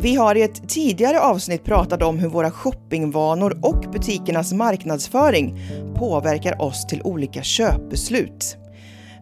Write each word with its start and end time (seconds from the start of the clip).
Vi 0.00 0.16
har 0.16 0.34
i 0.34 0.42
ett 0.42 0.68
tidigare 0.68 1.20
avsnitt 1.20 1.64
pratat 1.64 2.02
om 2.02 2.18
hur 2.18 2.28
våra 2.28 2.50
shoppingvanor 2.50 3.58
och 3.62 3.84
butikernas 3.92 4.52
marknadsföring 4.52 5.60
påverkar 5.96 6.62
oss 6.62 6.86
till 6.86 7.02
olika 7.04 7.42
köpbeslut. 7.42 8.56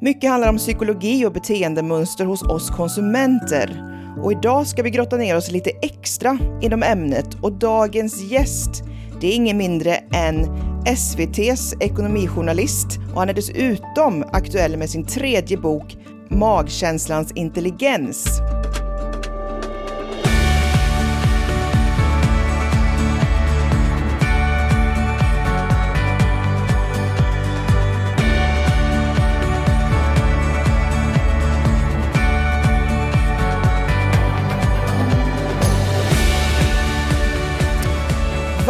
Mycket 0.01 0.31
handlar 0.31 0.49
om 0.49 0.57
psykologi 0.57 1.27
och 1.27 1.33
beteendemönster 1.33 2.25
hos 2.25 2.43
oss 2.43 2.71
konsumenter. 2.71 3.83
Och 4.23 4.33
idag 4.33 4.67
ska 4.67 4.83
vi 4.83 4.91
grotta 4.91 5.17
ner 5.17 5.37
oss 5.37 5.51
lite 5.51 5.71
extra 5.83 6.39
inom 6.63 6.83
ämnet 6.83 7.35
och 7.43 7.53
dagens 7.53 8.31
gäst, 8.31 8.83
det 9.21 9.27
är 9.27 9.33
ingen 9.35 9.57
mindre 9.57 9.95
än 9.95 10.47
SVTs 10.87 11.75
ekonomijournalist 11.81 12.87
och 13.15 13.21
han 13.21 13.29
är 13.29 13.35
dessutom 13.35 14.25
aktuell 14.33 14.77
med 14.77 14.91
sin 14.91 15.07
tredje 15.07 15.57
bok 15.57 15.97
Magkänslans 16.29 17.33
intelligens. 17.33 18.41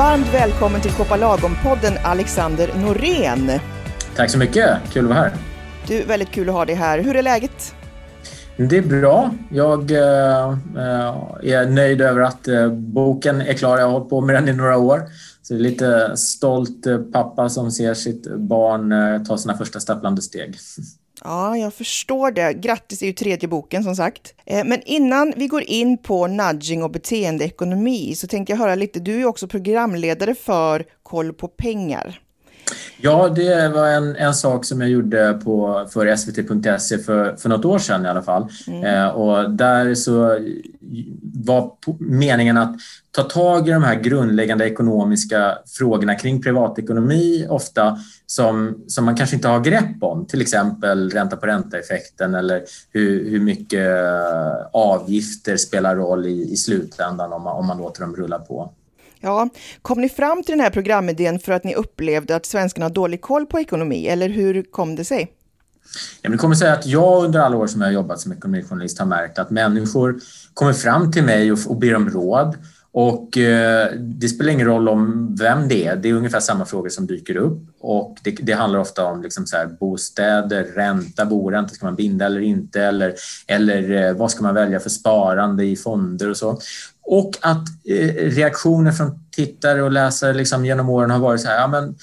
Varmt 0.07 0.35
välkommen 0.35 0.81
till 0.81 0.91
Koppa 0.91 1.17
Lagom-podden 1.17 1.99
Alexander 2.05 2.71
Norén. 2.81 3.51
Tack 4.17 4.31
så 4.31 4.39
mycket, 4.39 4.79
kul 4.93 5.05
att 5.05 5.09
vara 5.09 5.19
här. 5.19 5.33
Du, 5.87 6.03
väldigt 6.03 6.31
kul 6.31 6.49
att 6.49 6.55
ha 6.55 6.65
dig 6.65 6.75
här. 6.75 6.99
Hur 6.99 7.17
är 7.17 7.23
läget? 7.23 7.75
Det 8.57 8.77
är 8.77 8.83
bra. 8.83 9.31
Jag 9.51 9.91
eh, 9.91 10.59
är 11.43 11.71
nöjd 11.71 12.01
över 12.01 12.21
att 12.21 12.49
eh, 12.49 12.69
boken 12.73 13.41
är 13.41 13.55
klar. 13.55 13.79
Jag 13.79 13.85
har 13.85 13.93
hållit 13.93 14.11
på 14.11 14.21
med 14.21 14.35
den 14.35 14.49
i 14.49 14.53
några 14.53 14.79
år. 14.79 15.03
Så 15.43 15.55
det 15.55 15.61
är 15.61 15.63
lite 15.63 16.17
stolt 16.17 16.87
eh, 16.87 16.99
pappa 16.99 17.49
som 17.49 17.71
ser 17.71 17.95
sitt 17.95 18.37
barn 18.37 18.93
eh, 18.93 19.23
ta 19.23 19.39
sina 19.39 19.57
första 19.57 19.81
stapplande 19.81 20.23
steg. 20.23 20.57
Ja, 21.25 21.57
jag 21.57 21.75
förstår 21.75 22.31
det. 22.31 22.53
Grattis, 22.53 23.03
är 23.03 23.07
ju 23.07 23.13
tredje 23.13 23.49
boken 23.49 23.85
som 23.85 23.97
sagt. 23.97 24.35
Eh, 24.47 24.65
men 24.65 24.83
innan 24.83 25.33
vi 25.37 25.47
går 25.47 25.63
in 25.63 25.99
på 25.99 26.27
nudging 26.27 26.83
och 26.83 26.91
beteendeekonomi 26.91 28.15
så 28.15 28.27
tänkte 28.27 28.53
jag 28.53 28.59
höra 28.59 28.75
lite, 28.75 29.01
du 29.01 29.15
är 29.15 29.19
ju 29.19 29.27
också 29.27 29.49
programledare 29.49 30.35
för 30.35 30.85
Koll 31.03 31.33
på 31.33 31.49
pengar. 31.49 32.21
Ja, 33.01 33.29
det 33.29 33.69
var 33.69 33.89
en, 33.89 34.17
en 34.17 34.35
sak 34.35 34.65
som 34.65 34.81
jag 34.81 34.91
gjorde 34.91 35.41
på, 35.45 35.87
för 35.93 36.17
svt.se 36.17 36.99
för, 36.99 37.37
för 37.37 37.49
något 37.49 37.65
år 37.65 37.79
sedan 37.79 38.07
i 38.07 38.09
alla 38.09 38.23
fall. 38.23 38.47
Mm. 38.67 38.85
Eh, 38.85 39.09
och 39.09 39.51
där 39.51 39.95
så 39.95 40.39
var 41.23 41.73
meningen 41.99 42.57
att 42.57 42.77
ta 43.11 43.23
tag 43.23 43.69
i 43.69 43.73
de 43.73 43.83
här 43.83 43.95
grundläggande 43.95 44.67
ekonomiska 44.67 45.59
frågorna 45.79 46.15
kring 46.15 46.43
privatekonomi 46.43 47.47
ofta 47.49 47.99
som, 48.27 48.85
som 48.87 49.05
man 49.05 49.17
kanske 49.17 49.37
inte 49.37 49.49
har 49.49 49.61
grepp 49.61 50.03
om. 50.03 50.27
Till 50.27 50.41
exempel 50.41 51.11
ränta 51.11 51.37
på 51.37 51.47
ränta-effekten 51.47 52.35
eller 52.35 52.63
hur, 52.93 53.31
hur 53.31 53.41
mycket 53.41 53.89
avgifter 54.73 55.57
spelar 55.57 55.97
roll 55.97 56.27
i, 56.27 56.53
i 56.53 56.57
slutändan 56.57 57.33
om 57.33 57.43
man, 57.43 57.57
om 57.57 57.67
man 57.67 57.79
låter 57.79 58.01
dem 58.01 58.17
rulla 58.17 58.39
på. 58.39 58.73
Ja, 59.27 59.49
kom 59.83 60.01
ni 60.01 60.09
fram 60.09 60.43
till 60.43 60.53
den 60.53 60.61
här 60.61 60.71
programidén 60.71 61.39
för 61.39 61.53
att 61.53 61.65
ni 61.65 61.75
upplevde 61.75 62.37
att 62.37 62.47
svenskarna 62.47 62.85
har 62.85 62.91
dålig 62.91 63.21
koll 63.21 63.47
på 63.47 63.61
ekonomi, 63.61 64.07
eller 64.07 64.29
hur 64.29 64.63
kom 64.63 64.97
det 64.97 65.05
sig? 65.05 65.33
Jag 66.23 66.33
det 66.33 66.39
kommer 66.39 66.55
sig 66.55 66.71
att 66.71 66.87
jag 66.87 67.25
under 67.25 67.41
alla 67.41 67.57
år 67.57 67.67
som 67.67 67.81
jag 67.81 67.89
har 67.89 67.93
jobbat 67.93 68.21
som 68.21 68.33
ekonomijournalist 68.33 68.99
har 68.99 69.07
märkt 69.07 69.39
att 69.39 69.51
människor 69.51 70.21
kommer 70.55 70.73
fram 70.73 71.13
till 71.13 71.25
mig 71.25 71.53
och, 71.53 71.59
och 71.67 71.77
ber 71.77 71.95
om 71.95 72.11
råd. 72.11 72.57
Och 72.93 73.39
eh, 73.39 73.93
det 73.95 74.29
spelar 74.29 74.53
ingen 74.53 74.67
roll 74.67 74.89
om 74.89 75.35
vem 75.41 75.69
det 75.69 75.87
är, 75.87 75.97
det 75.97 76.09
är 76.09 76.13
ungefär 76.13 76.41
samma 76.41 76.65
frågor 76.65 76.89
som 76.89 77.07
dyker 77.07 77.37
upp. 77.37 77.63
Och 77.81 78.17
det, 78.23 78.31
det 78.31 78.53
handlar 78.53 78.79
ofta 78.79 79.05
om 79.05 79.23
liksom 79.23 79.47
så 79.47 79.57
här, 79.57 79.67
bostäder, 79.67 80.65
ränta, 80.65 81.27
boränta, 81.27 81.75
ska 81.75 81.87
man 81.87 81.95
binda 81.95 82.27
eller 82.27 82.41
inte? 82.41 82.83
Eller, 82.83 83.15
eller 83.47 84.09
eh, 84.09 84.17
vad 84.17 84.31
ska 84.31 84.43
man 84.43 84.55
välja 84.55 84.81
för 84.81 84.91
sparande 84.91 85.65
i 85.65 85.77
fonder 85.77 86.31
och 86.31 86.37
så? 86.37 86.59
Och 87.07 87.39
att 87.41 87.69
eh, 87.89 88.15
reaktioner 88.15 88.93
från 88.93 89.19
tittare 89.31 89.83
och 89.83 89.93
läsare 89.93 90.35
liksom 90.35 90.65
genom 90.65 90.89
åren 90.89 91.11
har 91.11 91.19
varit 91.19 91.41
så 91.41 91.49
här, 91.49 91.57
ja 91.57 91.67
men 91.67 91.95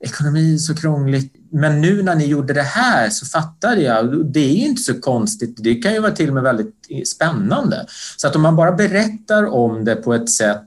ekonomi 0.00 0.54
är 0.54 0.58
så 0.58 0.74
krångligt, 0.74 1.34
men 1.52 1.80
nu 1.80 2.02
när 2.02 2.14
ni 2.14 2.26
gjorde 2.26 2.52
det 2.52 2.62
här 2.62 3.10
så 3.10 3.26
fattade 3.26 3.80
jag. 3.80 4.26
Det 4.26 4.40
är 4.40 4.66
inte 4.66 4.82
så 4.82 5.00
konstigt. 5.00 5.56
Det 5.58 5.74
kan 5.74 5.92
ju 5.92 6.00
vara 6.00 6.12
till 6.12 6.28
och 6.28 6.34
med 6.34 6.42
väldigt 6.42 6.74
eh, 6.90 7.02
spännande. 7.02 7.86
Så 8.16 8.26
att 8.26 8.36
om 8.36 8.42
man 8.42 8.56
bara 8.56 8.72
berättar 8.72 9.46
om 9.46 9.84
det 9.84 9.96
på 9.96 10.14
ett 10.14 10.30
sätt 10.30 10.62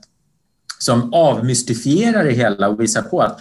som 0.78 1.14
avmystifierar 1.14 2.24
det 2.24 2.32
hela 2.32 2.68
och 2.68 2.80
visar 2.80 3.02
på 3.02 3.20
att 3.20 3.40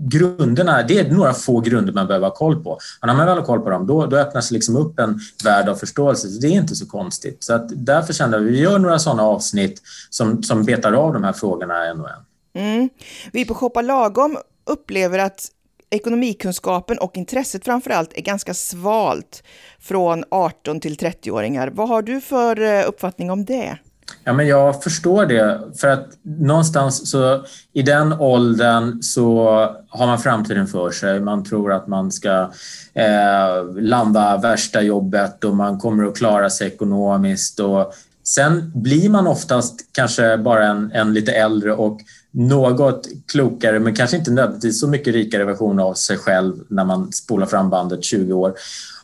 grunderna, 0.00 0.82
det 0.82 0.98
är 0.98 1.10
några 1.10 1.32
få 1.32 1.60
grunder 1.60 1.92
man 1.92 2.06
behöver 2.06 2.26
ha 2.26 2.34
koll 2.34 2.64
på. 2.64 2.70
Och 2.70 3.06
när 3.06 3.14
man 3.14 3.26
väl 3.26 3.38
har 3.38 3.44
koll 3.44 3.60
på 3.60 3.70
dem, 3.70 3.86
då, 3.86 4.06
då 4.06 4.16
öppnas 4.16 4.50
liksom 4.50 4.76
upp 4.76 4.98
en 4.98 5.20
värld 5.44 5.68
av 5.68 5.74
förståelse. 5.74 6.28
Så 6.28 6.40
det 6.40 6.46
är 6.46 6.50
inte 6.50 6.76
så 6.76 6.86
konstigt. 6.86 7.44
Så 7.44 7.54
att 7.54 7.68
därför 7.68 8.12
kände 8.12 8.38
vi, 8.38 8.50
vi 8.50 8.60
gör 8.60 8.78
några 8.78 8.98
sådana 8.98 9.22
avsnitt 9.22 9.82
som, 10.10 10.42
som 10.42 10.64
betar 10.64 10.92
av 10.92 11.12
de 11.12 11.24
här 11.24 11.32
frågorna 11.32 11.86
en 11.86 12.00
och 12.00 12.08
en. 12.10 12.24
Mm. 12.62 12.88
Vi 13.32 13.44
på 13.44 13.54
Shoppa 13.54 13.82
Lagom 13.82 14.38
upplever 14.66 15.18
att 15.18 15.48
ekonomikunskapen 15.90 16.98
och 16.98 17.16
intresset 17.16 17.64
framför 17.64 17.90
allt 17.90 18.12
är 18.14 18.22
ganska 18.22 18.54
svalt 18.54 19.42
från 19.80 20.24
18 20.30 20.80
till 20.80 20.96
30-åringar. 20.96 21.68
Vad 21.68 21.88
har 21.88 22.02
du 22.02 22.20
för 22.20 22.60
eh, 22.60 22.88
uppfattning 22.88 23.30
om 23.30 23.44
det? 23.44 23.78
Ja, 24.24 24.32
men 24.32 24.46
jag 24.46 24.82
förstår 24.82 25.26
det. 25.26 25.60
För 25.80 25.88
att 25.88 26.08
någonstans 26.22 27.10
så 27.10 27.44
i 27.72 27.82
den 27.82 28.12
åldern 28.12 29.02
så 29.02 29.44
har 29.88 30.06
man 30.06 30.18
framtiden 30.18 30.66
för 30.66 30.90
sig. 30.90 31.20
Man 31.20 31.44
tror 31.44 31.72
att 31.72 31.86
man 31.86 32.12
ska 32.12 32.50
eh, 32.94 33.74
landa 33.76 34.36
värsta 34.36 34.82
jobbet 34.82 35.44
och 35.44 35.56
man 35.56 35.78
kommer 35.78 36.04
att 36.04 36.16
klara 36.16 36.50
sig 36.50 36.66
ekonomiskt. 36.66 37.60
Och 37.60 37.94
sen 38.24 38.72
blir 38.74 39.10
man 39.10 39.26
oftast 39.26 39.80
kanske 39.92 40.38
bara 40.38 40.66
en, 40.66 40.92
en 40.92 41.14
lite 41.14 41.32
äldre 41.32 41.72
och 41.72 42.00
något 42.30 43.08
klokare 43.32 43.80
men 43.80 43.94
kanske 43.94 44.16
inte 44.16 44.30
nödvändigtvis 44.30 44.80
så 44.80 44.88
mycket 44.88 45.14
rikare 45.14 45.44
version 45.44 45.80
av 45.80 45.94
sig 45.94 46.16
själv 46.16 46.54
när 46.68 46.84
man 46.84 47.12
spolar 47.12 47.46
fram 47.46 47.70
bandet 47.70 48.04
20 48.04 48.32
år. 48.32 48.54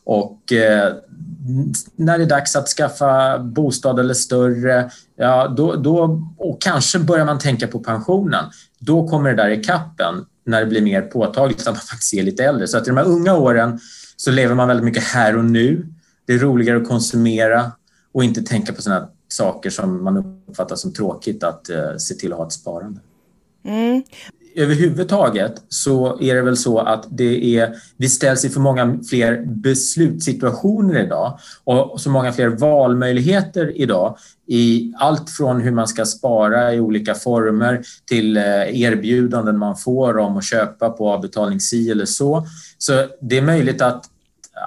Och 0.07 0.53
eh, 0.53 0.95
när 1.97 2.19
det 2.19 2.25
är 2.25 2.29
dags 2.29 2.57
att 2.57 2.69
skaffa 2.69 3.39
bostad 3.39 4.01
eller 4.01 4.15
större, 4.15 4.91
ja, 5.17 5.49
då, 5.49 5.75
då, 5.75 6.23
och 6.37 6.63
kanske 6.63 6.99
börjar 6.99 7.25
man 7.25 7.39
tänka 7.39 7.67
på 7.67 7.79
pensionen. 7.79 8.45
Då 8.79 9.09
kommer 9.09 9.31
det 9.31 9.43
där 9.43 9.51
i 9.51 9.65
kappen 9.65 10.25
när 10.45 10.61
det 10.61 10.67
blir 10.67 10.83
mer 10.83 11.03
påtagligt 11.03 11.61
att 11.61 11.67
man 11.67 11.77
faktiskt 11.77 12.15
är 12.15 12.23
lite 12.23 12.45
äldre. 12.45 12.67
Så 12.67 12.79
att 12.79 12.87
i 12.87 12.91
de 12.91 12.97
här 12.97 13.05
unga 13.05 13.35
åren 13.35 13.81
så 14.17 14.31
lever 14.31 14.55
man 14.55 14.69
väldigt 14.69 14.85
mycket 14.85 15.05
här 15.05 15.37
och 15.37 15.45
nu. 15.45 15.87
Det 16.27 16.33
är 16.33 16.39
roligare 16.39 16.77
att 16.79 16.89
konsumera 16.89 17.73
och 18.13 18.25
inte 18.25 18.43
tänka 18.43 18.73
på 18.73 18.83
sådana 18.83 19.09
saker 19.29 19.71
som 19.71 20.05
man 20.05 20.43
uppfattar 20.49 20.77
som 20.77 20.93
tråkigt 20.93 21.45
att 21.45 21.71
eh, 21.71 21.97
se 21.99 22.15
till 22.15 22.33
att 22.33 22.39
ha 22.39 22.47
ett 22.47 22.53
sparande. 22.53 23.01
Mm. 23.65 24.03
Överhuvudtaget 24.57 25.63
så 25.69 26.21
är 26.21 26.35
det 26.35 26.43
väl 26.43 26.57
så 26.57 26.79
att 26.79 27.07
det 27.11 27.59
är, 27.59 27.75
vi 27.97 28.09
ställs 28.09 28.45
inför 28.45 28.61
många 28.61 28.99
fler 29.11 29.45
beslutssituationer 29.47 31.05
idag 31.05 31.39
och 31.65 32.01
så 32.01 32.11
många 32.11 32.33
fler 32.33 32.49
valmöjligheter 32.49 33.73
idag 33.81 34.17
i 34.47 34.93
allt 34.99 35.31
från 35.31 35.61
hur 35.61 35.71
man 35.71 35.89
ska 35.89 36.05
spara 36.05 36.75
i 36.75 36.81
olika 36.81 37.15
former 37.15 37.83
till 38.09 38.37
eh, 38.37 38.83
erbjudanden 38.83 39.59
man 39.59 39.77
får 39.77 40.19
om 40.19 40.37
att 40.37 40.45
köpa 40.45 40.91
på 40.91 41.11
avbetalning 41.11 41.61
si 41.61 41.91
eller 41.91 42.05
så. 42.05 42.47
Så 42.79 42.93
det 43.21 43.39
är 43.39 43.43
möjligt 43.43 43.83
att 43.83 44.05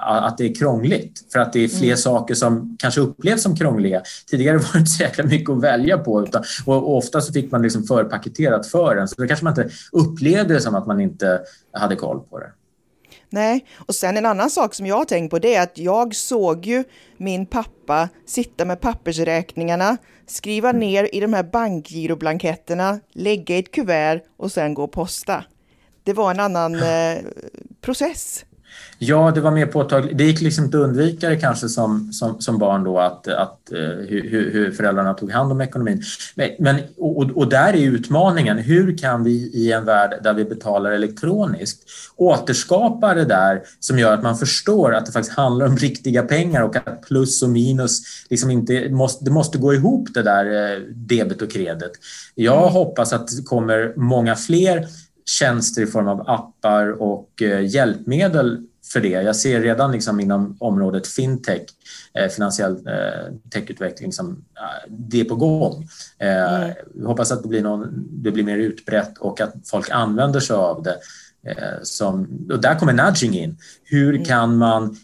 att 0.00 0.38
det 0.38 0.44
är 0.44 0.54
krångligt 0.54 1.32
för 1.32 1.38
att 1.38 1.52
det 1.52 1.64
är 1.64 1.68
fler 1.68 1.84
mm. 1.84 1.96
saker 1.96 2.34
som 2.34 2.76
kanske 2.78 3.00
upplevs 3.00 3.42
som 3.42 3.56
krångliga. 3.56 4.02
Tidigare 4.30 4.56
var 4.58 4.72
det 4.72 4.78
inte 4.78 4.90
så 4.90 5.02
jäkla 5.02 5.24
mycket 5.24 5.50
att 5.50 5.62
välja 5.62 5.98
på 5.98 6.22
utan, 6.22 6.44
och 6.66 6.96
ofta 6.96 7.20
så 7.20 7.32
fick 7.32 7.52
man 7.52 7.62
liksom 7.62 7.84
förpaketerat 7.84 8.66
för 8.66 8.96
en 8.96 9.08
så 9.08 9.22
då 9.22 9.26
kanske 9.26 9.44
man 9.44 9.52
inte 9.52 9.74
upplevde 9.92 10.54
det 10.54 10.60
som 10.60 10.74
att 10.74 10.86
man 10.86 11.00
inte 11.00 11.40
hade 11.72 11.96
koll 11.96 12.20
på 12.20 12.38
det. 12.38 12.50
Nej, 13.32 13.66
och 13.76 13.94
sen 13.94 14.16
en 14.16 14.26
annan 14.26 14.50
sak 14.50 14.74
som 14.74 14.86
jag 14.86 14.96
har 14.96 15.04
tänkt 15.04 15.30
på 15.30 15.38
det 15.38 15.54
är 15.54 15.62
att 15.62 15.78
jag 15.78 16.14
såg 16.14 16.66
ju 16.66 16.84
min 17.16 17.46
pappa 17.46 18.08
sitta 18.26 18.64
med 18.64 18.80
pappersräkningarna, 18.80 19.96
skriva 20.26 20.68
mm. 20.68 20.80
ner 20.80 21.14
i 21.14 21.20
de 21.20 21.32
här 21.32 21.42
bankgiroblanketterna, 21.42 23.00
lägga 23.12 23.56
i 23.56 23.58
ett 23.58 23.70
kuvert 23.70 24.20
och 24.36 24.52
sen 24.52 24.74
gå 24.74 24.84
och 24.84 24.92
posta. 24.92 25.44
Det 26.04 26.12
var 26.12 26.30
en 26.30 26.40
annan 26.40 26.74
eh, 26.82 27.18
process. 27.80 28.44
Ja, 28.98 29.30
det 29.34 29.40
var 29.40 29.50
mer 29.50 29.66
påtagligt. 29.66 30.18
Det 30.18 30.24
gick 30.24 30.40
liksom 30.40 30.64
inte 30.64 30.78
att 30.78 30.84
undvika 30.84 31.28
det 31.28 31.36
kanske 31.36 31.68
som, 31.68 32.12
som, 32.12 32.40
som 32.40 32.58
barn 32.58 32.84
då 32.84 32.98
att, 32.98 33.28
att, 33.28 33.72
eh, 33.72 33.78
hur, 33.78 34.50
hur 34.52 34.72
föräldrarna 34.72 35.14
tog 35.14 35.30
hand 35.30 35.52
om 35.52 35.60
ekonomin. 35.60 36.02
Men, 36.34 36.50
men 36.58 36.76
och, 36.96 37.30
och, 37.30 37.48
där 37.48 37.72
är 37.72 37.78
utmaningen. 37.78 38.58
Hur 38.58 38.98
kan 38.98 39.24
vi 39.24 39.30
i 39.30 39.72
en 39.72 39.84
värld 39.84 40.20
där 40.22 40.34
vi 40.34 40.44
betalar 40.44 40.92
elektroniskt 40.92 41.82
återskapa 42.16 43.14
det 43.14 43.24
där 43.24 43.62
som 43.80 43.98
gör 43.98 44.14
att 44.14 44.22
man 44.22 44.38
förstår 44.38 44.94
att 44.94 45.06
det 45.06 45.12
faktiskt 45.12 45.36
handlar 45.36 45.66
om 45.66 45.76
riktiga 45.76 46.22
pengar 46.22 46.62
och 46.62 46.76
att 46.76 47.02
plus 47.02 47.42
och 47.42 47.50
minus 47.50 48.02
liksom 48.30 48.50
inte 48.50 48.88
måste, 48.88 49.24
det 49.24 49.30
måste 49.30 49.58
gå 49.58 49.74
ihop 49.74 50.08
det 50.14 50.22
där 50.22 50.72
eh, 50.72 50.80
debet 50.94 51.42
och 51.42 51.52
kredit. 51.52 51.92
Jag 52.34 52.68
hoppas 52.68 53.12
att 53.12 53.28
det 53.28 53.42
kommer 53.42 53.92
många 53.96 54.36
fler 54.36 54.86
tjänster 55.30 55.82
i 55.82 55.86
form 55.86 56.08
av 56.08 56.30
appar 56.30 57.02
och 57.02 57.42
eh, 57.42 57.66
hjälpmedel 57.66 58.66
för 58.92 59.00
det. 59.00 59.08
Jag 59.08 59.36
ser 59.36 59.60
redan 59.60 59.92
liksom 59.92 60.20
inom 60.20 60.56
området 60.60 61.06
fintech, 61.06 61.62
eh, 62.14 62.28
finansiell 62.28 62.72
eh, 62.72 63.50
techutveckling, 63.50 64.12
som 64.12 64.44
det 64.88 65.20
är 65.20 65.24
på 65.24 65.36
gång. 65.36 65.88
Eh, 66.18 66.62
mm. 66.62 66.74
Hoppas 67.06 67.32
att 67.32 67.42
det 67.42 67.48
blir, 67.48 67.62
någon, 67.62 68.08
det 68.10 68.30
blir 68.30 68.44
mer 68.44 68.58
utbrett 68.58 69.18
och 69.18 69.40
att 69.40 69.54
folk 69.64 69.90
använder 69.90 70.40
sig 70.40 70.56
av 70.56 70.82
det. 70.82 70.96
Som, 71.82 72.46
och 72.52 72.60
där 72.60 72.78
kommer 72.78 72.92
nudging 72.92 73.34
in. 73.34 73.58
Hur 73.84 74.14
mm. 74.14 74.24
kan 74.24 74.56
man 74.56 74.96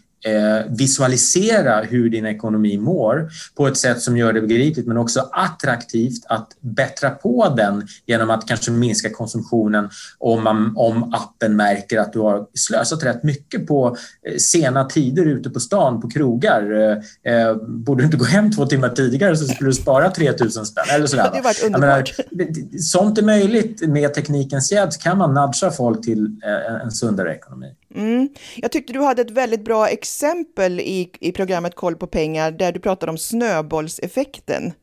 visualisera 0.69 1.81
hur 1.81 2.09
din 2.09 2.25
ekonomi 2.25 2.77
mår 2.77 3.29
på 3.55 3.67
ett 3.67 3.77
sätt 3.77 4.01
som 4.01 4.17
gör 4.17 4.33
det 4.33 4.41
begripligt 4.41 4.87
men 4.87 4.97
också 4.97 5.29
attraktivt 5.31 6.25
att 6.29 6.47
bättra 6.59 7.09
på 7.09 7.53
den 7.57 7.87
genom 8.05 8.29
att 8.29 8.47
kanske 8.47 8.71
minska 8.71 9.09
konsumtionen 9.09 9.89
om, 10.19 10.43
man, 10.43 10.73
om 10.75 11.13
appen 11.13 11.55
märker 11.55 11.99
att 11.99 12.13
du 12.13 12.19
har 12.19 12.47
slösat 12.53 13.03
rätt 13.03 13.23
mycket 13.23 13.67
på 13.67 13.97
eh, 14.27 14.37
sena 14.37 14.85
tider 14.85 15.25
ute 15.25 15.49
på 15.49 15.59
stan 15.59 16.01
på 16.01 16.09
krogar. 16.09 16.71
Eh, 16.71 17.33
eh 17.33 17.55
borde 17.55 18.01
du 18.01 18.05
inte 18.05 18.17
gå 18.17 18.25
hem 18.25 18.51
två 18.51 18.65
timmar 18.65 18.89
tidigare 18.89 19.37
så 19.37 19.45
skulle 19.45 19.69
du 19.69 19.73
spara 19.73 20.11
3000 20.11 20.65
spänn 20.65 20.85
eller 20.95 21.07
sådär. 21.07 21.31
Det 21.33 21.41
varit 21.41 21.63
underbart. 21.63 22.13
Menar, 22.31 22.79
sånt 22.79 23.17
är 23.17 23.23
möjligt 23.23 23.87
med 23.87 24.13
teknikens 24.13 24.71
hjälp 24.71 24.99
kan 24.99 25.17
man 25.17 25.33
nudga 25.33 25.71
folk 25.71 26.03
till 26.03 26.25
eh, 26.25 26.81
en 26.83 26.91
sundare 26.91 27.35
ekonomi. 27.35 27.67
Mm. 27.97 28.29
Jag 28.55 28.71
tyckte 28.71 28.93
du 28.93 29.01
hade 29.01 29.21
ett 29.21 29.31
väldigt 29.31 29.65
bra 29.65 29.87
exempel 29.87 30.79
i, 30.79 31.11
i 31.19 31.31
programmet 31.31 31.75
Koll 31.75 31.95
på 31.95 32.07
pengar 32.07 32.51
där 32.51 32.71
du 32.71 32.79
pratade 32.79 33.09
om 33.09 33.17
snöbollseffekten 33.17 34.73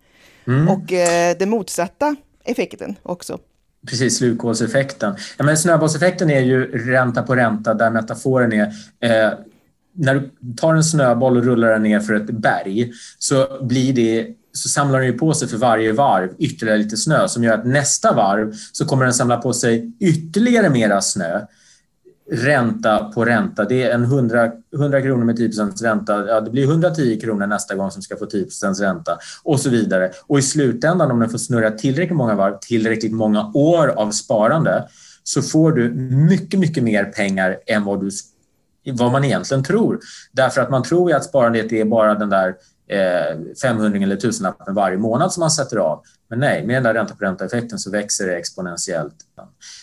mm. 0.47 0.69
och 0.69 0.93
eh, 0.93 1.37
den 1.39 1.51
motsatta 1.51 2.17
effekten 2.45 2.97
också. 3.03 3.39
Precis, 3.87 4.17
slukhålseffekten. 4.17 5.17
Ja, 5.37 5.45
men 5.45 5.57
snöbollseffekten 5.57 6.31
är 6.31 6.41
ju 6.41 6.79
ränta 6.79 7.23
på 7.23 7.37
ränta 7.37 7.75
där 7.75 7.91
metaforen 7.91 8.53
är 8.53 8.67
eh, 9.01 9.33
när 9.97 10.15
du 10.15 10.31
tar 10.57 10.75
en 10.75 10.85
snöboll 10.85 11.37
och 11.37 11.45
rullar 11.45 11.69
den 11.69 11.83
ner 11.83 12.01
för 12.01 12.15
ett 12.15 12.31
berg 12.31 12.93
så 13.19 13.65
blir 13.65 13.93
det 13.93 14.29
så 14.53 14.69
samlar 14.69 15.01
den 15.01 15.19
på 15.19 15.35
sig 15.35 15.49
för 15.49 15.57
varje 15.57 15.93
varv 15.93 16.31
ytterligare 16.39 16.79
lite 16.79 16.97
snö 16.97 17.29
som 17.29 17.45
gör 17.45 17.55
att 17.55 17.67
nästa 17.67 18.13
varv 18.13 18.55
så 18.73 18.87
kommer 18.87 19.05
den 19.05 19.15
samla 19.15 19.37
på 19.37 19.53
sig 19.53 19.93
ytterligare 20.01 20.71
mera 20.71 21.01
snö 21.01 21.41
ränta 22.31 22.99
på 23.15 23.25
ränta. 23.25 23.65
Det 23.65 23.83
är 23.83 23.95
en 23.95 24.05
100, 24.05 24.51
100 24.75 25.03
kronor 25.03 25.25
med 25.25 25.37
10 25.37 25.51
ränta. 25.83 26.27
Ja, 26.29 26.41
det 26.41 26.51
blir 26.51 26.65
110 26.65 27.21
kronor 27.21 27.47
nästa 27.47 27.75
gång 27.75 27.91
som 27.91 28.03
ska 28.03 28.17
få 28.17 28.27
10 28.27 28.47
ränta 28.81 29.19
och 29.43 29.61
så 29.61 29.71
vidare. 29.71 30.11
Och 30.27 30.39
i 30.39 30.43
slutändan, 30.43 31.11
om 31.11 31.21
den 31.21 31.31
får 31.31 31.39
snurra 31.39 31.71
tillräckligt 31.71 32.17
många 32.17 32.35
varv, 32.35 32.59
tillräckligt 32.61 33.13
många 33.13 33.51
år 33.55 33.89
av 33.89 34.11
sparande, 34.11 34.89
så 35.25 35.43
får 35.43 35.73
du 35.73 35.91
mycket, 36.31 36.61
mycket 36.61 36.83
mer 36.85 37.05
pengar 37.05 37.59
än 37.67 37.85
vad, 37.85 38.01
du, 38.01 38.11
vad 38.93 39.13
man 39.13 39.25
egentligen 39.25 39.65
tror. 39.65 40.01
Därför 40.33 40.61
att 40.61 40.71
man 40.71 40.83
tror 40.83 41.11
ju 41.11 41.17
att 41.17 41.25
sparandet 41.25 41.73
är 41.73 41.85
bara 41.85 42.15
den 42.15 42.29
där 42.31 42.55
eh, 42.89 43.39
500 43.63 43.99
eller 43.99 44.17
tusenlappen 44.17 44.75
varje 44.75 44.99
månad 44.99 45.33
som 45.33 45.41
man 45.41 45.51
sätter 45.51 45.77
av. 45.77 46.03
Men 46.35 46.41
nej, 46.41 46.67
med 46.67 46.83
den 46.83 46.95
ränta 46.95 47.15
på 47.15 47.25
ränta-effekten 47.25 47.79
så 47.79 47.91
växer 47.91 48.27
det 48.27 48.37
exponentiellt. 48.37 49.15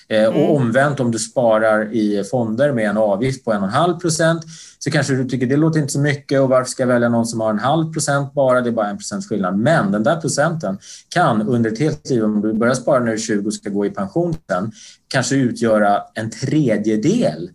Eh, 0.09 0.27
och 0.27 0.35
mm. 0.35 0.49
omvänt, 0.49 0.99
om 0.99 1.11
du 1.11 1.19
sparar 1.19 1.93
i 1.93 2.23
fonder 2.23 2.71
med 2.71 2.89
en 2.89 2.97
avgift 2.97 3.45
på 3.45 3.53
1,5 3.53 3.99
procent 3.99 4.43
så 4.79 4.91
kanske 4.91 5.13
du 5.13 5.29
tycker 5.29 5.45
det 5.45 5.57
låter 5.57 5.79
inte 5.79 5.93
så 5.93 5.99
mycket 5.99 6.41
och 6.41 6.49
varför 6.49 6.69
ska 6.69 6.83
jag 6.83 6.87
välja 6.87 7.09
någon 7.09 7.25
som 7.25 7.39
har 7.39 7.49
en 7.49 7.59
halv 7.59 7.93
procent 7.93 8.33
bara? 8.33 8.61
Det 8.61 8.69
är 8.69 8.71
bara 8.71 8.89
en 8.89 8.97
procents 8.97 9.29
skillnad. 9.29 9.57
Men 9.57 9.91
den 9.91 10.03
där 10.03 10.21
procenten 10.21 10.77
kan 11.09 11.41
under 11.41 11.71
ett 11.71 11.79
helt 11.79 12.09
liv, 12.09 12.23
om 12.23 12.41
du 12.41 12.53
börjar 12.53 12.73
spara 12.73 12.99
när 12.99 13.05
du 13.05 13.13
är 13.13 13.17
20 13.17 13.47
och 13.47 13.53
ska 13.53 13.69
gå 13.69 13.85
i 13.85 13.89
pension 13.89 14.35
sen, 14.49 14.71
kanske 15.07 15.35
utgöra 15.35 16.01
en 16.13 16.29
tredjedel 16.29 17.49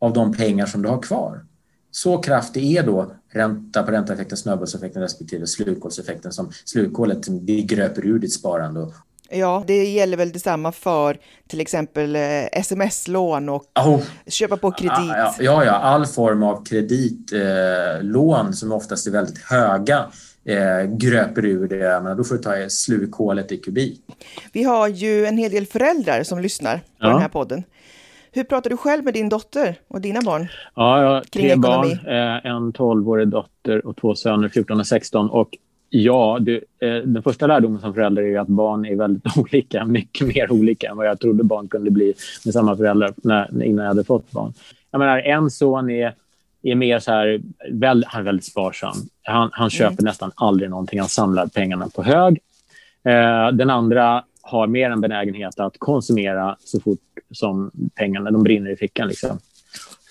av 0.00 0.12
de 0.12 0.32
pengar 0.32 0.66
som 0.66 0.82
du 0.82 0.88
har 0.88 1.02
kvar. 1.02 1.40
Så 1.94 2.18
kraftig 2.18 2.76
är 2.76 2.82
då 2.82 3.12
ränta 3.32 3.82
på 3.82 3.90
ränta-effekten, 3.90 4.38
snöbollseffekten 4.38 5.02
respektive 5.02 5.46
slukhålseffekten 5.46 6.32
som 6.32 6.52
slukhålet 6.64 7.46
det 7.46 7.62
gröper 7.62 8.06
ur 8.06 8.18
ditt 8.18 8.32
sparande. 8.32 8.88
Ja, 9.30 9.64
det 9.66 9.84
gäller 9.84 10.16
väl 10.16 10.32
detsamma 10.32 10.72
för 10.72 11.18
till 11.48 11.60
exempel 11.60 12.16
eh, 12.16 12.44
sms-lån 12.52 13.48
och 13.48 13.64
oh. 13.86 14.00
köpa 14.26 14.56
på 14.56 14.70
kredit. 14.70 14.98
Ja, 14.98 15.34
ja, 15.38 15.64
ja, 15.64 15.72
all 15.72 16.06
form 16.06 16.42
av 16.42 16.64
kreditlån 16.64 18.46
eh, 18.46 18.52
som 18.52 18.72
oftast 18.72 19.06
är 19.06 19.10
väldigt 19.10 19.38
höga 19.38 20.06
eh, 20.44 20.82
gröper 20.84 21.44
ur 21.44 21.68
det. 21.68 22.00
Men 22.02 22.16
då 22.16 22.24
får 22.24 22.34
du 22.34 22.42
ta 22.42 22.68
slukhålet 22.68 23.52
i 23.52 23.56
kubik. 23.56 24.00
Vi 24.52 24.62
har 24.62 24.88
ju 24.88 25.26
en 25.26 25.38
hel 25.38 25.50
del 25.50 25.66
föräldrar 25.66 26.22
som 26.22 26.38
lyssnar 26.38 26.76
på 26.76 26.82
ja. 26.98 27.08
den 27.08 27.20
här 27.20 27.28
podden. 27.28 27.64
Hur 28.34 28.44
pratar 28.44 28.70
du 28.70 28.76
själv 28.76 29.04
med 29.04 29.14
din 29.14 29.28
dotter 29.28 29.74
och 29.88 30.00
dina 30.00 30.20
barn? 30.22 30.48
Ja, 30.74 31.02
jag 31.02 31.08
har 31.08 31.20
tre 31.20 31.46
ekonomi? 31.46 31.98
barn, 32.04 32.14
eh, 32.14 32.46
en 32.46 32.72
12-årig 32.72 33.28
dotter 33.28 33.86
och 33.86 33.96
två 33.96 34.14
söner, 34.14 34.48
14 34.48 34.80
och 34.80 34.86
16. 34.86 35.30
Och 35.30 35.48
ja, 35.90 36.38
det, 36.40 36.54
eh, 36.54 36.94
den 37.04 37.22
första 37.22 37.46
lärdomen 37.46 37.80
som 37.80 37.94
förälder 37.94 38.22
är 38.22 38.38
att 38.38 38.48
barn 38.48 38.86
är 38.86 38.96
väldigt 38.96 39.36
olika, 39.36 39.84
mycket 39.84 40.26
mer 40.26 40.52
olika 40.52 40.88
än 40.88 40.96
vad 40.96 41.06
jag 41.06 41.20
trodde 41.20 41.44
barn 41.44 41.68
kunde 41.68 41.90
bli 41.90 42.14
med 42.44 42.54
samma 42.54 42.76
föräldrar 42.76 43.14
när, 43.16 43.62
innan 43.64 43.84
jag 43.84 43.90
hade 43.90 44.04
fått 44.04 44.30
barn. 44.30 44.52
Jag 44.90 44.98
menar, 44.98 45.18
en 45.18 45.50
son 45.50 45.90
är, 45.90 46.14
är 46.62 46.74
mer 46.74 46.98
så 46.98 47.10
här, 47.10 47.40
väl, 47.70 48.04
han 48.08 48.20
är 48.20 48.24
väldigt 48.24 48.46
sparsam. 48.46 48.94
Han, 49.22 49.50
han 49.52 49.70
köper 49.70 49.92
mm. 49.92 50.04
nästan 50.04 50.32
aldrig 50.34 50.70
någonting, 50.70 51.00
han 51.00 51.08
samlar 51.08 51.46
pengarna 51.46 51.88
på 51.94 52.02
hög. 52.02 52.40
Eh, 53.04 53.48
den 53.52 53.70
andra 53.70 54.24
har 54.42 54.66
mer 54.66 54.90
en 54.90 55.00
benägenhet 55.00 55.60
att 55.60 55.78
konsumera 55.78 56.56
så 56.60 56.80
fort 56.80 57.00
som 57.30 57.70
pengarna 57.94 58.30
de 58.30 58.42
brinner 58.42 58.70
i 58.70 58.76
fickan. 58.76 59.08
Liksom. 59.08 59.38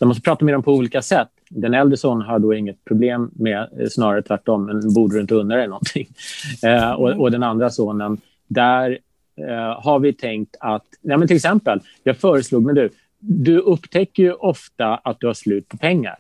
Så 0.02 0.06
man 0.06 0.08
måste 0.08 0.22
prata 0.22 0.46
med 0.46 0.54
dem 0.54 0.64
på 0.64 0.74
olika 0.74 1.02
sätt. 1.02 1.28
Den 1.50 1.74
äldre 1.74 1.98
sonen 1.98 2.28
har 2.28 2.40
då 2.40 2.54
inget 2.54 2.86
problem 2.86 3.32
med, 3.34 3.60
eh, 3.80 3.88
snarare 3.90 4.22
tvärtom, 4.22 4.66
men 4.66 4.94
borde 4.94 5.16
du 5.16 5.22
inte 5.22 5.36
unna 5.36 5.56
dig 5.56 5.68
någonting? 5.68 6.08
Eh, 6.64 6.92
och, 6.92 7.10
och, 7.10 7.32
den 7.32 7.44
andra 7.44 7.70
sonen, 7.70 8.18
där 8.48 9.00
eh, 9.36 9.84
har 9.84 10.00
vi 10.00 10.14
tänkt 10.14 10.56
att... 10.60 10.86
nej 11.02 11.18
men 11.18 11.28
till 11.28 11.36
exempel, 11.36 11.80
jag 12.04 12.18
föreslog, 12.18 12.64
men 12.66 12.76
du, 12.76 12.90
du 13.20 13.58
upptäcker 13.58 14.24
ju 14.24 14.34
ofta 14.34 14.96
att 14.96 15.20
du 15.20 15.28
har 15.28 15.34
slut 15.34 15.68
på 15.68 15.78
pengar. 15.78 16.16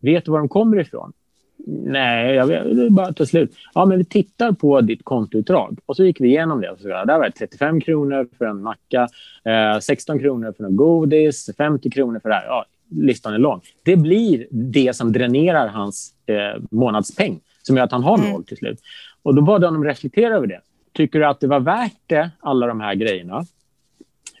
Vet 0.00 0.24
du 0.24 0.30
var 0.30 0.38
de 0.38 0.48
kommer 0.48 0.80
ifrån? 0.80 1.12
Nej, 1.66 2.34
jag 2.34 2.46
vet, 2.46 2.76
det 2.76 2.90
bara 2.90 3.12
ta 3.12 3.26
slut. 3.26 3.54
Ja, 3.74 3.84
men 3.84 3.98
vi 3.98 4.04
tittar 4.04 4.52
på 4.52 4.80
ditt 4.80 5.04
kontoutdrag. 5.04 5.78
Och 5.86 5.96
så 5.96 6.04
gick 6.04 6.20
vi 6.20 6.28
igenom 6.28 6.60
det. 6.60 6.74
Så 6.78 6.88
där 6.88 7.18
var 7.18 7.24
det 7.24 7.30
35 7.30 7.80
kronor 7.80 8.28
för 8.38 8.44
en 8.44 8.62
macka, 8.62 9.08
eh, 9.44 9.78
16 9.80 10.18
kronor 10.18 10.54
för 10.56 10.64
en 10.64 10.76
godis, 10.76 11.50
50 11.56 11.90
kronor 11.90 12.20
för 12.20 12.28
det 12.28 12.34
här. 12.34 12.46
Ja, 12.46 12.64
listan 12.90 13.34
är 13.34 13.38
lång. 13.38 13.60
Det 13.82 13.96
blir 13.96 14.46
det 14.50 14.96
som 14.96 15.12
dränerar 15.12 15.68
hans 15.68 16.14
eh, 16.26 16.62
månadspeng, 16.70 17.40
som 17.62 17.76
gör 17.76 17.84
att 17.84 17.92
han 17.92 18.02
har 18.02 18.18
mm. 18.18 18.30
noll 18.30 18.44
till 18.44 18.56
slut. 18.56 18.80
Och 19.22 19.34
Då 19.34 19.42
bad 19.42 19.62
jag 19.62 19.68
honom 19.68 19.84
reflektera 19.84 20.34
över 20.34 20.46
det. 20.46 20.60
Tycker 20.92 21.18
du 21.18 21.26
att 21.26 21.40
det 21.40 21.46
var 21.46 21.60
värt 21.60 22.00
det, 22.06 22.30
alla 22.40 22.66
de 22.66 22.80
här 22.80 22.94
grejerna? 22.94 23.44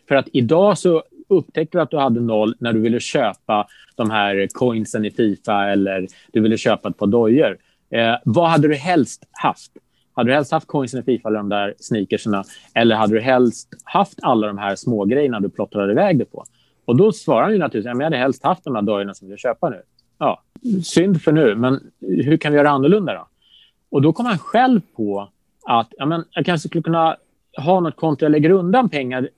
För 0.08 0.14
att 0.14 0.28
idag 0.32 0.78
så 0.78 1.02
upptäckte 1.28 1.78
du 1.78 1.82
att 1.82 1.90
du 1.90 1.98
hade 1.98 2.20
noll 2.20 2.54
när 2.58 2.72
du 2.72 2.80
ville 2.80 3.00
köpa 3.00 3.66
de 3.96 4.10
här 4.10 4.48
coinsen 4.52 5.04
i 5.04 5.10
Fifa 5.10 5.70
eller 5.70 6.06
du 6.32 6.40
ville 6.40 6.56
köpa 6.56 6.88
ett 6.88 6.96
par 6.96 7.06
dojor. 7.06 7.58
Eh, 7.90 8.14
vad 8.24 8.48
hade 8.50 8.68
du 8.68 8.74
helst 8.74 9.24
haft? 9.30 9.72
Hade 10.12 10.30
du 10.30 10.34
helst 10.34 10.52
haft 10.52 10.66
coinsen 10.66 11.00
i 11.00 11.02
Fifa 11.02 11.28
eller 11.28 11.38
de 11.38 11.48
där 11.48 11.74
sneakersarna? 11.78 12.44
Eller 12.74 12.96
hade 12.96 13.14
du 13.14 13.20
helst 13.20 13.68
haft 13.84 14.18
alla 14.22 14.46
de 14.46 14.58
här 14.58 14.76
små 14.76 15.04
grejerna 15.04 15.40
du 15.40 15.48
plottrade 15.48 15.92
iväg 15.92 16.18
det 16.18 16.24
på? 16.24 16.44
Och 16.84 16.96
då 16.96 17.12
svarar 17.12 17.42
han 17.42 17.52
ju 17.52 17.58
naturligtvis 17.58 17.90
att 17.90 17.98
jag 17.98 18.04
hade 18.04 18.16
helst 18.16 18.44
haft 18.44 18.64
de 18.64 18.74
här 18.74 18.82
dojorna 18.82 19.14
som 19.14 19.30
jag 19.30 19.38
köpa 19.38 19.70
nu. 19.70 19.82
Ja, 20.18 20.42
synd 20.84 21.22
för 21.22 21.32
nu, 21.32 21.54
men 21.54 21.80
hur 22.00 22.36
kan 22.36 22.52
vi 22.52 22.58
göra 22.58 22.70
annorlunda 22.70 23.14
då? 23.14 23.28
Och 23.90 24.02
då 24.02 24.12
kom 24.12 24.26
han 24.26 24.38
själv 24.38 24.80
på 24.96 25.28
att 25.66 25.88
ja, 25.90 26.06
men 26.06 26.24
jag 26.30 26.46
kanske 26.46 26.68
skulle 26.68 26.82
kunna 26.82 27.16
ha 27.56 27.80
något 27.80 27.96
konto 27.96 28.24
jag 28.24 28.32
lägger 28.32 28.50
undan 28.50 28.88
pengar 28.88 29.28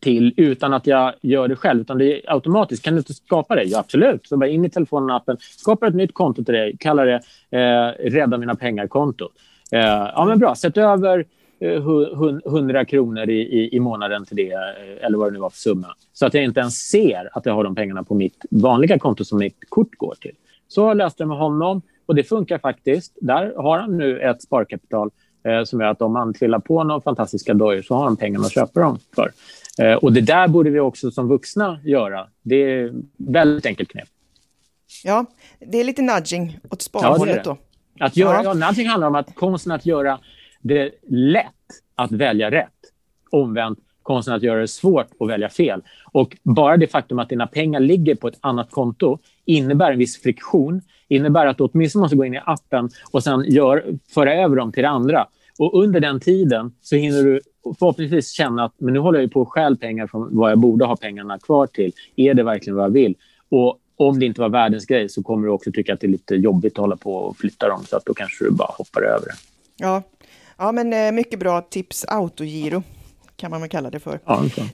till 0.00 0.34
utan 0.36 0.72
att 0.72 0.86
jag 0.86 1.14
gör 1.20 1.48
det 1.48 1.56
själv. 1.56 1.80
Utan 1.80 1.98
det 1.98 2.14
är 2.14 2.32
automatiskt. 2.32 2.84
Kan 2.84 2.94
du 2.94 2.98
inte 2.98 3.14
skapa 3.14 3.54
det? 3.54 3.62
Ja, 3.62 3.78
absolut. 3.78 4.26
Så 4.26 4.36
bara 4.36 4.48
in 4.48 4.64
i 4.64 4.70
telefonappen, 4.70 5.36
skapar 5.40 5.86
ett 5.86 5.94
nytt 5.94 6.14
konto 6.14 6.44
till 6.44 6.54
dig, 6.54 6.76
kallar 6.76 7.06
det 7.06 7.20
eh, 7.58 8.10
Rädda 8.10 8.38
mina 8.38 8.54
pengar-konto. 8.54 9.28
Eh, 9.72 9.80
ja, 9.80 10.24
men 10.28 10.38
bra. 10.38 10.54
Sätt 10.54 10.76
över 10.76 11.24
eh, 11.60 11.82
100 12.46 12.84
kronor 12.84 13.30
i, 13.30 13.40
i, 13.40 13.76
i 13.76 13.80
månaden 13.80 14.24
till 14.24 14.36
det, 14.36 14.52
eh, 14.52 15.06
eller 15.06 15.18
vad 15.18 15.28
det 15.28 15.32
nu 15.32 15.38
var 15.38 15.50
för 15.50 15.58
summa. 15.58 15.94
Så 16.12 16.26
att 16.26 16.34
jag 16.34 16.44
inte 16.44 16.60
ens 16.60 16.74
ser 16.74 17.28
att 17.32 17.46
jag 17.46 17.54
har 17.54 17.64
de 17.64 17.74
pengarna 17.74 18.04
på 18.04 18.14
mitt 18.14 18.44
vanliga 18.50 18.98
konto 18.98 19.24
som 19.24 19.38
mitt 19.38 19.56
kort 19.68 19.96
går 19.96 20.14
till. 20.20 20.34
Så 20.68 20.94
löste 20.94 21.22
jag 21.22 21.28
med 21.28 21.38
honom 21.38 21.82
och 22.06 22.14
det 22.14 22.24
funkar 22.24 22.58
faktiskt. 22.58 23.18
Där 23.20 23.54
har 23.56 23.78
han 23.78 23.96
nu 23.96 24.20
ett 24.20 24.42
sparkapital 24.42 25.10
eh, 25.44 25.64
som 25.64 25.80
gör 25.80 25.88
att 25.88 26.02
om 26.02 26.12
man 26.12 26.34
trillar 26.34 26.58
på 26.58 26.84
några 26.84 27.00
fantastiska 27.00 27.54
dojor 27.54 27.82
så 27.82 27.94
har 27.94 28.04
han 28.04 28.16
pengarna 28.16 28.46
att 28.46 28.52
köpa 28.52 28.80
dem 28.80 28.98
för. 29.14 29.30
Eh, 29.80 29.94
och 29.94 30.12
det 30.12 30.20
där 30.20 30.48
borde 30.48 30.70
vi 30.70 30.80
också 30.80 31.10
som 31.10 31.28
vuxna 31.28 31.80
göra. 31.84 32.28
Det 32.42 32.56
är 32.56 32.92
väldigt 33.16 33.66
enkelt 33.66 33.88
knep. 33.88 34.08
Ja, 35.04 35.26
det 35.58 35.80
är 35.80 35.84
lite 35.84 36.02
nudging 36.02 36.58
åt 36.70 36.82
sparhållet 36.82 37.36
ja, 37.36 37.42
då. 37.98 38.04
Att 38.04 38.16
göra, 38.16 38.42
ja. 38.44 38.56
ja, 38.60 38.66
nudging 38.68 38.88
handlar 38.88 39.08
om 39.08 39.14
att 39.14 39.34
konsten 39.34 39.72
att 39.72 39.86
göra 39.86 40.18
det 40.60 40.90
lätt 41.08 41.52
att 41.94 42.12
välja 42.12 42.50
rätt. 42.50 42.72
Omvänt 43.30 43.78
konsten 44.02 44.34
att 44.34 44.42
göra 44.42 44.60
det 44.60 44.68
svårt 44.68 45.06
att 45.20 45.28
välja 45.28 45.48
fel. 45.48 45.82
Och 46.12 46.36
bara 46.42 46.76
det 46.76 46.86
faktum 46.86 47.18
att 47.18 47.28
dina 47.28 47.46
pengar 47.46 47.80
ligger 47.80 48.14
på 48.14 48.28
ett 48.28 48.38
annat 48.40 48.70
konto 48.70 49.18
innebär 49.44 49.92
en 49.92 49.98
viss 49.98 50.22
friktion. 50.22 50.82
Innebär 51.08 51.46
att 51.46 51.58
du 51.58 51.64
åtminstone 51.64 52.00
måste 52.00 52.16
gå 52.16 52.24
in 52.24 52.34
i 52.34 52.40
appen 52.44 52.90
och 53.10 53.22
sen 53.22 53.44
gör, 53.44 53.84
föra 54.14 54.34
över 54.34 54.56
dem 54.56 54.72
till 54.72 54.82
det 54.82 54.88
andra. 54.88 55.26
Och 55.58 55.82
under 55.82 56.00
den 56.00 56.20
tiden 56.20 56.72
så 56.82 56.96
hinner 56.96 57.22
du 57.22 57.40
förhoppningsvis 57.78 58.30
känna 58.30 58.64
att 58.64 58.72
men 58.78 58.94
nu 58.94 59.00
håller 59.00 59.20
jag 59.20 59.32
på 59.32 59.42
att 59.42 59.48
stjäl 59.48 59.76
pengar 59.76 60.06
från 60.06 60.36
vad 60.36 60.50
jag 60.50 60.58
borde 60.58 60.84
ha 60.84 60.96
pengarna 60.96 61.38
kvar 61.38 61.66
till. 61.66 61.92
Är 62.16 62.34
det 62.34 62.42
verkligen 62.42 62.76
vad 62.76 62.84
jag 62.84 62.90
vill? 62.90 63.14
Och 63.48 63.78
om 63.96 64.20
det 64.20 64.26
inte 64.26 64.40
var 64.40 64.48
världens 64.48 64.86
grej 64.86 65.08
så 65.08 65.22
kommer 65.22 65.46
du 65.46 65.52
också 65.52 65.72
tycka 65.72 65.94
att 65.94 66.00
det 66.00 66.06
är 66.06 66.10
lite 66.10 66.34
jobbigt 66.34 66.72
att 66.72 66.78
hålla 66.78 66.96
på 66.96 67.14
och 67.14 67.36
flytta 67.36 67.68
dem. 67.68 67.84
Så 67.84 67.96
att 67.96 68.04
då 68.04 68.14
kanske 68.14 68.44
du 68.44 68.50
bara 68.50 68.72
hoppar 68.78 69.02
över 69.02 69.26
det. 69.26 69.34
Ja, 69.76 70.02
ja 70.58 70.72
men 70.72 70.92
eh, 70.92 71.12
mycket 71.12 71.38
bra 71.38 71.60
tips. 71.60 72.04
Autogiro 72.04 72.82
kan 73.36 73.50
man 73.50 73.60
väl 73.60 73.70
kalla 73.70 73.90
det 73.90 74.00
för. 74.00 74.20
Ja, 74.24 74.44
okay. 74.46 74.64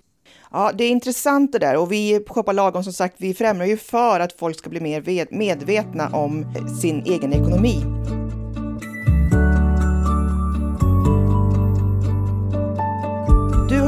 Ja, 0.50 0.72
det 0.75 0.84
är 0.84 0.90
intressant 0.90 1.52
det 1.52 1.58
där 1.58 1.76
och 1.76 1.92
vi 1.92 2.20
på 2.20 2.34
Shoppa 2.34 2.52
Lagom 2.52 2.84
som 2.84 2.92
sagt, 2.92 3.14
vi 3.18 3.34
främjar 3.34 3.66
ju 3.66 3.76
för 3.76 4.20
att 4.20 4.32
folk 4.32 4.58
ska 4.58 4.70
bli 4.70 4.80
mer 4.80 5.34
medvetna 5.34 6.08
om 6.08 6.54
sin 6.80 7.02
egen 7.06 7.32
ekonomi. 7.32 7.75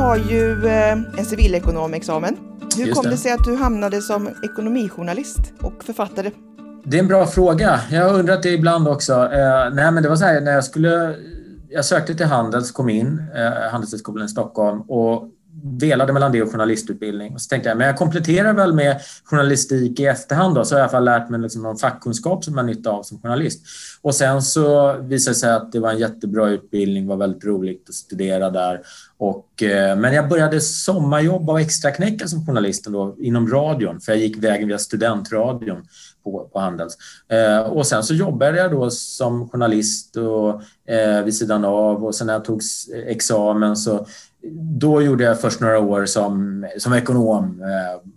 Har 0.04 0.16
ju 0.16 0.66
eh, 0.66 0.92
en 0.92 1.25
civilekonomexamen. 1.25 2.37
Hur 2.76 2.92
kom 2.92 3.04
det. 3.04 3.11
det 3.11 3.16
sig 3.16 3.32
att 3.32 3.44
du 3.44 3.56
hamnade 3.56 4.02
som 4.02 4.28
ekonomijournalist 4.42 5.40
och 5.61 5.84
författare? 5.84 6.30
Det 6.84 6.96
är 6.96 7.00
en 7.00 7.08
bra 7.08 7.26
fråga. 7.26 7.80
Jag 7.90 8.08
har 8.08 8.18
undrat 8.18 8.42
det 8.42 8.49
ibland 8.49 8.88
också. 8.88 9.12
Eh, 9.12 9.75
nej, 9.75 9.92
men 9.92 10.02
det 10.02 10.08
var 10.08 10.16
så 10.16 10.25
här 10.25 10.40
när 10.40 10.52
jag 10.52 10.64
skulle... 10.64 11.14
Jag 11.68 11.84
sökte 11.84 12.14
till 12.14 12.26
Handels, 12.26 12.73
kom 12.73 12.88
in, 12.88 13.23
eh, 13.34 13.70
Handelshögskolan 13.70 14.26
i 14.26 14.28
Stockholm 14.28 14.80
och 14.80 15.28
delade 15.64 16.12
mellan 16.12 16.33
det 16.33 16.42
och 16.42 16.52
journalistutbildning. 16.52 17.35
Och 17.35 17.40
så 17.40 17.49
tänkte 17.49 17.68
jag, 17.68 17.78
men 17.78 17.87
jag 17.87 17.97
kompletterar 17.97 18.52
väl 18.52 18.73
med 18.73 19.00
journalistik 19.25 20.00
i 20.00 20.04
efterhand 20.04 20.54
då, 20.54 20.64
så 20.64 20.75
har 20.75 20.80
jag 20.80 20.85
i 20.85 20.88
alla 20.88 20.90
fall 20.90 21.04
lärt 21.04 21.30
mig 21.30 21.40
liksom 21.40 21.62
någon 21.62 21.76
fackkunskap 21.76 22.44
som 22.44 22.54
jag 22.54 22.62
har 22.62 22.66
nytta 22.66 22.90
av 22.90 23.02
som 23.02 23.21
journalist. 23.21 23.61
Och 24.02 24.14
sen 24.14 24.42
så 24.42 24.92
visade 25.00 25.35
det 25.35 25.38
sig 25.38 25.52
att 25.52 25.73
det 25.73 25.80
var 25.80 25.90
en 25.90 25.99
jättebra 25.99 26.49
utbildning, 26.49 27.06
var 27.06 27.16
väldigt 27.16 27.44
roligt 27.44 27.88
att 27.88 27.94
studera 27.94 28.50
där. 28.50 28.80
Och, 29.18 29.62
eh, 29.62 29.97
men 29.97 30.14
jag 30.14 30.28
började 30.28 30.61
sommarjobba 30.61 31.52
och 31.52 31.61
extraknäcka 31.61 32.28
som 32.28 32.47
journalist 32.47 32.85
då, 32.85 33.16
inom 33.18 33.49
radion, 33.49 34.00
för 34.00 34.12
jag 34.12 34.21
gick 34.21 34.37
vägen 34.37 34.68
via 34.68 34.78
studentradion 34.78 35.87
på, 36.25 36.50
på 36.52 36.61
Handels. 36.61 36.97
Eh, 37.28 37.59
och 37.59 37.87
sen 37.87 38.04
så 38.04 38.14
jobbade 38.14 38.59
jag 38.59 38.71
då 38.71 38.90
som 38.90 39.49
journalist 39.49 40.16
och, 40.16 40.62
eh, 40.94 41.23
vid 41.25 41.37
sidan 41.37 41.64
av 41.64 42.04
och 42.04 42.14
sen 42.14 42.26
när 42.26 42.35
jag 42.35 42.44
tog 42.44 42.62
eh, 42.94 43.00
examen 43.06 43.76
så 43.76 44.06
då 44.52 45.02
gjorde 45.02 45.24
jag 45.24 45.40
först 45.40 45.60
några 45.60 45.78
år 45.78 46.06
som, 46.06 46.66
som 46.78 46.92
ekonom, 46.92 47.62
eh, 47.62 48.10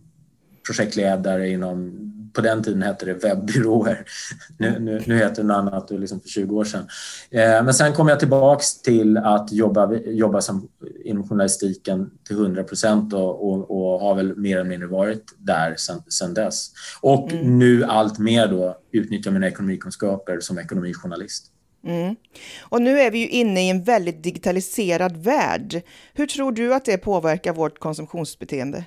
projektledare 0.66 1.50
inom, 1.50 1.94
på 2.34 2.42
den 2.42 2.64
tiden 2.64 2.82
hette 2.82 3.06
det 3.06 3.14
webbyråer. 3.14 4.06
Nu, 4.60 4.80
nu, 4.80 5.02
nu 5.06 5.18
heter 5.18 5.42
det 5.42 5.48
något 5.48 5.58
annat, 5.58 5.92
liksom 5.92 6.20
för 6.22 6.30
20 6.30 6.56
år 6.56 6.64
sedan. 6.64 6.88
Eh, 7.32 7.64
men 7.64 7.74
sen 7.74 7.94
kom 7.94 8.08
jag 8.08 8.20
tillbaks 8.20 8.82
till 8.82 9.18
att 9.18 9.52
jobba, 9.52 9.94
jobba 9.94 10.42
som, 10.42 10.68
inom 11.04 11.28
journalistiken 11.28 12.10
till 12.28 12.36
100 12.36 12.64
procent 12.64 13.14
och, 13.14 13.50
och, 13.50 13.72
och, 13.72 14.00
har 14.00 14.16
väl 14.16 14.38
mer 14.38 14.58
eller 14.58 14.70
mindre 14.70 14.88
varit 14.88 15.24
där 15.38 15.76
sen, 15.78 16.02
sen 16.10 16.34
dess. 16.34 16.72
Och 17.02 17.32
mm. 17.32 17.60
nu 17.60 17.84
allt 17.84 18.20
mer 18.20 18.48
då 18.48 18.78
utnyttjar 18.92 19.32
mina 19.32 19.48
ekonomikunskaper 19.48 20.40
som 20.40 20.60
ekonomijournalist. 20.60 21.52
Mm. 21.84 22.16
Och 22.62 22.82
nu 22.82 23.00
är 23.00 23.12
vi 23.12 23.20
ju 23.20 23.28
inne 23.28 23.68
i 23.68 23.70
en 23.70 23.84
väldigt 23.84 24.24
digitaliserad 24.24 25.18
värld. 25.18 25.82
Hur 26.14 26.26
tror 26.26 26.52
du 26.52 26.74
att 26.74 26.86
det 26.86 26.98
påverkar 26.98 27.54
vårt 27.54 27.80
konsumtionsbeteende? 27.80 28.84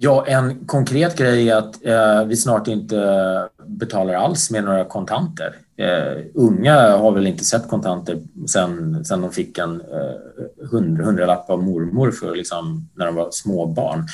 Ja, 0.00 0.26
en 0.26 0.66
konkret 0.66 1.16
grej 1.16 1.50
är 1.50 1.56
att 1.56 1.84
eh, 1.84 2.24
vi 2.24 2.36
snart 2.36 2.68
inte 2.68 3.48
betalar 3.66 4.14
alls 4.14 4.50
med 4.50 4.64
några 4.64 4.84
kontanter. 4.84 5.54
Eh, 5.76 6.24
unga 6.34 6.96
har 6.96 7.12
väl 7.12 7.26
inte 7.26 7.44
sett 7.44 7.68
kontanter 7.68 8.18
sen, 8.48 9.04
sen 9.04 9.20
de 9.20 9.32
fick 9.32 9.58
en 9.58 9.80
eh, 9.80 10.68
hundralapp 10.70 11.50
av 11.50 11.62
mormor 11.62 12.10
för 12.10 12.36
liksom, 12.36 12.88
när 12.94 13.06
de 13.06 13.14
var 13.14 13.30
småbarn 13.30 14.06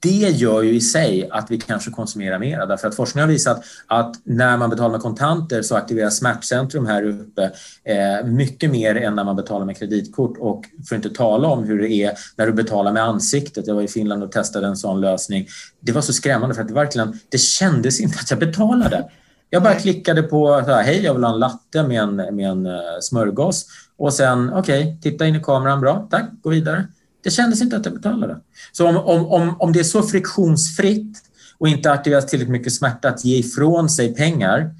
det 0.00 0.30
gör 0.30 0.62
ju 0.62 0.74
i 0.74 0.80
sig 0.80 1.28
att 1.30 1.50
vi 1.50 1.58
kanske 1.58 1.90
konsumerar 1.90 2.38
mera 2.38 2.66
därför 2.66 2.88
att 2.88 2.94
forskning 2.94 3.20
har 3.20 3.28
visat 3.28 3.64
att 3.86 4.14
när 4.24 4.56
man 4.56 4.70
betalar 4.70 4.90
med 4.90 5.00
kontanter 5.00 5.62
så 5.62 5.76
aktiveras 5.76 6.16
smärtcentrum 6.16 6.86
här 6.86 7.04
uppe 7.04 7.50
eh, 7.84 8.26
mycket 8.26 8.70
mer 8.70 8.96
än 8.96 9.14
när 9.14 9.24
man 9.24 9.36
betalar 9.36 9.66
med 9.66 9.78
kreditkort 9.78 10.36
och 10.38 10.64
för 10.88 10.96
att 10.96 11.04
inte 11.04 11.16
tala 11.16 11.48
om 11.48 11.64
hur 11.64 11.78
det 11.78 11.90
är 11.90 12.12
när 12.36 12.46
du 12.46 12.52
betalar 12.52 12.92
med 12.92 13.02
ansiktet. 13.02 13.66
Jag 13.66 13.74
var 13.74 13.82
i 13.82 13.88
Finland 13.88 14.22
och 14.22 14.32
testade 14.32 14.66
en 14.66 14.76
sån 14.76 15.00
lösning. 15.00 15.46
Det 15.80 15.92
var 15.92 16.02
så 16.02 16.12
skrämmande 16.12 16.54
för 16.54 16.62
att 16.62 16.68
det 16.68 16.74
verkligen, 16.74 17.18
det 17.28 17.38
kändes 17.38 18.00
inte 18.00 18.18
att 18.20 18.30
jag 18.30 18.38
betalade. 18.38 19.10
Jag 19.50 19.62
bara 19.62 19.74
klickade 19.74 20.22
på 20.22 20.62
så 20.64 20.72
här, 20.72 20.82
hej 20.82 21.04
jag 21.04 21.14
vill 21.14 21.24
ha 21.24 21.32
en 21.32 21.38
latte 21.38 21.82
med 21.82 22.02
en, 22.02 22.16
med 22.16 22.50
en 22.50 22.66
uh, 22.66 22.80
smörgås 23.00 23.66
och 23.96 24.12
sen 24.12 24.52
okej, 24.52 24.82
okay, 24.82 24.96
titta 25.00 25.26
in 25.26 25.36
i 25.36 25.40
kameran, 25.40 25.80
bra, 25.80 26.08
tack, 26.10 26.24
gå 26.42 26.50
vidare. 26.50 26.86
Det 27.22 27.30
kändes 27.30 27.62
inte 27.62 27.76
att 27.76 27.84
jag 27.84 27.94
betalade. 27.94 28.40
Så 28.72 28.88
om, 28.88 28.96
om, 28.96 29.26
om, 29.26 29.60
om 29.60 29.72
det 29.72 29.80
är 29.80 29.84
så 29.84 30.02
friktionsfritt 30.02 31.18
och 31.58 31.68
inte 31.68 31.92
aktiveras 31.92 32.26
tillräckligt 32.26 32.52
mycket 32.52 32.74
smärta 32.74 33.08
att 33.08 33.24
ge 33.24 33.38
ifrån 33.38 33.88
sig 33.88 34.14
pengar 34.14 34.74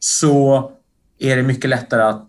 så 0.00 0.70
är 1.18 1.36
det 1.36 1.42
mycket 1.42 1.70
lättare 1.70 2.02
att, 2.02 2.26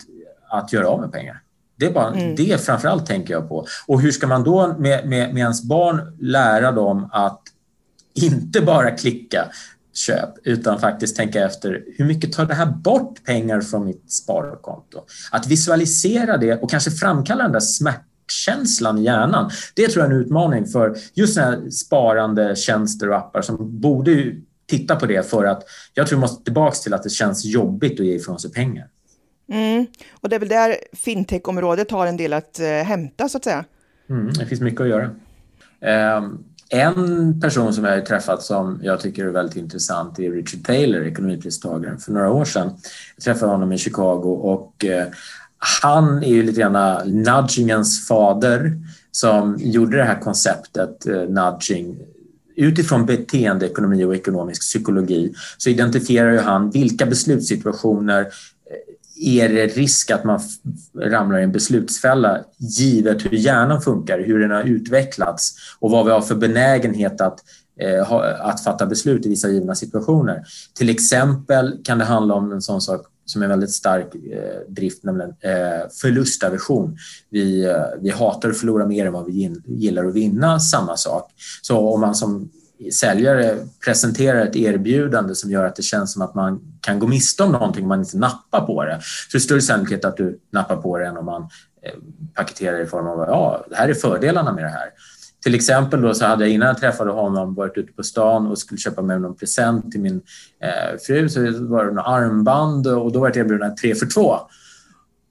att 0.50 0.74
göra 0.74 0.88
av 0.88 1.02
med 1.02 1.12
pengar. 1.12 1.42
Det 1.80 1.86
är 1.86 1.94
bara, 1.94 2.14
mm. 2.14 2.36
det 2.36 2.66
framförallt 2.66 3.06
tänker 3.06 3.34
jag 3.34 3.50
på. 3.50 3.68
Och 3.88 4.02
hur 4.02 4.12
ska 4.12 4.28
man 4.28 4.44
då 4.44 4.76
med, 4.80 5.08
med, 5.08 5.34
med 5.34 5.42
ens 5.42 5.64
barn 5.64 6.18
lära 6.22 6.72
dem 6.72 7.10
att 7.12 7.42
inte 8.14 8.62
bara 8.62 8.92
klicka 8.92 9.48
köp 9.94 10.30
utan 10.44 10.80
faktiskt 10.80 11.16
tänka 11.16 11.46
efter 11.46 11.84
hur 11.98 12.06
mycket 12.06 12.34
tar 12.34 12.46
det 12.46 12.54
här 12.54 12.66
bort 12.66 13.24
pengar 13.24 13.62
från 13.62 13.86
mitt 13.86 14.12
sparkonto? 14.12 15.06
Att 15.32 15.48
visualisera 15.48 16.38
det 16.38 16.62
och 16.62 16.70
kanske 16.72 16.92
framkalla 16.92 17.44
den 17.44 17.52
där 17.52 17.60
smärtan 17.60 18.04
smärtkänslan 18.28 18.98
i 18.98 19.04
hjärnan. 19.04 19.52
Det 19.76 19.88
tror 19.88 20.04
jag 20.04 20.12
är 20.12 20.16
en 20.16 20.22
utmaning 20.22 20.66
för 20.66 20.98
just 21.14 21.34
sådana 21.34 21.52
här 21.52 21.70
sparande 21.70 22.56
tjänster 22.56 23.10
och 23.10 23.16
appar 23.16 23.42
som 23.42 23.80
borde 23.80 24.36
titta 24.66 24.96
på 24.96 25.06
det 25.06 25.30
för 25.30 25.46
att 25.46 25.64
jag 25.94 26.08
tror 26.08 26.18
vi 26.18 26.22
måste 26.22 26.44
tillbaka 26.44 26.76
till 26.76 26.94
att 26.94 27.04
det 27.04 27.10
känns 27.10 27.46
jobbigt 27.46 28.00
att 28.00 28.06
ge 28.06 28.16
ifrån 28.16 28.40
sig 28.40 28.52
pengar. 28.52 28.88
Mm. 29.52 29.86
Och 30.22 30.30
det 30.30 30.36
är 30.36 30.40
väl 30.40 30.50
där 30.50 30.76
fintech-området 30.94 31.92
har 31.92 32.08
en 32.08 32.18
del 32.18 32.34
att 32.34 32.60
eh, 32.60 32.68
hämta 32.68 33.30
så 33.30 33.38
att 33.38 33.44
säga. 33.44 33.66
Mm, 34.10 34.34
det 34.34 34.46
finns 34.46 34.62
mycket 34.62 34.82
att 34.82 34.88
göra. 34.88 35.10
Eh, 35.82 36.30
en 36.70 37.42
person 37.42 37.74
som 37.74 37.84
jag 37.84 37.92
har 37.92 38.02
träffat 38.02 38.44
som 38.44 38.80
jag 38.84 39.00
tycker 39.00 39.26
är 39.26 39.30
väldigt 39.30 39.58
intressant 39.58 40.20
är 40.20 40.32
Richard 40.32 40.66
Taylor, 40.66 41.06
ekonomipristagaren, 41.06 41.98
för 41.98 42.12
några 42.12 42.32
år 42.32 42.46
sedan. 42.46 42.72
Jag 43.16 43.24
träffade 43.24 43.52
honom 43.52 43.72
i 43.72 43.78
Chicago 43.78 44.40
och 44.42 44.86
eh, 44.86 45.08
han 45.58 46.24
är 46.24 46.28
ju 46.28 46.44
lite 46.44 46.62
grann 46.62 46.76
eh, 46.76 47.06
nudgingens 47.06 48.08
fader 48.08 48.78
som 49.12 49.56
gjorde 49.60 49.98
det 49.98 50.04
här 50.04 50.22
konceptet 50.22 51.08
eh, 51.08 51.22
nudging 51.22 51.98
utifrån 52.56 53.06
beteendeekonomi 53.06 54.04
och 54.04 54.16
ekonomisk 54.16 54.62
psykologi 54.62 55.34
så 55.58 55.70
identifierar 55.70 56.32
ju 56.32 56.40
han 56.40 56.70
vilka 56.70 57.06
beslutssituationer 57.06 58.22
eh, 58.22 58.28
är 59.40 59.50
det 59.50 59.68
risk 59.68 60.12
att 60.12 60.24
man 60.24 60.40
ramlar 60.96 61.40
i 61.40 61.44
en 61.44 61.52
beslutsfälla 61.52 62.40
givet 62.58 63.26
hur 63.26 63.38
hjärnan 63.38 63.82
funkar, 63.82 64.20
hur 64.20 64.40
den 64.40 64.52
har 64.52 64.64
utvecklats 64.64 65.56
och 65.80 65.92
vad 65.92 66.06
vi 66.06 66.12
har 66.12 66.22
för 66.22 66.36
benägenhet 66.36 67.22
att, 67.22 67.40
eh, 67.80 68.12
att 68.40 68.64
fatta 68.64 68.86
beslut 68.86 69.26
i 69.26 69.30
vissa 69.30 69.50
givna 69.50 69.76
situationer. 69.76 70.44
Till 70.74 70.90
exempel 70.90 71.80
kan 71.84 71.98
det 71.98 72.06
handla 72.06 72.34
om 72.34 72.52
en 72.52 72.62
sån 72.62 72.82
sak 72.82 73.02
som 73.28 73.42
är 73.42 73.48
väldigt 73.48 73.72
stark 73.72 74.16
eh, 74.16 74.72
drift, 74.74 75.04
nämligen 75.04 75.30
eh, 75.30 75.90
förlustaversion. 76.02 76.98
Vi, 77.30 77.66
eh, 77.66 77.84
vi 78.02 78.10
hatar 78.10 78.50
att 78.50 78.58
förlora 78.58 78.86
mer 78.86 79.06
än 79.06 79.14
vad 79.14 79.26
vi 79.26 79.56
gillar 79.66 80.06
att 80.06 80.14
vinna, 80.14 80.60
samma 80.60 80.98
sak. 80.98 81.32
Så 81.62 81.94
om 81.94 82.02
man 82.02 82.16
som 82.16 82.50
säljare 82.94 83.58
presenterar 83.86 84.46
ett 84.46 84.56
erbjudande 84.56 85.36
som 85.36 85.52
gör 85.52 85.64
att 85.64 85.76
det 85.76 85.84
känns 85.84 86.14
som 86.14 86.22
att 86.22 86.36
man 86.36 86.62
kan 86.82 87.00
gå 87.00 87.08
miste 87.08 87.44
om 87.44 87.52
någonting 87.52 87.84
om 87.84 87.90
man 87.90 88.00
inte 88.00 88.18
nappar 88.18 88.66
på 88.66 88.86
det, 88.86 89.00
så 89.32 89.38
är 89.38 89.40
det 89.40 89.44
större 89.44 89.62
sannolikhet 89.62 90.06
att 90.06 90.18
du 90.18 90.40
nappar 90.52 90.78
på 90.78 90.98
det 90.98 91.06
än 91.06 91.18
om 91.18 91.26
man 91.26 91.42
eh, 91.82 91.92
paketerar 92.34 92.82
i 92.82 92.86
form 92.86 93.08
av 93.08 93.20
ja, 93.20 93.66
det 93.70 93.76
här 93.76 93.90
är 93.90 93.94
fördelarna 93.94 94.54
med 94.54 94.64
det 94.64 94.70
här. 94.70 94.90
Till 95.44 95.56
exempel 95.56 96.02
då 96.02 96.14
så 96.14 96.26
hade 96.26 96.44
jag 96.44 96.54
innan 96.54 96.68
jag 96.68 96.78
träffade 96.78 97.12
honom 97.12 97.56
varit 97.56 97.78
ute 97.78 97.94
på 97.94 98.04
stan 98.04 98.48
och 98.48 98.58
skulle 98.58 98.78
köpa 98.78 99.02
med 99.02 99.22
någon 99.22 99.36
present 99.36 99.92
till 99.92 100.02
min 100.02 100.22
eh, 100.64 101.00
fru. 101.08 101.30
Så 101.30 101.40
var 101.42 101.86
det 101.86 101.92
några 101.92 102.08
armband 102.08 102.88
och 102.88 103.12
då 103.12 103.20
var 103.20 103.28
jag 103.28 103.38
erbjuden 103.38 103.76
tre 103.76 103.96
för 103.96 104.06
två. 104.06 104.40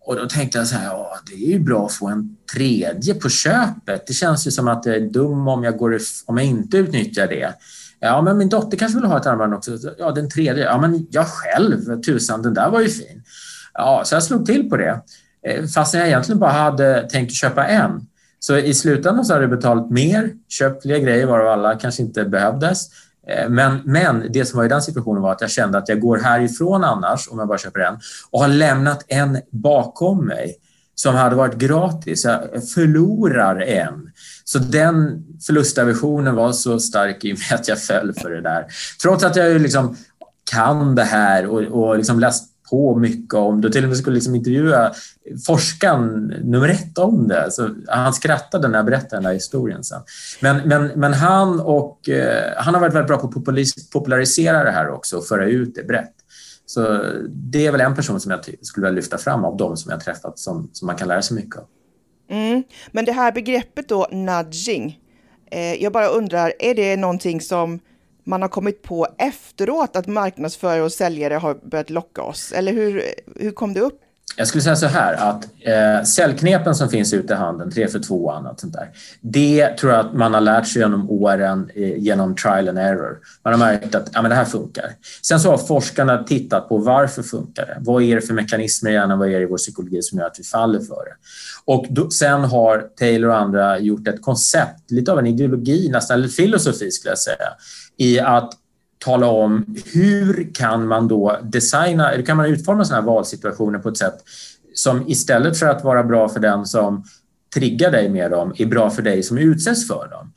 Och 0.07 0.17
då 0.17 0.27
tänkte 0.27 0.59
jag 0.59 0.67
så 0.67 0.77
här, 0.77 0.87
ja, 0.87 1.19
det 1.27 1.35
är 1.35 1.49
ju 1.53 1.59
bra 1.59 1.87
att 1.87 1.93
få 1.93 2.09
en 2.09 2.37
tredje 2.55 3.15
på 3.15 3.29
köpet. 3.29 4.07
Det 4.07 4.13
känns 4.13 4.47
ju 4.47 4.51
som 4.51 4.69
att 4.69 4.87
jag 4.87 4.97
är 4.97 5.01
dum 5.01 5.49
om 5.49 5.65
jag, 5.65 5.77
går, 5.77 5.99
om 6.27 6.37
jag 6.37 6.47
inte 6.47 6.77
utnyttjar 6.77 7.27
det. 7.27 7.55
Ja, 8.01 8.23
men 8.23 8.39
min 8.39 8.49
dotter 8.49 8.77
kanske 8.77 8.99
vill 8.99 9.09
ha 9.09 9.21
ett 9.21 9.27
armband 9.27 9.55
också. 9.55 9.79
Ja, 9.99 10.11
den 10.11 10.31
tredje. 10.31 10.65
Ja, 10.65 10.81
men 10.81 11.07
jag 11.11 11.27
själv, 11.27 12.03
tusan, 12.03 12.43
den 12.43 12.55
där 12.55 12.71
var 12.71 12.81
ju 12.81 12.89
fin. 12.89 13.23
Ja, 13.75 14.03
så 14.05 14.15
jag 14.15 14.23
slog 14.23 14.47
till 14.47 14.71
på 14.71 14.77
det. 14.77 15.01
Eh, 15.47 15.67
Fast 15.67 15.95
jag 15.95 16.07
egentligen 16.07 16.39
bara 16.39 16.53
hade 16.53 17.09
tänkt 17.11 17.35
köpa 17.35 17.67
en. 17.67 18.07
Så 18.47 18.57
i 18.57 18.75
slutändan 18.75 19.25
så 19.25 19.33
hade 19.33 19.45
jag 19.45 19.51
betalat 19.51 19.91
mer, 19.91 20.31
köpt 20.49 20.83
fler 20.83 20.99
grejer 20.99 21.27
varav 21.27 21.49
alla 21.49 21.75
kanske 21.75 22.03
inte 22.03 22.25
behövdes. 22.25 22.89
Eh, 23.29 23.49
men, 23.49 23.81
men 23.85 24.33
det 24.33 24.45
som 24.45 24.57
var 24.57 24.65
i 24.65 24.69
den 24.69 24.83
situationen 24.83 25.23
var 25.23 25.33
att 25.33 25.41
jag 25.41 25.51
kände 25.51 25.79
att 25.79 25.89
jag 25.89 26.01
går 26.01 26.19
härifrån 26.19 26.85
annars, 26.85 27.29
om 27.29 27.39
jag 27.39 27.49
bara 27.49 27.59
köper 27.59 27.81
en, 27.81 27.99
och 28.31 28.41
har 28.41 28.49
lämnat 28.49 29.05
en 29.09 29.39
bakom 29.51 30.27
mig 30.27 30.57
som 30.95 31.15
hade 31.15 31.37
varit 31.37 31.55
gratis. 31.55 32.25
Jag 32.25 32.69
förlorar 32.75 33.61
en. 33.61 34.11
Så 34.45 34.59
den 34.59 35.25
förlustaversionen 35.47 36.35
var 36.35 36.53
så 36.53 36.81
stark 36.81 37.25
i 37.25 37.35
och 37.35 37.39
med 37.39 37.61
att 37.61 37.69
jag 37.69 37.83
föll 37.83 38.15
för 38.15 38.31
det 38.31 38.41
där. 38.41 38.67
Trots 39.03 39.25
att 39.25 39.37
jag 39.37 39.61
liksom 39.61 39.97
kan 40.51 40.95
det 40.95 41.05
här 41.05 41.47
och, 41.47 41.63
och 41.63 41.97
liksom 41.97 42.21
läst 42.21 42.56
på 42.71 42.97
mycket 42.97 43.35
om 43.35 43.61
det. 43.61 43.69
och 43.69 43.73
Till 43.73 43.85
och 43.85 43.89
med 43.89 43.99
skulle 43.99 44.15
liksom 44.15 44.35
intervjua 44.35 44.93
forskaren 45.47 46.27
nummer 46.27 46.69
ett 46.69 46.99
om 46.99 47.29
det. 47.29 47.51
Så 47.51 47.71
han 47.89 48.13
skrattade 48.13 48.69
när 48.69 48.79
jag 48.79 48.87
berättade 48.87 49.17
den 49.17 49.23
där 49.23 49.33
historien 49.33 49.85
sen. 49.85 50.01
Men, 50.41 50.69
men, 50.69 50.87
men 50.87 51.13
han, 51.13 51.61
och, 51.61 52.09
eh, 52.09 52.53
han 52.57 52.75
har 52.75 52.81
varit 52.81 52.95
väldigt 52.95 53.09
bra 53.09 53.19
på 53.19 53.27
att 53.27 53.93
popularisera 53.93 54.65
det 54.65 54.71
här 54.71 54.91
också 54.91 55.17
och 55.17 55.27
föra 55.27 55.47
ut 55.47 55.75
det 55.75 55.85
brett. 55.85 56.15
Så 56.67 57.03
det 57.29 57.67
är 57.67 57.73
väl 57.73 57.81
en 57.81 57.97
person 57.97 58.21
som 58.21 58.31
jag 58.31 58.41
skulle 58.63 58.87
vilja 58.87 58.97
lyfta 58.97 59.19
fram 59.19 59.45
av 59.45 59.57
dem 59.57 59.77
som 59.77 59.91
jag 59.91 60.01
träffat 60.01 60.39
som, 60.39 60.71
som 60.73 60.87
man 60.87 60.97
kan 60.97 61.09
lära 61.09 61.23
sig 61.23 61.37
mycket 61.37 61.57
av. 61.57 61.65
Mm. 62.31 62.63
Men 62.93 63.05
det 63.05 63.13
här 63.13 63.33
begreppet 63.33 63.89
då, 63.89 64.09
nudging, 64.13 65.01
eh, 65.51 65.83
jag 65.83 65.93
bara 65.93 66.07
undrar, 66.07 66.53
är 66.59 66.75
det 66.75 66.97
någonting 66.97 67.41
som 67.41 67.81
man 68.27 68.43
har 68.43 68.49
kommit 68.49 68.83
på 68.83 69.07
efteråt 69.19 69.97
att 69.97 70.07
marknadsförare 70.07 70.83
och 70.83 70.93
säljare 70.93 71.35
har 71.35 71.55
börjat 71.55 71.91
locka 71.91 72.23
oss? 72.23 72.53
Eller 72.53 72.73
hur, 72.73 73.03
hur 73.37 73.51
kom 73.51 73.75
det 73.75 73.81
upp? 73.81 74.01
Jag 74.39 74.49
skulle 74.49 74.63
säga 74.63 74.77
så 74.77 74.87
här 74.87 75.15
att 75.15 75.45
eh, 75.61 76.05
säljknepen 76.05 76.75
som 76.75 76.89
finns 76.89 77.13
ute 77.15 77.33
i 77.33 77.37
handeln, 77.37 77.71
3 77.71 77.89
för 77.89 77.99
2 77.99 78.25
och 78.25 78.37
annat 78.37 78.61
sånt 78.61 78.73
där. 78.73 78.89
Det 79.21 79.69
tror 79.69 79.93
jag 79.93 80.07
att 80.07 80.15
man 80.15 80.35
har 80.35 80.41
lärt 80.41 80.67
sig 80.67 80.83
genom 80.83 81.11
åren 81.11 81.71
eh, 81.75 81.99
genom 81.99 82.35
trial 82.35 82.69
and 82.69 82.79
error. 82.79 83.19
Man 83.45 83.53
har 83.53 83.59
märkt 83.59 83.95
att 83.95 84.11
ja, 84.13 84.23
men 84.23 84.29
det 84.31 84.35
här 84.35 84.45
funkar. 84.45 84.91
Sen 85.23 85.41
så 85.41 85.51
har 85.51 85.59
forskarna 85.59 86.25
tittat 86.25 86.69
på 86.69 86.79
varför 86.79 87.23
funkar 87.23 87.67
det? 87.67 87.77
Vad 87.81 88.03
är 88.03 88.15
det 88.15 88.21
för 88.21 88.35
mekanismer 88.35 88.91
i 88.91 88.93
hjärnan, 88.93 89.19
vad 89.19 89.29
är 89.29 89.33
det 89.33 89.43
i 89.43 89.47
vår 89.47 89.57
psykologi 89.57 90.03
som 90.03 90.19
gör 90.19 90.27
att 90.27 90.39
vi 90.39 90.45
faller 90.45 90.81
för 90.81 91.05
det? 91.05 91.17
Och 91.65 91.87
då, 91.91 92.11
sen 92.11 92.45
har 92.45 92.85
Taylor 92.99 93.31
och 93.31 93.37
andra 93.37 93.79
gjort 93.79 94.09
ett 94.09 94.23
koncept, 94.23 94.91
lite 94.91 95.13
av 95.13 95.19
en 95.19 95.27
ideologi 95.27 95.89
nästan, 95.89 96.19
eller 96.19 96.29
filosofi 96.29 96.91
skulle 96.91 97.11
jag 97.11 97.19
säga, 97.19 97.49
i 97.97 98.21
att 98.21 98.53
tala 98.99 99.27
om 99.27 99.77
hur 99.85 100.55
kan 100.55 100.87
man 100.87 101.09
då 101.09 101.39
designa, 101.43 102.09
hur 102.09 102.23
kan 102.23 102.37
man 102.37 102.47
utforma 102.47 102.85
sådana 102.85 103.03
här 103.03 103.07
valsituationer 103.07 103.79
på 103.79 103.89
ett 103.89 103.97
sätt 103.97 104.17
som 104.75 105.09
istället 105.09 105.59
för 105.59 105.67
att 105.67 105.85
vara 105.85 106.05
bra 106.05 106.29
för 106.29 106.41
den 106.41 106.67
som 106.67 107.05
triggar 107.55 107.91
dig 107.91 108.09
med 108.09 108.31
dem 108.31 108.55
är 108.59 108.67
bra 108.67 108.91
för 108.91 109.03
dig 109.03 109.23
som 109.23 109.39
utsätts 109.39 109.89
för 109.89 110.09
dem. 110.11 110.33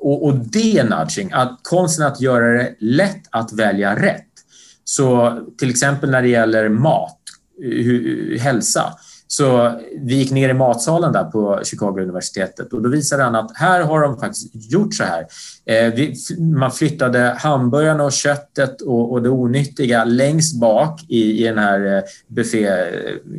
Och, 0.00 0.24
och 0.24 0.38
det 0.38 0.78
är 0.78 0.84
nudging, 0.84 1.32
att 1.32 1.60
konsten 1.62 2.06
att 2.06 2.20
göra 2.20 2.52
det 2.52 2.74
lätt 2.78 3.22
att 3.30 3.52
välja 3.52 4.02
rätt. 4.02 4.28
Så 4.84 5.38
till 5.58 5.70
exempel 5.70 6.10
när 6.10 6.22
det 6.22 6.28
gäller 6.28 6.68
mat, 6.68 7.20
hälsa, 8.40 8.94
så 9.26 9.80
vi 10.00 10.14
gick 10.14 10.30
ner 10.30 10.48
i 10.48 10.54
matsalen 10.54 11.12
där 11.12 11.24
på 11.24 11.60
Chicago 11.64 12.00
universitetet 12.00 12.72
och 12.72 12.82
då 12.82 12.88
visade 12.88 13.22
han 13.22 13.34
att 13.34 13.50
här 13.54 13.80
har 13.80 14.00
de 14.00 14.18
faktiskt 14.18 14.72
gjort 14.72 14.94
så 14.94 15.04
här. 15.04 15.26
Eh, 15.66 15.94
man 16.40 16.70
flyttade 16.70 17.36
hamburgarna 17.38 18.04
och 18.04 18.12
köttet 18.12 18.80
och, 18.80 19.12
och 19.12 19.22
det 19.22 19.28
onyttiga 19.28 20.04
längst 20.04 20.60
bak 20.60 21.00
i, 21.08 21.44
i 21.44 21.48
den 21.48 21.58
här 21.58 21.96
eh, 21.96 22.02
buffévägen 22.28 23.32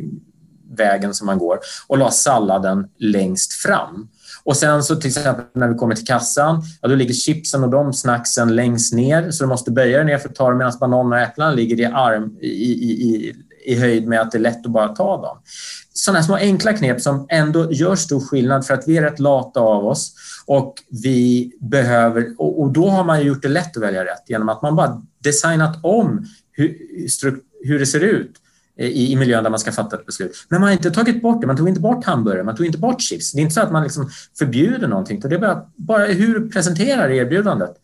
som 1.14 1.26
man 1.26 1.38
går 1.38 1.58
och 1.86 1.98
la 1.98 2.10
salladen 2.10 2.86
längst 2.98 3.52
fram. 3.52 4.08
Och 4.44 4.56
sen 4.56 4.82
så 4.82 4.96
till 4.96 5.08
exempel 5.08 5.44
när 5.54 5.68
vi 5.68 5.74
kommer 5.74 5.94
till 5.94 6.06
kassan, 6.06 6.62
ja, 6.82 6.88
då 6.88 6.94
ligger 6.94 7.14
chipsen 7.14 7.64
och 7.64 7.70
de 7.70 7.92
snacksen 7.92 8.56
längst 8.56 8.94
ner 8.94 9.30
så 9.30 9.44
du 9.44 9.48
måste 9.48 9.70
böja 9.70 9.96
dig 9.96 10.06
ner 10.06 10.18
för 10.18 10.28
att 10.28 10.34
ta 10.34 10.48
dem 10.48 10.58
medan 10.58 10.72
bananer 10.80 11.16
och 11.16 11.22
äpplen 11.22 11.56
ligger 11.56 11.80
i, 11.80 11.84
arm, 11.84 12.38
i, 12.40 12.46
i, 12.46 12.90
i, 12.90 13.34
i 13.66 13.74
höjd 13.74 14.08
med 14.08 14.20
att 14.20 14.32
det 14.32 14.38
är 14.38 14.40
lätt 14.40 14.66
att 14.66 14.72
bara 14.72 14.88
ta 14.88 15.22
dem 15.22 15.38
sådana 15.98 16.22
små 16.22 16.36
enkla 16.36 16.72
knep 16.72 17.00
som 17.00 17.26
ändå 17.28 17.72
gör 17.72 17.96
stor 17.96 18.20
skillnad 18.20 18.66
för 18.66 18.74
att 18.74 18.88
vi 18.88 18.96
är 18.96 19.02
rätt 19.02 19.18
lata 19.18 19.60
av 19.60 19.86
oss 19.86 20.14
och 20.46 20.74
vi 21.02 21.52
behöver, 21.60 22.34
och, 22.38 22.72
då 22.72 22.88
har 22.88 23.04
man 23.04 23.26
gjort 23.26 23.42
det 23.42 23.48
lätt 23.48 23.76
att 23.76 23.82
välja 23.82 24.04
rätt 24.04 24.22
genom 24.26 24.48
att 24.48 24.62
man 24.62 24.76
bara 24.76 25.02
designat 25.22 25.78
om 25.82 26.26
hur, 26.52 26.76
hur 27.64 27.78
det 27.78 27.86
ser 27.86 28.00
ut 28.00 28.32
i, 28.78 29.12
i 29.12 29.16
miljön 29.16 29.44
där 29.44 29.50
man 29.50 29.60
ska 29.60 29.72
fatta 29.72 29.96
ett 29.96 30.06
beslut. 30.06 30.46
Men 30.48 30.60
man 30.60 30.68
har 30.68 30.74
inte 30.74 30.90
tagit 30.90 31.22
bort 31.22 31.40
det. 31.40 31.46
Man 31.46 31.56
tog 31.56 31.68
inte 31.68 31.80
bort 31.80 32.04
hamburgare, 32.04 32.44
man 32.44 32.56
tog 32.56 32.66
inte 32.66 32.78
bort 32.78 33.00
chips. 33.00 33.32
Det 33.32 33.38
är 33.38 33.42
inte 33.42 33.54
så 33.54 33.60
att 33.60 33.72
man 33.72 33.82
liksom 33.82 34.10
förbjuder 34.38 34.88
någonting. 34.88 35.20
Det 35.20 35.34
är 35.34 35.38
bara, 35.38 35.62
bara 35.76 36.06
hur 36.06 36.38
du 36.38 36.50
presenterar 36.50 37.10
erbjudandet 37.10 37.76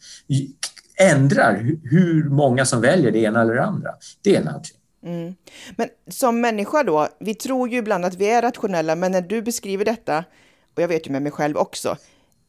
ändrar 0.97 1.77
hur 1.83 2.29
många 2.29 2.65
som 2.65 2.81
väljer 2.81 3.13
det 3.13 3.19
ena 3.19 3.41
eller 3.41 3.55
det 3.55 3.65
andra. 3.65 3.91
Det 4.23 4.37
är 4.37 4.41
nudging. 4.41 4.82
Mm. 5.03 5.35
Men 5.77 5.89
som 6.11 6.41
människa 6.41 6.83
då, 6.83 7.09
vi 7.21 7.35
tror 7.35 7.69
ju 7.69 7.79
ibland 7.79 8.05
att 8.05 8.15
vi 8.15 8.31
är 8.31 8.43
rationella, 8.43 8.95
men 8.95 9.13
när 9.13 9.21
du 9.23 9.43
beskriver 9.43 9.85
detta, 9.85 10.25
och 10.77 10.83
jag 10.83 10.89
vet 10.89 11.07
ju 11.07 11.11
med 11.13 11.23
mig 11.23 11.33
själv 11.33 11.57
också, 11.57 11.97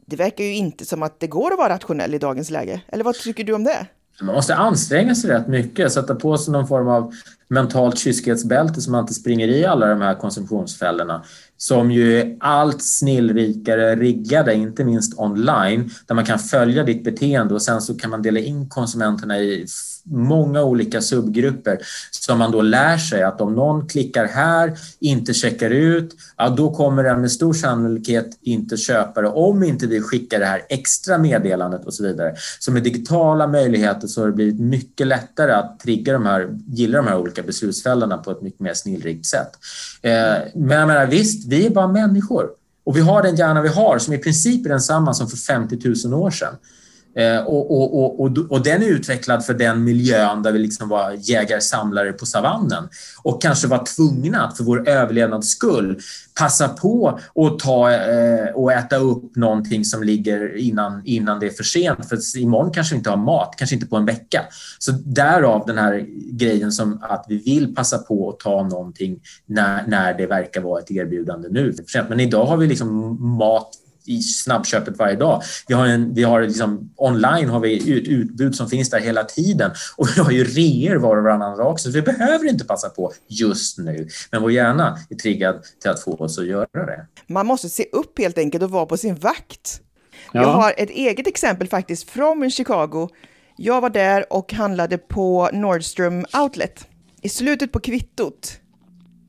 det 0.05 0.15
verkar 0.15 0.43
ju 0.43 0.53
inte 0.53 0.85
som 0.85 1.03
att 1.03 1.19
det 1.19 1.27
går 1.27 1.51
att 1.51 1.57
vara 1.57 1.73
rationell 1.73 2.13
i 2.13 2.17
dagens 2.17 2.49
läge. 2.49 2.81
Eller 2.87 3.03
vad 3.03 3.15
tycker 3.15 3.43
du 3.43 3.53
om 3.53 3.63
det? 3.63 3.87
Man 4.21 4.35
måste 4.35 4.55
anstränga 4.55 5.15
sig 5.15 5.29
rätt 5.29 5.47
mycket, 5.47 5.93
sätta 5.93 6.15
på 6.15 6.37
sig 6.37 6.51
någon 6.51 6.67
form 6.67 6.87
av 6.87 7.13
mentalt 7.47 7.97
kyskhetsbälte 7.97 8.81
så 8.81 8.91
man 8.91 9.01
inte 9.01 9.13
springer 9.13 9.47
i 9.47 9.65
alla 9.65 9.87
de 9.87 10.01
här 10.01 10.15
konsumtionsfällorna 10.15 11.23
som 11.57 11.91
ju 11.91 12.21
är 12.21 12.37
allt 12.39 12.83
snillrikare 12.83 13.95
riggade, 13.95 14.53
inte 14.53 14.83
minst 14.83 15.19
online, 15.19 15.91
där 16.07 16.15
man 16.15 16.25
kan 16.25 16.39
följa 16.39 16.83
ditt 16.83 17.03
beteende 17.03 17.53
och 17.53 17.61
sen 17.61 17.81
så 17.81 17.97
kan 17.97 18.09
man 18.09 18.21
dela 18.21 18.39
in 18.39 18.69
konsumenterna 18.69 19.39
i 19.39 19.65
många 20.05 20.63
olika 20.63 21.01
subgrupper 21.01 21.79
som 22.11 22.39
man 22.39 22.51
då 22.51 22.61
lär 22.61 22.97
sig 22.97 23.23
att 23.23 23.41
om 23.41 23.55
någon 23.55 23.87
klickar 23.87 24.25
här, 24.25 24.77
inte 24.99 25.33
checkar 25.33 25.69
ut, 25.69 26.15
ja, 26.37 26.49
då 26.49 26.75
kommer 26.75 27.03
den 27.03 27.21
med 27.21 27.31
stor 27.31 27.53
sannolikhet 27.53 28.37
inte 28.41 28.77
köpa 28.77 29.21
det 29.21 29.27
om 29.27 29.63
inte 29.63 29.87
vi 29.87 30.01
skickar 30.01 30.39
det 30.39 30.45
här 30.45 30.61
extra 30.69 31.17
meddelandet 31.17 31.85
och 31.85 31.93
så 31.93 32.03
vidare. 32.03 32.35
Så 32.59 32.71
med 32.71 32.83
digitala 32.83 33.47
möjligheter 33.47 34.07
så 34.07 34.21
har 34.21 34.27
det 34.27 34.33
blivit 34.33 34.59
mycket 34.59 35.07
lättare 35.07 35.51
att 35.51 35.79
trigga 35.79 36.13
de 36.13 36.25
här, 36.25 36.59
gilla 36.67 36.97
de 36.97 37.07
här 37.07 37.17
olika 37.17 37.43
beslutsfällorna 37.43 38.17
på 38.17 38.31
ett 38.31 38.41
mycket 38.41 38.59
mer 38.59 38.73
snillrikt 38.73 39.25
sätt. 39.25 39.49
Eh, 40.01 40.11
men 40.55 40.77
jag 40.77 40.87
menar 40.87 41.05
visst, 41.05 41.47
vi 41.47 41.65
är 41.65 41.69
bara 41.69 41.87
människor 41.87 42.49
och 42.83 42.97
vi 42.97 43.01
har 43.01 43.23
den 43.23 43.35
hjärna 43.35 43.61
vi 43.61 43.69
har 43.69 43.99
som 43.99 44.13
i 44.13 44.17
princip 44.17 44.65
är 44.65 44.69
densamma 44.69 45.13
som 45.13 45.27
för 45.27 45.37
50 45.37 46.07
000 46.07 46.13
år 46.13 46.31
sedan. 46.31 46.55
Eh, 47.15 47.45
och, 47.45 47.71
och, 47.71 48.19
och, 48.19 48.37
och, 48.49 48.63
den 48.63 48.83
är 48.83 48.87
utvecklad 48.87 49.45
för 49.45 49.53
den 49.53 49.83
miljön 49.83 50.43
där 50.43 50.51
vi 50.51 50.59
liksom 50.59 50.89
var 50.89 51.11
jägare-samlare 51.11 52.13
på 52.13 52.25
savannen 52.25 52.89
och 53.23 53.41
kanske 53.41 53.67
var 53.67 53.85
tvungna 53.95 54.45
att 54.45 54.57
för 54.57 54.63
vår 54.63 54.89
överlevnads 54.89 55.49
skull 55.49 55.99
passa 56.39 56.67
på 56.67 57.19
att 57.35 57.59
ta 57.59 57.91
eh, 57.91 58.49
och 58.55 58.73
äta 58.73 58.95
upp 58.95 59.35
någonting 59.35 59.85
som 59.85 60.03
ligger 60.03 60.57
innan, 60.57 61.01
innan 61.05 61.39
det 61.39 61.45
är 61.45 61.51
för 61.51 61.63
sent. 61.63 62.09
För 62.09 62.37
imorgon 62.37 62.71
kanske 62.71 62.95
vi 62.95 62.97
inte 62.97 63.09
har 63.09 63.17
mat, 63.17 63.55
kanske 63.57 63.75
inte 63.75 63.87
på 63.87 63.97
en 63.97 64.05
vecka. 64.05 64.41
Så 64.79 64.91
därav 64.91 65.63
den 65.67 65.77
här 65.77 66.05
grejen 66.31 66.71
som 66.71 66.99
att 67.01 67.25
vi 67.29 67.37
vill 67.37 67.75
passa 67.75 67.97
på 67.97 68.29
att 68.29 68.39
ta 68.39 68.63
någonting 68.63 69.19
när, 69.45 69.87
när 69.87 70.13
det 70.13 70.25
verkar 70.25 70.61
vara 70.61 70.81
ett 70.81 70.91
erbjudande 70.91 71.49
nu. 71.51 71.75
Men 72.09 72.19
idag 72.19 72.45
har 72.45 72.57
vi 72.57 72.67
liksom 72.67 73.17
mat 73.37 73.69
i 74.05 74.21
snabbköpet 74.21 74.97
varje 74.97 75.15
dag. 75.15 75.41
Vi 75.67 75.73
har, 75.73 75.87
en, 75.87 76.13
vi 76.13 76.23
har 76.23 76.41
liksom, 76.41 76.93
online 76.95 77.49
har 77.49 77.59
vi 77.59 77.77
ett 77.77 78.07
utbud 78.07 78.55
som 78.55 78.69
finns 78.69 78.89
där 78.89 78.99
hela 78.99 79.23
tiden 79.23 79.71
och 79.97 80.07
vi 80.15 80.21
har 80.21 80.31
ju 80.31 80.43
reor 80.43 80.95
var 80.95 81.17
och 81.17 81.23
varannan 81.23 81.57
dag 81.57 81.71
också, 81.71 81.91
så 81.91 81.95
vi 81.95 82.01
behöver 82.01 82.49
inte 82.49 82.65
passa 82.65 82.89
på 82.89 83.13
just 83.27 83.77
nu. 83.77 84.07
Men 84.31 84.41
vår 84.41 84.51
hjärna 84.51 84.97
är 85.09 85.15
triggad 85.15 85.63
till 85.81 85.91
att 85.91 86.03
få 86.03 86.15
oss 86.15 86.39
att 86.39 86.45
göra 86.45 86.85
det. 86.85 87.05
Man 87.27 87.45
måste 87.45 87.69
se 87.69 87.85
upp 87.91 88.19
helt 88.19 88.37
enkelt 88.37 88.63
och 88.63 88.71
vara 88.71 88.85
på 88.85 88.97
sin 88.97 89.15
vakt. 89.15 89.81
Ja. 90.31 90.41
Jag 90.41 90.47
har 90.47 90.73
ett 90.77 90.89
eget 90.89 91.27
exempel 91.27 91.67
faktiskt 91.67 92.09
från 92.09 92.51
Chicago. 92.51 93.09
Jag 93.57 93.81
var 93.81 93.89
där 93.89 94.33
och 94.33 94.53
handlade 94.53 94.97
på 94.97 95.49
Nordstrom 95.53 96.25
Outlet. 96.43 96.87
I 97.21 97.29
slutet 97.29 97.71
på 97.71 97.79
kvittot 97.79 98.59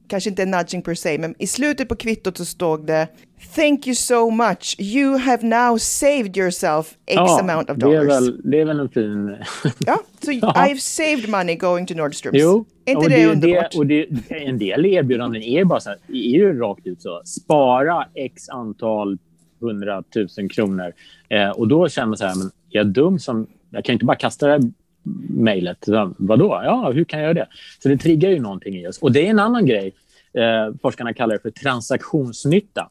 kanske 0.09 0.31
inte 0.31 0.47
nudging 0.47 0.83
per 0.83 0.95
se, 0.95 1.19
men 1.19 1.35
i 1.39 1.47
slutet 1.47 1.89
på 1.89 1.97
kvittot 1.97 2.37
så 2.37 2.45
stod 2.45 2.87
det 2.87 3.09
Thank 3.55 3.87
you 3.87 3.95
so 3.95 4.31
much. 4.31 4.77
You 4.79 5.19
have 5.19 5.43
now 5.43 5.79
saved 5.79 6.37
yourself 6.37 6.95
X 7.07 7.17
ja, 7.17 7.41
amount 7.41 7.71
of 7.71 7.77
dollars. 7.77 8.09
Det 8.09 8.15
är 8.15 8.21
väl, 8.21 8.41
det 8.51 8.61
är 8.61 8.65
väl 8.65 8.81
en 8.81 8.89
fin... 8.89 9.37
ja, 9.87 10.01
så 10.21 10.33
so 10.33 10.47
I've 10.47 10.79
saved 10.79 11.29
money 11.29 11.57
going 11.57 11.87
to 11.87 11.95
Nordströms. 11.95 12.37
Jo, 12.39 12.65
är 12.85 12.93
inte 12.93 13.09
det, 13.09 13.17
det 13.17 13.33
underbart? 13.33 13.73
Det, 13.73 13.79
och 13.79 13.87
det, 13.87 14.07
en 14.29 14.59
del 14.59 14.87
erbjudanden 14.87 15.43
är 15.43 15.65
bara 15.65 15.81
så 15.81 15.89
här, 15.91 15.99
är 16.09 16.15
ju 16.15 16.59
rakt 16.59 16.87
ut 16.87 17.03
så. 17.03 17.23
Spara 17.25 18.09
X 18.15 18.49
antal 18.49 19.19
hundratusen 19.61 20.49
kronor. 20.49 20.93
Eh, 21.29 21.51
och 21.51 21.69
då 21.69 21.89
känner 21.89 22.09
man 22.09 22.17
så 22.17 22.25
här, 22.25 22.35
men 22.37 22.47
är 22.47 22.51
jag 22.69 22.87
dum 22.87 23.19
som... 23.19 23.47
Jag 23.71 23.85
kan 23.85 23.93
inte 23.93 24.05
bara 24.05 24.17
kasta 24.17 24.47
det 24.47 24.53
här 24.53 24.61
mejlet. 25.29 25.89
Vadå? 26.17 26.61
Ja, 26.65 26.91
hur 26.95 27.05
kan 27.05 27.21
jag 27.21 27.25
göra 27.25 27.35
det? 27.35 27.49
Så 27.83 27.89
det 27.89 27.97
triggar 27.97 28.31
ju 28.31 28.41
någonting 28.41 28.77
i 28.77 28.89
oss. 28.89 28.99
Och 28.99 29.13
det 29.13 29.27
är 29.27 29.31
en 29.31 29.39
annan 29.39 29.67
grej. 29.67 29.93
Eh, 30.33 30.75
forskarna 30.83 31.15
kallar 31.15 31.35
det 31.35 31.41
för 31.41 31.51
transaktionsnytta. 31.51 32.91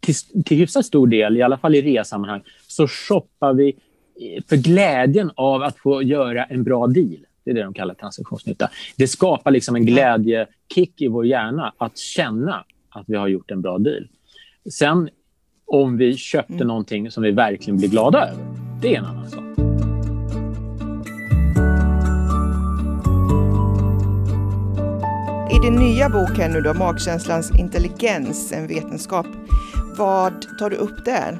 Till, 0.00 0.14
till 0.44 0.56
hyfsat 0.56 0.86
stor 0.86 1.06
del, 1.06 1.36
i 1.36 1.42
alla 1.42 1.58
fall 1.58 1.74
i 1.74 1.82
resammanhang, 1.82 2.42
så 2.68 2.88
shoppar 2.88 3.52
vi 3.52 3.68
eh, 3.68 4.42
för 4.48 4.56
glädjen 4.56 5.30
av 5.34 5.62
att 5.62 5.78
få 5.78 6.02
göra 6.02 6.44
en 6.44 6.64
bra 6.64 6.86
deal. 6.86 7.18
Det 7.44 7.50
är 7.50 7.54
det 7.54 7.62
de 7.62 7.74
kallar 7.74 7.94
transaktionsnytta. 7.94 8.70
Det 8.96 9.08
skapar 9.08 9.50
liksom 9.50 9.76
en 9.76 9.86
glädjekick 9.86 11.02
i 11.02 11.08
vår 11.08 11.26
hjärna 11.26 11.72
att 11.78 11.98
känna 11.98 12.64
att 12.88 13.04
vi 13.06 13.16
har 13.16 13.28
gjort 13.28 13.50
en 13.50 13.62
bra 13.62 13.78
deal. 13.78 14.08
Sen 14.70 15.08
om 15.66 15.96
vi 15.96 16.16
köpte 16.16 16.54
mm. 16.54 16.66
någonting 16.66 17.10
som 17.10 17.22
vi 17.22 17.30
verkligen 17.30 17.78
blir 17.78 17.88
glada 17.88 18.28
över, 18.28 18.44
det 18.82 18.94
är 18.94 18.98
en 18.98 19.04
annan 19.04 19.30
sak. 19.30 19.69
Din 25.70 25.78
nya 25.78 26.08
bok 26.08 26.38
här 26.38 26.48
nu 26.48 26.60
då, 26.60 26.74
Magkänslans 26.74 27.50
intelligens, 27.58 28.52
en 28.52 28.66
vetenskap. 28.66 29.26
Vad 29.98 30.58
tar 30.58 30.70
du 30.70 30.76
upp 30.76 31.04
där? 31.04 31.38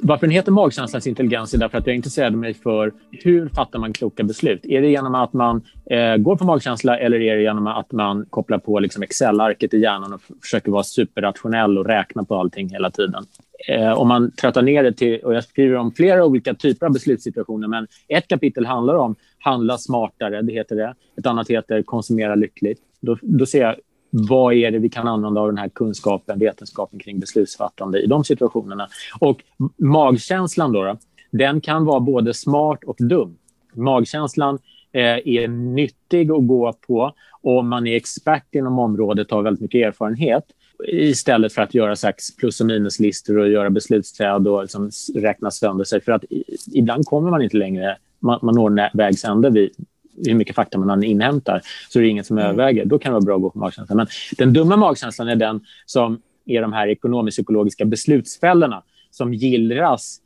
Varför 0.00 0.26
den 0.26 0.34
heter 0.34 0.52
Magkänslans 0.52 1.06
intelligens 1.06 1.54
är 1.54 1.58
därför 1.58 1.78
att 1.78 1.86
jag 1.86 1.96
intresserade 1.96 2.36
mig 2.36 2.54
för 2.54 2.92
hur 3.10 3.48
fattar 3.48 3.78
man 3.78 3.92
kloka 3.92 4.24
beslut? 4.24 4.66
Är 4.66 4.82
det 4.82 4.88
genom 4.88 5.14
att 5.14 5.32
man 5.32 5.62
eh, 5.90 6.16
går 6.16 6.36
på 6.36 6.44
magkänsla 6.44 6.98
eller 6.98 7.20
är 7.20 7.36
det 7.36 7.42
genom 7.42 7.66
att 7.66 7.92
man 7.92 8.26
kopplar 8.30 8.58
på 8.58 8.80
liksom 8.80 9.02
Excel-arket 9.02 9.74
i 9.74 9.78
hjärnan 9.78 10.12
och 10.12 10.20
försöker 10.42 10.70
vara 10.70 10.82
superrationell 10.82 11.78
och 11.78 11.86
räkna 11.86 12.24
på 12.24 12.36
allting 12.36 12.68
hela 12.68 12.90
tiden? 12.90 13.24
Eh, 13.68 13.92
om 13.92 14.08
man 14.08 14.30
tröttar 14.30 14.62
ner 14.62 14.82
det 14.82 14.92
till, 14.92 15.20
och 15.20 15.34
jag 15.34 15.44
skriver 15.44 15.76
om 15.76 15.92
flera 15.92 16.24
olika 16.24 16.54
typer 16.54 16.86
av 16.86 16.92
beslutssituationer, 16.92 17.68
men 17.68 17.86
ett 18.08 18.28
kapitel 18.28 18.66
handlar 18.66 18.94
om 18.94 19.16
handla 19.38 19.78
smartare, 19.78 20.42
det 20.42 20.52
heter 20.52 20.76
det. 20.76 20.94
Ett 21.18 21.26
annat 21.26 21.50
heter 21.50 21.82
konsumera 21.82 22.34
lyckligt. 22.34 22.80
Då, 23.06 23.18
då 23.22 23.46
ser 23.46 23.60
jag 23.60 23.76
vad 24.10 24.54
är 24.54 24.70
det 24.70 24.78
vi 24.78 24.88
kan 24.88 25.08
använda 25.08 25.40
av 25.40 25.46
den 25.46 25.58
här 25.58 25.68
kunskapen, 25.68 26.38
vetenskapen 26.38 26.98
kring 26.98 27.20
beslutsfattande 27.20 28.00
i 28.00 28.06
de 28.06 28.24
situationerna. 28.24 28.88
Och 29.18 29.42
magkänslan 29.76 30.72
då, 30.72 30.84
då 30.84 30.96
den 31.30 31.60
kan 31.60 31.84
vara 31.84 32.00
både 32.00 32.34
smart 32.34 32.84
och 32.84 32.96
dum. 32.98 33.36
Magkänslan 33.74 34.58
eh, 34.92 35.02
är 35.02 35.48
nyttig 35.48 36.30
att 36.30 36.46
gå 36.46 36.72
på 36.72 37.12
om 37.42 37.68
man 37.68 37.86
är 37.86 37.96
expert 37.96 38.54
inom 38.54 38.78
området 38.78 39.30
och 39.30 39.36
har 39.36 39.42
väldigt 39.42 39.60
mycket 39.60 39.86
erfarenhet 39.86 40.44
istället 40.88 41.52
för 41.52 41.62
att 41.62 41.74
göra 41.74 41.96
slags 41.96 42.36
plus 42.36 42.60
och 42.60 42.66
minuslistor 42.66 43.38
och 43.38 43.48
göra 43.48 43.70
beslutsträd 43.70 44.48
och 44.48 44.62
liksom 44.62 44.90
räkna 45.14 45.50
sönder 45.50 45.84
sig. 45.84 46.00
För 46.00 46.12
att 46.12 46.24
ibland 46.72 47.06
kommer 47.06 47.30
man 47.30 47.42
inte 47.42 47.56
längre, 47.56 47.96
man, 48.20 48.38
man 48.42 48.54
når 48.54 48.96
vägs 48.96 49.24
ände 49.24 49.50
vid 49.50 49.70
hur 50.26 50.34
mycket 50.34 50.56
fakta 50.56 50.78
man 50.78 51.04
inhämtar, 51.04 51.60
så 51.88 51.98
är 51.98 52.02
det 52.02 52.08
inget 52.08 52.26
som 52.26 52.38
mm. 52.38 52.50
överväger. 52.50 52.84
Då 52.84 52.98
kan 52.98 53.10
det 53.10 53.14
vara 53.14 53.24
bra 53.24 53.36
att 53.36 53.42
gå 53.42 53.50
på 53.50 53.58
magkänslan. 53.58 53.96
Men 53.96 54.06
den 54.38 54.52
dumma 54.52 54.76
magkänslan 54.76 55.28
är 55.28 55.36
den 55.36 55.60
som 55.86 56.20
är 56.46 56.62
de 56.62 56.72
här 56.72 56.88
ekonomisk-psykologiska 56.88 57.84
beslutsfällorna 57.84 58.82
som 59.10 59.34
gillras 59.34 60.20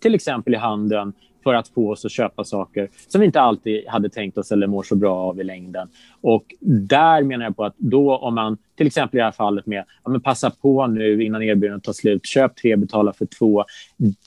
till 0.00 0.14
exempel 0.14 0.54
i 0.54 0.56
handeln 0.56 1.12
för 1.46 1.54
att 1.54 1.68
få 1.68 1.90
oss 1.90 2.04
att 2.04 2.12
köpa 2.12 2.44
saker 2.44 2.88
som 3.08 3.20
vi 3.20 3.26
inte 3.26 3.40
alltid 3.40 3.86
hade 3.88 4.08
tänkt 4.08 4.38
oss 4.38 4.52
eller 4.52 4.66
mår 4.66 4.82
så 4.82 4.96
bra 4.96 5.16
av 5.16 5.40
i 5.40 5.44
längden. 5.44 5.88
Och 6.20 6.54
där 6.60 7.22
menar 7.22 7.44
jag 7.44 7.56
på 7.56 7.64
att 7.64 7.74
då 7.76 8.16
om 8.16 8.34
man, 8.34 8.58
till 8.76 8.86
exempel 8.86 9.18
i 9.18 9.20
det 9.20 9.24
här 9.24 9.32
fallet 9.32 9.66
med 9.66 9.84
ja, 10.04 10.10
men 10.10 10.20
passa 10.20 10.50
på 10.50 10.86
nu 10.86 11.24
innan 11.24 11.42
erbjudandet 11.42 11.84
tar 11.84 11.92
slut, 11.92 12.26
köp 12.26 12.56
tre, 12.56 12.76
betala 12.76 13.12
för 13.12 13.26
två. 13.26 13.64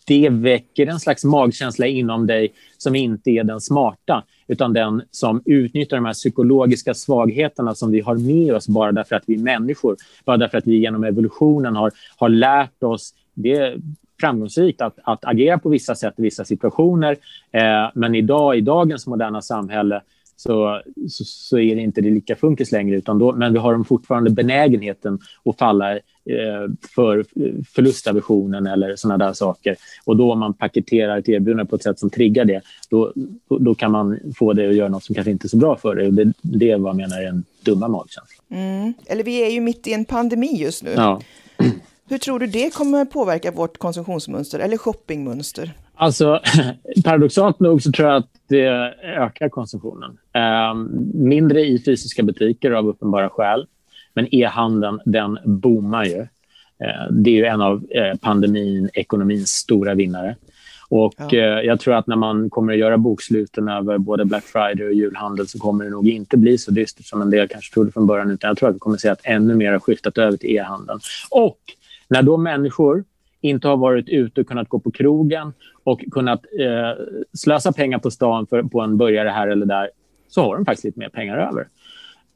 Det 0.07 0.29
väcker 0.29 0.87
en 0.87 0.99
slags 0.99 1.23
magkänsla 1.23 1.87
inom 1.87 2.27
dig 2.27 2.53
som 2.77 2.95
inte 2.95 3.31
är 3.31 3.43
den 3.43 3.61
smarta 3.61 4.23
utan 4.47 4.73
den 4.73 5.01
som 5.11 5.41
utnyttjar 5.45 5.97
de 5.97 6.05
här 6.05 6.13
psykologiska 6.13 6.93
svagheterna 6.93 7.75
som 7.75 7.91
vi 7.91 7.99
har 7.99 8.15
med 8.15 8.55
oss 8.55 8.67
bara 8.67 8.91
därför 8.91 9.15
att 9.15 9.23
vi 9.25 9.33
är 9.33 9.39
människor. 9.39 9.95
Bara 10.25 10.37
därför 10.37 10.57
att 10.57 10.67
vi 10.67 10.77
genom 10.77 11.03
evolutionen 11.03 11.75
har, 11.75 11.91
har 12.17 12.29
lärt 12.29 12.83
oss 12.83 13.13
det 13.33 13.75
framgångsrikt 14.19 14.81
att, 14.81 14.99
att 15.03 15.25
agera 15.25 15.59
på 15.59 15.69
vissa 15.69 15.95
sätt 15.95 16.13
i 16.17 16.21
vissa 16.21 16.45
situationer. 16.45 17.17
Eh, 17.51 17.89
men 17.93 18.15
idag, 18.15 18.57
i 18.57 18.61
dagens 18.61 19.07
moderna 19.07 19.41
samhälle 19.41 20.01
så, 20.39 20.81
så, 21.09 21.23
så, 21.25 21.59
är 21.59 21.75
det 21.75 21.81
inte 21.81 22.01
det 22.01 22.09
lika 22.09 22.35
funkis 22.35 22.71
längre. 22.71 22.97
Utan 22.97 23.19
då, 23.19 23.33
men 23.33 23.53
vi 23.53 23.59
har 23.59 23.83
fortfarande 23.83 24.29
benägenheten 24.29 25.19
att 25.45 25.57
falla 25.57 25.95
eh, 25.95 26.01
för 26.95 27.25
förlustaversionen 27.75 28.67
eller 28.67 28.95
såna 28.95 29.17
där 29.17 29.33
saker. 29.33 29.75
Och 30.05 30.17
då 30.17 30.31
om 30.31 30.39
man 30.39 30.53
paketerar 30.53 31.17
ett 31.17 31.29
erbjudande 31.29 31.65
på 31.65 31.75
ett 31.75 31.83
sätt 31.83 31.99
som 31.99 32.09
triggar 32.09 32.45
det, 32.45 32.61
då, 32.89 33.13
då 33.59 33.75
kan 33.75 33.91
man 33.91 34.19
få 34.35 34.53
det 34.53 34.69
att 34.69 34.75
göra 34.75 34.89
något 34.89 35.03
som 35.03 35.15
kanske 35.15 35.31
inte 35.31 35.45
är 35.45 35.49
så 35.49 35.57
bra 35.57 35.75
för 35.75 35.95
dig. 35.95 36.11
Det, 36.11 36.33
det 36.41 36.71
är 36.71 36.77
vad 36.77 36.89
jag 36.89 36.97
menar 36.97 37.21
är 37.21 37.27
en 37.27 37.43
dumma 37.61 37.87
magkänsla. 37.87 38.43
Mm. 38.51 38.93
Eller 39.07 39.23
vi 39.23 39.43
är 39.43 39.49
ju 39.49 39.61
mitt 39.61 39.87
i 39.87 39.93
en 39.93 40.05
pandemi 40.05 40.55
just 40.61 40.83
nu. 40.83 40.93
Ja. 40.95 41.21
Hur 42.09 42.17
tror 42.17 42.39
du 42.39 42.47
det 42.47 42.73
kommer 42.73 43.05
påverka 43.05 43.51
vårt 43.51 43.77
konsumtionsmönster 43.77 44.59
eller 44.59 44.77
shoppingmönster? 44.77 45.71
Alltså, 45.95 46.41
paradoxalt 47.03 47.59
nog 47.59 47.81
så 47.81 47.91
tror 47.91 48.09
jag 48.09 48.17
att 48.17 48.29
det 48.47 48.65
ökar 49.03 49.49
konsumtionen. 49.49 50.17
Eh, 50.33 50.73
mindre 51.13 51.61
i 51.61 51.83
fysiska 51.85 52.23
butiker 52.23 52.71
av 52.71 52.87
uppenbara 52.87 53.29
skäl. 53.29 53.67
Men 54.13 54.35
e-handeln, 54.35 54.99
den 55.05 55.37
boomar 55.45 56.05
ju. 56.05 56.19
Eh, 56.83 57.11
det 57.11 57.29
är 57.29 57.33
ju 57.33 57.45
en 57.45 57.61
av 57.61 57.85
eh, 57.89 58.17
pandemin, 58.17 58.89
ekonomins 58.93 59.49
stora 59.49 59.93
vinnare. 59.93 60.35
Och 60.89 61.13
ja. 61.17 61.37
eh, 61.37 61.65
Jag 61.65 61.79
tror 61.79 61.95
att 61.95 62.07
när 62.07 62.15
man 62.15 62.49
kommer 62.49 62.73
att 62.73 62.79
göra 62.79 62.97
boksluten 62.97 63.67
över 63.67 63.97
både 63.97 64.25
Black 64.25 64.43
Friday 64.43 64.87
och 64.87 64.93
julhandel 64.93 65.47
så 65.47 65.59
kommer 65.59 65.83
det 65.83 65.89
nog 65.89 66.07
inte 66.07 66.37
bli 66.37 66.57
så 66.57 66.71
dystert 66.71 67.05
som 67.05 67.21
en 67.21 67.29
del 67.29 67.47
kanske 67.47 67.73
trodde 67.73 67.91
från 67.91 68.07
början. 68.07 68.31
Utan 68.31 68.47
jag 68.47 68.57
tror 68.57 68.69
att 68.69 68.75
vi 68.75 68.79
kommer 68.79 68.95
att 68.95 69.01
se 69.01 69.09
att 69.09 69.21
ännu 69.23 69.55
mer 69.55 69.71
har 69.71 69.79
skiftat 69.79 70.17
över 70.17 70.37
till 70.37 70.49
e-handeln. 70.49 70.99
Och 71.29 71.57
när 72.09 72.23
då 72.23 72.37
människor 72.37 73.03
inte 73.41 73.67
har 73.67 73.77
varit 73.77 74.09
ute 74.09 74.41
och 74.41 74.47
kunnat 74.47 74.69
gå 74.69 74.79
på 74.79 74.91
krogen 74.91 75.53
och 75.83 76.01
kunnat 76.11 76.41
eh, 76.59 77.05
slösa 77.33 77.71
pengar 77.71 77.99
på 77.99 78.11
stan 78.11 78.47
för, 78.47 78.63
på 78.63 78.81
en 78.81 78.97
burgare 78.97 79.29
här 79.29 79.47
eller 79.47 79.65
där 79.65 79.89
så 80.27 80.41
har 80.41 80.55
de 80.55 80.65
faktiskt 80.65 80.85
lite 80.85 80.99
mer 80.99 81.09
pengar 81.09 81.37
över. 81.37 81.67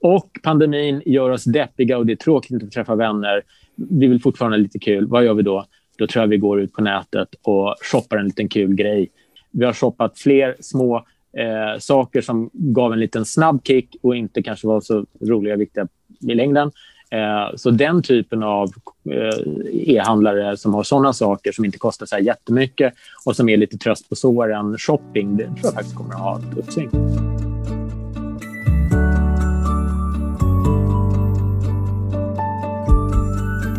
Och 0.01 0.39
pandemin 0.43 1.01
gör 1.05 1.29
oss 1.29 1.43
deppiga 1.43 1.97
och 1.97 2.05
det 2.05 2.13
är 2.13 2.17
tråkigt 2.17 2.51
att 2.55 2.61
inte 2.61 2.75
träffa 2.75 2.95
vänner. 2.95 3.41
Vi 3.75 4.07
vill 4.07 4.21
fortfarande 4.21 4.57
ha 4.57 4.61
lite 4.61 4.79
kul. 4.79 5.07
Vad 5.07 5.25
gör 5.25 5.33
vi 5.33 5.43
då? 5.43 5.65
Då 5.97 6.07
tror 6.07 6.23
jag 6.23 6.27
vi 6.27 6.37
går 6.37 6.61
ut 6.61 6.73
på 6.73 6.81
nätet 6.81 7.35
och 7.41 7.75
shoppar 7.91 8.17
en 8.17 8.25
liten 8.25 8.49
kul 8.49 8.75
grej. 8.75 9.09
Vi 9.51 9.65
har 9.65 9.73
shoppat 9.73 10.19
fler 10.19 10.55
små 10.59 10.95
eh, 11.37 11.79
saker 11.79 12.21
som 12.21 12.49
gav 12.53 12.93
en 12.93 12.99
liten 12.99 13.25
snabb 13.25 13.61
kick 13.63 13.95
och 14.01 14.15
inte 14.15 14.43
kanske 14.43 14.67
var 14.67 14.81
så 14.81 15.05
roliga 15.21 15.53
och 15.53 15.61
viktiga 15.61 15.87
i 16.21 16.35
längden. 16.35 16.71
Eh, 17.13 17.55
så 17.55 17.69
den 17.69 18.01
typen 18.01 18.43
av 18.43 18.71
eh, 19.09 19.39
e-handlare 19.71 20.57
som 20.57 20.73
har 20.73 20.83
såna 20.83 21.13
saker 21.13 21.51
som 21.51 21.65
inte 21.65 21.77
kostar 21.77 22.05
så 22.05 22.15
här 22.15 22.21
jättemycket 22.21 22.93
och 23.25 23.35
som 23.35 23.49
är 23.49 23.57
lite 23.57 23.77
tröst 23.77 24.09
på 24.09 24.15
såren, 24.15 24.77
shopping, 24.77 25.37
det 25.37 25.43
tror 25.43 25.59
jag 25.63 25.73
faktiskt 25.73 25.95
kommer 25.95 26.13
att 26.13 26.19
ha 26.19 26.39
ett 26.39 26.57
uppsving. 26.57 26.89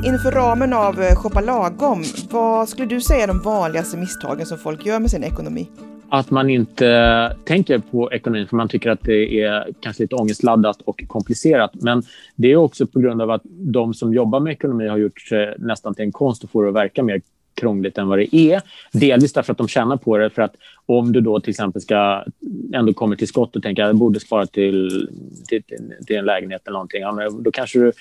Inför 0.07 0.33
ramen 0.33 0.73
av 0.73 1.03
eh, 1.03 1.15
Shoppa 1.15 1.41
lagom, 1.41 2.05
vad 2.31 2.69
skulle 2.69 2.89
du 2.89 3.01
säga 3.01 3.23
är 3.23 3.27
de 3.27 3.41
vanligaste 3.41 3.97
misstagen 3.97 4.47
som 4.47 4.59
folk 4.59 4.87
gör 4.87 5.01
med 5.01 5.11
sin 5.11 5.25
ekonomi? 5.25 5.71
Att 6.09 6.31
man 6.31 6.51
inte 6.51 7.37
tänker 7.45 7.79
på 7.79 8.13
ekonomin 8.13 8.49
för 8.49 8.57
man 8.57 8.69
tycker 8.69 8.91
att 8.91 9.03
det 9.03 9.43
är 9.43 9.69
kanske 9.81 10.03
lite 10.03 10.15
ångestladdat 10.15 10.81
och 10.81 11.05
komplicerat. 11.07 11.71
Men 11.75 12.03
det 12.37 12.53
är 12.53 12.57
också 12.57 12.87
på 12.87 13.01
grund 13.01 13.23
av 13.23 13.31
att 13.31 13.43
de 13.45 13.95
som 13.95 14.15
jobbar 14.15 14.41
med 14.41 14.53
ekonomi 14.53 14.89
har 14.89 14.99
gjort 14.99 15.21
sig 15.21 15.55
nästan 15.59 15.95
till 15.95 16.05
en 16.05 16.13
konst 16.13 16.45
att 16.45 16.51
få 16.51 16.63
det 16.63 16.69
att 16.69 16.75
verka 16.75 17.03
mer 17.03 17.21
krångligt 17.55 17.99
än 17.99 18.09
vad 18.09 18.19
det 18.19 18.37
är. 18.37 18.63
Delvis 18.93 19.33
därför 19.33 19.53
att 19.53 19.59
de 19.59 19.69
tjänar 19.69 19.97
på 19.97 20.19
det. 20.19 20.31
För 20.31 20.43
att 20.43 20.55
om 20.87 21.13
du 21.13 21.21
då 21.21 21.41
till 21.41 21.51
exempel 21.51 21.83
ska 21.83 22.25
ändå 22.73 22.93
kommer 22.93 23.17
till 23.17 23.29
skott 23.29 23.57
och 23.57 23.63
tänker 23.63 23.83
att 23.83 23.89
jag 23.89 23.97
borde 23.97 24.21
spara 24.21 24.47
till, 24.47 25.09
till, 25.49 25.63
till 26.07 26.17
en 26.17 26.25
lägenhet 26.25 26.63
eller 26.65 26.73
någonting. 26.73 27.01
Ja, 27.01 27.31
då 27.41 27.51
kanske 27.51 27.79
du 27.79 27.93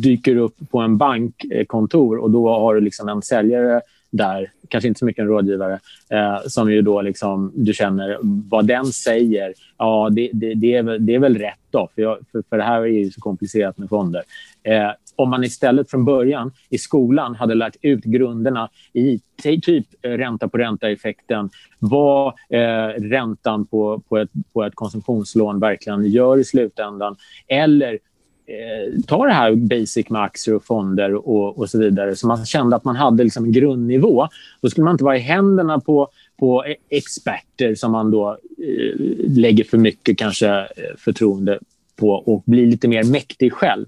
dyker 0.00 0.36
upp 0.36 0.56
på 0.70 0.78
en 0.78 0.96
bankkontor 0.96 2.16
och 2.16 2.30
då 2.30 2.48
har 2.48 2.74
du 2.74 2.80
liksom 2.80 3.08
en 3.08 3.22
säljare 3.22 3.80
där, 4.16 4.50
kanske 4.68 4.88
inte 4.88 4.98
så 4.98 5.04
mycket 5.04 5.22
en 5.22 5.28
rådgivare, 5.28 5.80
eh, 6.10 6.38
som 6.46 6.72
ju 6.72 6.82
då 6.82 7.02
liksom, 7.02 7.52
du 7.54 7.72
känner 7.72 8.18
vad 8.22 8.66
den 8.66 8.86
säger, 8.86 9.54
ja 9.78 10.08
det, 10.12 10.30
det, 10.32 10.54
det, 10.54 10.74
är, 10.74 10.82
väl, 10.82 11.06
det 11.06 11.14
är 11.14 11.18
väl 11.18 11.38
rätt 11.38 11.58
då, 11.70 11.88
för, 11.94 12.02
jag, 12.02 12.18
för, 12.32 12.42
för 12.48 12.56
det 12.56 12.62
här 12.62 12.80
är 12.80 12.86
ju 12.86 13.10
så 13.10 13.20
komplicerat 13.20 13.78
med 13.78 13.88
fonder. 13.88 14.22
Eh, 14.62 14.90
om 15.16 15.30
man 15.30 15.44
istället 15.44 15.90
från 15.90 16.04
början 16.04 16.52
i 16.70 16.78
skolan 16.78 17.34
hade 17.34 17.54
lärt 17.54 17.76
ut 17.82 18.04
grunderna 18.04 18.68
i 18.92 19.20
typ 19.42 19.86
ränta 20.02 20.48
på 20.48 20.58
ränta-effekten, 20.58 21.50
vad 21.78 22.34
eh, 22.50 22.88
räntan 23.02 23.66
på, 23.66 24.02
på, 24.08 24.18
ett, 24.18 24.30
på 24.52 24.64
ett 24.64 24.74
konsumtionslån 24.74 25.60
verkligen 25.60 26.04
gör 26.04 26.38
i 26.38 26.44
slutändan, 26.44 27.16
eller 27.48 27.98
Eh, 28.46 29.00
ta 29.06 29.26
det 29.26 29.32
här 29.32 29.54
basic 29.54 30.10
med 30.10 30.22
aktier 30.22 30.54
och 30.54 30.64
fonder 30.64 31.14
och, 31.14 31.58
och 31.58 31.70
så 31.70 31.78
vidare, 31.78 32.16
så 32.16 32.26
man 32.26 32.46
kände 32.46 32.76
att 32.76 32.84
man 32.84 32.96
hade 32.96 33.24
liksom 33.24 33.44
en 33.44 33.52
grundnivå. 33.52 34.28
Då 34.60 34.70
skulle 34.70 34.84
man 34.84 34.94
inte 34.94 35.04
vara 35.04 35.16
i 35.16 35.20
händerna 35.20 35.80
på, 35.80 36.08
på 36.36 36.64
experter 36.88 37.74
som 37.74 37.92
man 37.92 38.10
då 38.10 38.30
eh, 38.58 39.00
lägger 39.36 39.64
för 39.64 39.78
mycket 39.78 40.18
kanske 40.18 40.48
eh, 40.48 40.96
förtroende 40.98 41.58
på 41.96 42.10
och 42.10 42.42
bli 42.46 42.66
lite 42.66 42.88
mer 42.88 43.04
mäktig 43.04 43.52
själv. 43.52 43.86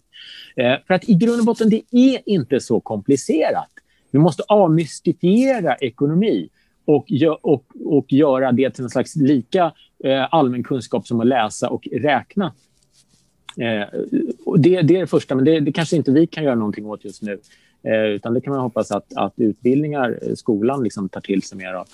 Eh, 0.56 0.74
för 0.86 0.94
att 0.94 1.08
i 1.08 1.14
grund 1.14 1.40
och 1.40 1.46
botten, 1.46 1.70
det 1.70 1.82
är 1.90 2.20
inte 2.26 2.60
så 2.60 2.80
komplicerat. 2.80 3.70
Vi 4.10 4.18
måste 4.18 4.42
avmystifiera 4.48 5.74
ekonomi 5.74 6.48
och, 6.84 7.06
och, 7.42 7.64
och 7.84 8.12
göra 8.12 8.52
det 8.52 8.70
till 8.70 8.84
en 8.84 8.90
slags 8.90 9.16
lika 9.16 9.72
eh, 10.04 10.34
allmän 10.34 10.62
kunskap 10.62 11.06
som 11.06 11.20
att 11.20 11.26
läsa 11.26 11.68
och 11.68 11.88
räkna. 11.92 12.52
Eh, 13.60 14.00
det, 14.56 14.82
det, 14.82 14.96
är 14.96 15.00
det 15.00 15.06
första, 15.06 15.34
men 15.34 15.44
det, 15.44 15.60
det, 15.60 15.72
kanske 15.72 15.96
inte 15.96 16.10
vi 16.10 16.26
kan 16.26 16.44
göra 16.44 16.54
någonting 16.54 16.86
åt 16.86 17.04
just 17.04 17.22
nu. 17.22 17.38
Eh, 17.82 18.04
utan 18.04 18.34
det 18.34 18.40
kan 18.40 18.52
man 18.52 18.62
hoppas 18.62 18.90
att, 18.90 19.16
att 19.16 19.32
utbildningar, 19.36 20.18
eh, 20.22 20.34
skolan 20.34 20.82
liksom 20.82 21.08
tar 21.08 21.20
till 21.20 21.42
sig 21.42 21.58
mer 21.58 21.72
av. 21.72 21.86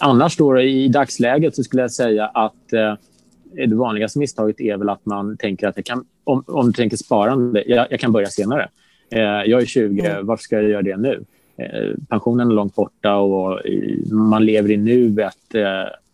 Annars 0.00 0.36
då, 0.36 0.60
i 0.60 0.88
dagsläget 0.88 1.56
så 1.56 1.64
skulle 1.64 1.82
jag 1.82 1.92
säga 1.92 2.26
att 2.26 2.52
det 3.52 3.74
vanligaste 3.74 4.18
misstaget 4.18 4.60
är 4.60 4.76
väl 4.76 4.88
att 4.88 5.06
man 5.06 5.36
tänker 5.36 5.68
att 5.68 5.84
kan, 5.84 6.04
om, 6.24 6.44
om 6.46 6.66
du 6.66 6.72
tänker 6.72 6.96
sparande, 6.96 7.64
jag, 7.66 7.86
jag 7.90 8.00
kan 8.00 8.12
börja 8.12 8.26
senare. 8.26 8.68
Jag 9.46 9.62
är 9.62 9.66
20, 9.66 10.00
mm. 10.00 10.26
varför 10.26 10.42
ska 10.42 10.56
jag 10.56 10.70
göra 10.70 10.82
det 10.82 10.96
nu? 10.96 11.24
Pensionen 12.08 12.50
är 12.50 12.54
långt 12.54 12.74
borta 12.74 13.16
och 13.16 13.60
man 14.10 14.44
lever 14.44 14.70
i 14.70 14.76
nuet 14.76 15.54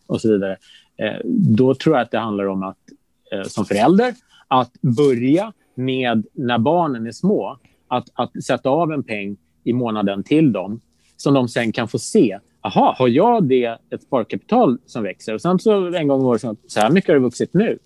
och 0.06 0.20
så 0.20 0.32
vidare. 0.32 0.56
Då 1.24 1.74
tror 1.74 1.96
jag 1.96 2.02
att 2.02 2.10
det 2.10 2.18
handlar 2.18 2.44
om 2.44 2.62
att 2.62 2.78
som 3.46 3.64
förälder 3.64 4.14
att 4.48 4.72
börja 4.80 5.52
med 5.74 6.26
när 6.32 6.58
barnen 6.58 7.06
är 7.06 7.12
små, 7.12 7.58
att, 7.88 8.08
att 8.14 8.44
sätta 8.44 8.70
av 8.70 8.92
en 8.92 9.02
peng 9.02 9.36
i 9.64 9.72
månaden 9.72 10.22
till 10.22 10.52
dem 10.52 10.80
som 11.16 11.34
de 11.34 11.48
sen 11.48 11.72
kan 11.72 11.88
få 11.88 11.98
se 11.98 12.38
aha, 12.60 12.94
har 12.98 13.08
jag 13.08 13.44
det 13.44 13.78
ett 13.90 14.02
sparkapital 14.02 14.78
som 14.86 15.02
växer? 15.02 15.34
Och 15.34 15.40
sen 15.40 15.58
så 15.58 15.94
en 15.94 16.08
gång 16.08 16.20
om 16.20 16.26
året, 16.26 16.42
så 16.66 16.80
här 16.80 16.90
mycket 16.90 17.08
har 17.08 17.14
det 17.14 17.20
vuxit 17.20 17.54
nu. 17.54 17.78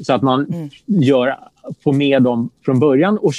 Så 0.00 0.12
att 0.12 0.22
man 0.22 0.46
mm. 0.46 0.68
gör, 0.86 1.38
får 1.84 1.92
med 1.92 2.22
dem 2.22 2.50
från 2.64 2.80
början 2.80 3.18
och, 3.18 3.32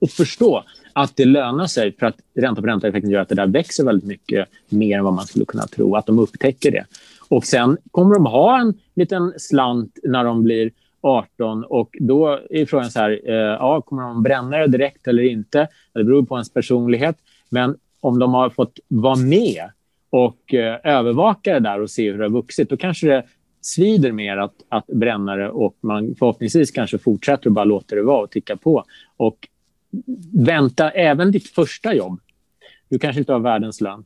och 0.00 0.10
förstå 0.10 0.64
att 0.92 1.16
det 1.16 1.24
lönar 1.24 1.66
sig 1.66 1.96
för 1.96 2.06
att 2.06 2.16
ränta 2.34 2.60
på 2.60 2.66
ränta-effekten 2.66 3.10
gör 3.10 3.20
att 3.20 3.28
det 3.28 3.34
där 3.34 3.46
växer 3.46 3.84
väldigt 3.84 4.08
mycket 4.08 4.48
mer 4.68 4.98
än 4.98 5.04
vad 5.04 5.12
man 5.12 5.26
skulle 5.26 5.44
kunna 5.44 5.66
tro. 5.66 5.96
Att 5.96 6.06
de 6.06 6.18
upptäcker 6.18 6.70
det. 6.70 6.84
Och 7.28 7.44
sen 7.44 7.76
kommer 7.90 8.14
de 8.14 8.26
ha 8.26 8.60
en 8.60 8.74
liten 8.94 9.32
slant 9.36 9.98
när 10.02 10.24
de 10.24 10.44
blir 10.44 10.70
18 11.02 11.64
och 11.64 11.96
då 12.00 12.40
är 12.50 12.66
frågan 12.66 12.90
så 12.90 13.00
här, 13.00 13.20
eh, 13.24 13.34
ja, 13.34 13.80
kommer 13.80 14.02
de 14.02 14.22
bränna 14.22 14.58
det 14.58 14.66
direkt 14.66 15.08
eller 15.08 15.22
inte? 15.22 15.68
Det 15.92 16.04
beror 16.04 16.22
på 16.22 16.34
ens 16.34 16.52
personlighet. 16.52 17.16
Men 17.48 17.76
om 18.00 18.18
de 18.18 18.34
har 18.34 18.50
fått 18.50 18.78
vara 18.88 19.16
med 19.16 19.70
och 20.10 20.54
eh, 20.54 20.78
övervaka 20.84 21.52
det 21.52 21.60
där 21.60 21.80
och 21.80 21.90
se 21.90 22.10
hur 22.10 22.18
det 22.18 22.24
har 22.24 22.30
vuxit, 22.30 22.68
då 22.68 22.76
kanske 22.76 23.06
det 23.06 23.24
svider 23.60 24.12
mer 24.12 24.36
att, 24.36 24.54
att 24.68 24.86
bränna 24.86 25.36
det 25.36 25.48
och 25.48 25.76
man 25.80 26.14
förhoppningsvis 26.18 26.70
kanske 26.70 26.98
fortsätter 26.98 27.46
och 27.46 27.52
bara 27.52 27.64
låter 27.64 27.96
det 27.96 28.02
vara 28.02 28.22
och 28.22 28.30
ticka 28.30 28.56
på. 28.56 28.84
Och 29.16 29.48
vänta 30.32 30.90
även 30.90 31.30
ditt 31.30 31.48
första 31.48 31.94
jobb. 31.94 32.20
Du 32.88 32.98
kanske 32.98 33.18
inte 33.18 33.32
har 33.32 33.40
världens 33.40 33.80
lön. 33.80 34.04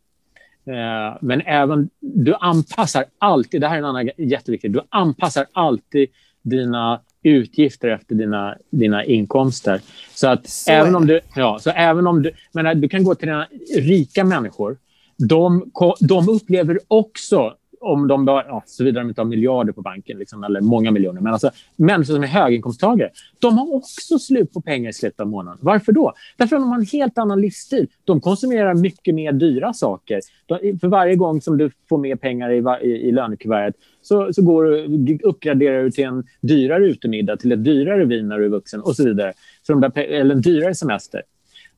Eh, 0.66 1.16
men 1.20 1.40
även, 1.40 1.90
du 2.00 2.34
anpassar 2.34 3.04
alltid, 3.18 3.60
det 3.60 3.68
här 3.68 3.74
är 3.74 3.78
en 3.78 3.84
annan 3.84 4.10
jätteviktig, 4.16 4.72
du 4.72 4.80
anpassar 4.88 5.46
alltid 5.52 6.08
dina 6.46 7.00
utgifter 7.22 7.88
efter 7.88 8.14
dina, 8.14 8.56
dina 8.70 9.04
inkomster. 9.04 9.80
Så 10.14 10.28
att 10.28 10.48
så 10.48 10.72
även 10.72 10.96
om 10.96 11.06
du, 11.06 11.20
ja, 11.36 11.58
så 11.60 11.70
även 11.70 12.06
om 12.06 12.22
du, 12.22 12.30
men 12.52 12.80
du 12.80 12.88
kan 12.88 13.04
gå 13.04 13.14
till 13.14 13.28
dina 13.28 13.46
rika 13.76 14.24
människor 14.24 14.76
de, 15.16 15.70
de 16.00 16.28
upplever 16.28 16.78
också 16.88 17.54
om 17.80 18.08
de 18.08 18.24
då, 18.24 18.42
ja, 18.46 18.62
såvida 18.66 19.00
de 19.00 19.08
inte 19.08 19.20
har 19.20 19.26
miljarder 19.26 19.72
på 19.72 19.82
banken, 19.82 20.18
liksom, 20.18 20.44
eller 20.44 20.60
många 20.60 20.90
miljoner. 20.90 21.20
Men 21.20 21.32
alltså, 21.32 21.50
människor 21.76 22.14
som 22.14 22.22
är 22.22 22.26
höginkomsttagare, 22.26 23.10
de 23.38 23.58
har 23.58 23.74
också 23.74 24.18
slut 24.18 24.52
på 24.52 24.60
pengar 24.60 24.90
i 24.90 24.92
slutet 24.92 25.20
av 25.20 25.26
månaden. 25.26 25.58
Varför 25.62 25.92
då? 25.92 26.12
Därför 26.36 26.56
att 26.56 26.62
de 26.62 26.68
har 26.68 26.78
en 26.78 26.86
helt 26.86 27.18
annan 27.18 27.40
livsstil. 27.40 27.86
De 28.04 28.20
konsumerar 28.20 28.74
mycket 28.74 29.14
mer 29.14 29.32
dyra 29.32 29.72
saker. 29.72 30.20
De, 30.46 30.78
för 30.78 30.88
varje 30.88 31.16
gång 31.16 31.40
som 31.40 31.58
du 31.58 31.70
får 31.88 31.98
mer 31.98 32.16
pengar 32.16 32.50
i, 32.50 32.86
i, 32.88 33.08
i 33.08 33.12
lönekuvertet 33.12 33.80
så, 34.02 34.32
så 34.32 34.42
går 34.42 34.64
du, 34.64 35.18
uppgraderar 35.22 35.82
du 35.82 35.90
till 35.90 36.04
en 36.04 36.24
dyrare 36.40 36.86
utemiddag, 36.86 37.36
till 37.36 37.52
ett 37.52 37.64
dyrare 37.64 38.04
vin 38.04 38.28
när 38.28 38.38
du 38.38 38.44
är 38.44 38.48
vuxen 38.48 38.80
och 38.80 38.96
så 38.96 39.04
vidare. 39.04 39.32
Så 39.62 39.72
de 39.72 39.80
där, 39.80 39.98
eller 39.98 40.34
en 40.34 40.40
dyrare 40.40 40.74
semester. 40.74 41.22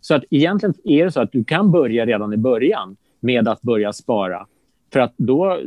Så 0.00 0.14
att 0.14 0.24
egentligen 0.30 0.74
är 0.84 1.04
det 1.04 1.12
så 1.12 1.20
att 1.20 1.32
du 1.32 1.44
kan 1.44 1.70
börja 1.70 2.06
redan 2.06 2.32
i 2.32 2.36
början 2.36 2.96
med 3.20 3.48
att 3.48 3.62
börja 3.62 3.92
spara. 3.92 4.46
För 4.92 5.00
att 5.00 5.14
då, 5.16 5.60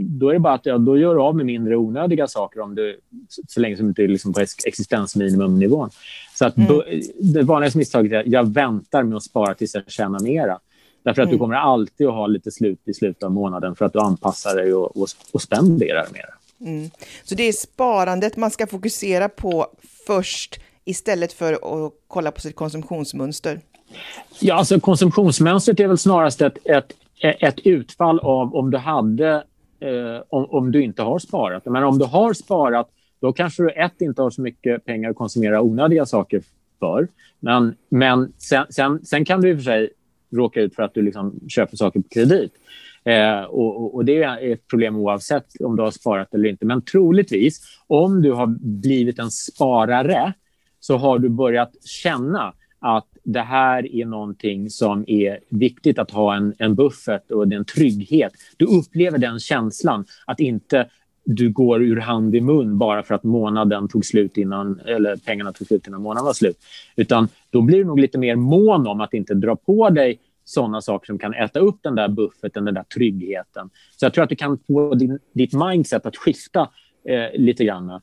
då 0.00 0.28
är 0.28 0.32
det 0.32 0.40
bara 0.40 0.54
att 0.54 0.66
ja, 0.66 0.78
då 0.78 0.98
gör 0.98 1.14
du 1.14 1.20
av 1.20 1.36
med 1.36 1.46
mindre 1.46 1.76
onödiga 1.76 2.26
saker 2.26 2.60
om 2.60 2.74
du, 2.74 3.00
så 3.48 3.60
länge 3.60 3.76
som 3.76 3.86
du 3.86 3.88
inte 3.88 4.02
är 4.02 4.08
liksom 4.08 4.32
på 4.32 4.40
existensminimumnivån. 4.66 5.90
Så 6.34 6.46
att 6.46 6.56
mm. 6.56 6.82
det 7.20 7.42
vanligaste 7.42 7.78
misstaget 7.78 8.12
är 8.12 8.16
att 8.16 8.26
jag 8.26 8.52
väntar 8.52 9.02
med 9.02 9.16
att 9.16 9.22
spara 9.22 9.54
tills 9.54 9.74
jag 9.74 9.90
tjänar 9.90 10.20
mera. 10.20 10.58
Därför 11.02 11.22
att 11.22 11.26
mm. 11.26 11.34
du 11.34 11.38
kommer 11.38 11.54
alltid 11.54 12.06
att 12.06 12.14
ha 12.14 12.26
lite 12.26 12.50
slut 12.50 12.80
i 12.84 12.94
slutet 12.94 13.22
av 13.22 13.32
månaden 13.32 13.76
för 13.76 13.84
att 13.84 13.92
du 13.92 13.98
anpassar 14.00 14.56
dig 14.56 14.74
och, 14.74 14.96
och, 14.96 15.08
och 15.32 15.42
spenderar 15.42 16.06
mer. 16.12 16.26
Mm. 16.70 16.90
Så 17.24 17.34
det 17.34 17.42
är 17.42 17.52
sparandet 17.52 18.36
man 18.36 18.50
ska 18.50 18.66
fokusera 18.66 19.28
på 19.28 19.66
först 20.06 20.60
istället 20.84 21.32
för 21.32 21.52
att 21.52 21.92
kolla 22.08 22.30
på 22.30 22.40
sitt 22.40 22.56
konsumtionsmönster? 22.56 23.60
Ja, 24.40 24.54
alltså 24.54 24.80
konsumtionsmönstret 24.80 25.80
är 25.80 25.86
väl 25.86 25.98
snarast 25.98 26.40
ett, 26.40 26.58
ett, 26.64 26.92
ett 27.20 27.58
utfall 27.66 28.18
av 28.18 28.54
om 28.54 28.70
du 28.70 28.78
hade 28.78 29.44
eh, 29.80 30.22
om, 30.28 30.44
om, 30.44 30.72
du 30.72 30.82
inte 30.82 31.02
har 31.02 31.18
sparat. 31.18 31.64
Men 31.64 31.84
om 31.84 31.98
du 31.98 32.04
har 32.04 32.32
sparat, 32.32 32.88
då 33.20 33.32
kanske 33.32 33.62
du 33.62 33.70
ett 33.70 34.00
inte 34.00 34.22
har 34.22 34.30
så 34.30 34.42
mycket 34.42 34.84
pengar 34.84 35.10
att 35.10 35.16
konsumera 35.16 35.62
onödiga 35.62 36.06
saker 36.06 36.42
för. 36.78 37.08
Men, 37.40 37.74
men 37.88 38.32
sen, 38.38 38.66
sen, 38.70 39.04
sen 39.04 39.24
kan 39.24 39.40
du 39.40 39.50
i 39.50 39.54
och 39.54 39.58
för 39.58 39.64
sig 39.64 39.90
råka 40.32 40.60
ut 40.60 40.74
för 40.74 40.82
att 40.82 40.94
du 40.94 41.02
liksom 41.02 41.40
köper 41.48 41.76
saker 41.76 42.00
på 42.00 42.08
kredit. 42.08 42.52
Eh, 43.04 43.42
och, 43.42 43.94
och, 43.94 44.04
Det 44.04 44.22
är 44.22 44.52
ett 44.52 44.68
problem 44.68 44.96
oavsett 44.96 45.46
om 45.60 45.76
du 45.76 45.82
har 45.82 45.90
sparat 45.90 46.34
eller 46.34 46.48
inte. 46.48 46.66
Men 46.66 46.82
troligtvis, 46.82 47.60
om 47.86 48.22
du 48.22 48.32
har 48.32 48.46
blivit 48.60 49.18
en 49.18 49.30
sparare 49.30 50.32
så 50.80 50.96
har 50.96 51.18
du 51.18 51.28
börjat 51.28 51.84
känna 51.84 52.52
att 52.78 53.06
det 53.26 53.40
här 53.40 53.94
är 53.94 54.04
någonting 54.04 54.70
som 54.70 55.04
är 55.06 55.40
viktigt 55.48 55.98
att 55.98 56.10
ha 56.10 56.36
en, 56.36 56.54
en 56.58 56.74
buffert 56.74 57.30
och 57.30 57.52
en 57.52 57.64
trygghet. 57.64 58.32
Du 58.56 58.64
upplever 58.64 59.18
den 59.18 59.38
känslan 59.38 60.04
att 60.26 60.40
inte 60.40 60.88
du 61.24 61.50
går 61.50 61.82
ur 61.82 61.96
hand 61.96 62.34
i 62.34 62.40
mun 62.40 62.78
bara 62.78 63.02
för 63.02 63.14
att 63.14 63.24
månaden 63.24 63.88
tog 63.88 64.04
slut 64.04 64.36
innan, 64.36 64.80
eller 64.80 65.16
pengarna 65.16 65.52
tog 65.52 65.66
slut 65.66 65.86
innan 65.86 66.02
månaden 66.02 66.24
var 66.24 66.32
slut. 66.32 66.56
Utan 66.96 67.28
då 67.50 67.62
blir 67.62 67.78
du 67.78 67.84
nog 67.84 68.00
lite 68.00 68.18
mer 68.18 68.36
mån 68.36 68.86
om 68.86 69.00
att 69.00 69.14
inte 69.14 69.34
dra 69.34 69.56
på 69.56 69.90
dig 69.90 70.18
sådana 70.44 70.80
saker 70.80 71.06
som 71.06 71.18
kan 71.18 71.34
äta 71.34 71.58
upp 71.58 71.78
den 71.82 71.94
där 71.94 72.08
bufferten, 72.08 72.64
den 72.64 72.74
där 72.74 72.82
tryggheten. 72.82 73.70
Så 73.96 74.04
jag 74.04 74.14
tror 74.14 74.24
att 74.24 74.30
du 74.30 74.36
kan 74.36 74.58
få 74.66 74.94
din, 74.94 75.18
ditt 75.32 75.52
mindset 75.52 76.06
att 76.06 76.16
skifta 76.16 76.68
eh, 77.08 77.40
lite 77.40 77.64
grann 77.64 78.00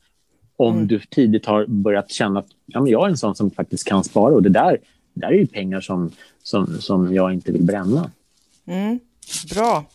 om 0.56 0.76
mm. 0.76 0.88
du 0.88 1.00
tidigt 1.00 1.46
har 1.46 1.66
börjat 1.66 2.12
känna 2.12 2.40
att 2.40 2.48
ja, 2.66 2.82
men 2.82 2.92
jag 2.92 3.06
är 3.06 3.10
en 3.10 3.18
sån 3.18 3.36
som 3.36 3.52
faktiskt 3.52 3.88
kan 3.88 4.04
spara 4.04 4.34
och 4.34 4.44
det 4.44 4.50
där, 4.50 4.78
där 5.14 5.28
är 5.28 5.32
ju 5.32 5.48
pengar 5.48 5.82
som, 5.82 6.12
som, 6.44 6.82
som 6.82 7.14
jag 7.14 7.34
inte 7.34 7.52
vill 7.52 7.64
bränna. 7.64 8.12
Mm. 8.66 9.00
Bra. 9.54 9.86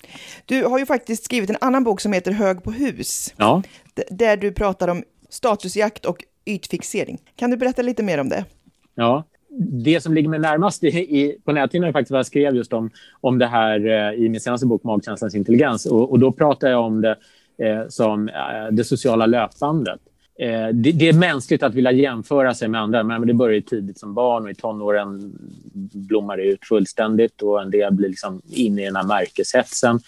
Du 0.44 0.64
har 0.64 0.78
ju 0.78 0.86
faktiskt 0.86 1.24
skrivit 1.24 1.50
en 1.50 1.56
annan 1.60 1.84
bok 1.84 2.00
som 2.00 2.12
heter 2.12 2.32
Hög 2.32 2.62
på 2.62 2.70
hus. 2.70 3.34
Ja. 3.36 3.62
Där 4.10 4.36
du 4.36 4.52
pratar 4.52 4.88
om 4.88 5.02
statusjakt 5.28 6.04
och 6.04 6.24
ytfixering. 6.44 7.18
Kan 7.36 7.50
du 7.50 7.56
berätta 7.56 7.82
lite 7.82 8.02
mer 8.02 8.18
om 8.18 8.28
det? 8.28 8.44
Ja. 8.94 9.24
Det 9.84 10.00
som 10.00 10.14
ligger 10.14 10.28
mig 10.28 10.38
närmast 10.38 10.84
i, 10.84 10.88
i, 10.88 11.38
på 11.44 11.52
näthinnan 11.52 11.88
är 11.88 11.92
faktiskt 11.92 12.10
vad 12.10 12.18
jag 12.18 12.26
skrev 12.26 12.56
just 12.56 12.72
om, 12.72 12.90
om 13.20 13.38
det 13.38 13.46
här 13.46 13.86
eh, 13.86 14.24
i 14.24 14.28
min 14.28 14.40
senaste 14.40 14.66
bok 14.66 14.84
Magkänslans 14.84 15.34
intelligens. 15.34 15.86
Och, 15.86 16.10
och 16.10 16.18
då 16.18 16.32
pratar 16.32 16.68
jag 16.68 16.84
om 16.84 17.00
det 17.00 17.16
eh, 17.58 17.88
som 17.88 18.28
eh, 18.28 18.34
det 18.70 18.84
sociala 18.84 19.26
löpbandet. 19.26 20.00
Eh, 20.40 20.68
det, 20.72 20.92
det, 20.92 21.08
är 21.08 21.12
mänskligt 21.12 21.62
att 21.62 21.74
vilja 21.74 21.92
jämföra 21.92 22.54
sig 22.54 22.68
med 22.68 22.80
andra, 22.80 23.02
men 23.02 23.26
det 23.26 23.34
börjar 23.34 23.60
tidigt 23.60 23.98
som 23.98 24.14
barn 24.14 24.44
och 24.44 24.50
i 24.50 24.54
tonåren 24.54 25.38
blommar 25.92 26.36
det 26.36 26.42
ut 26.42 26.64
fullständigt 26.64 27.42
och 27.42 27.62
en 27.62 27.70
del 27.70 27.92
blir 27.92 28.08
liksom 28.08 28.42
inne 28.50 28.82
i 28.82 28.84
den 28.84 28.96
här 28.96 29.04
märkeshetsen. 29.04 30.00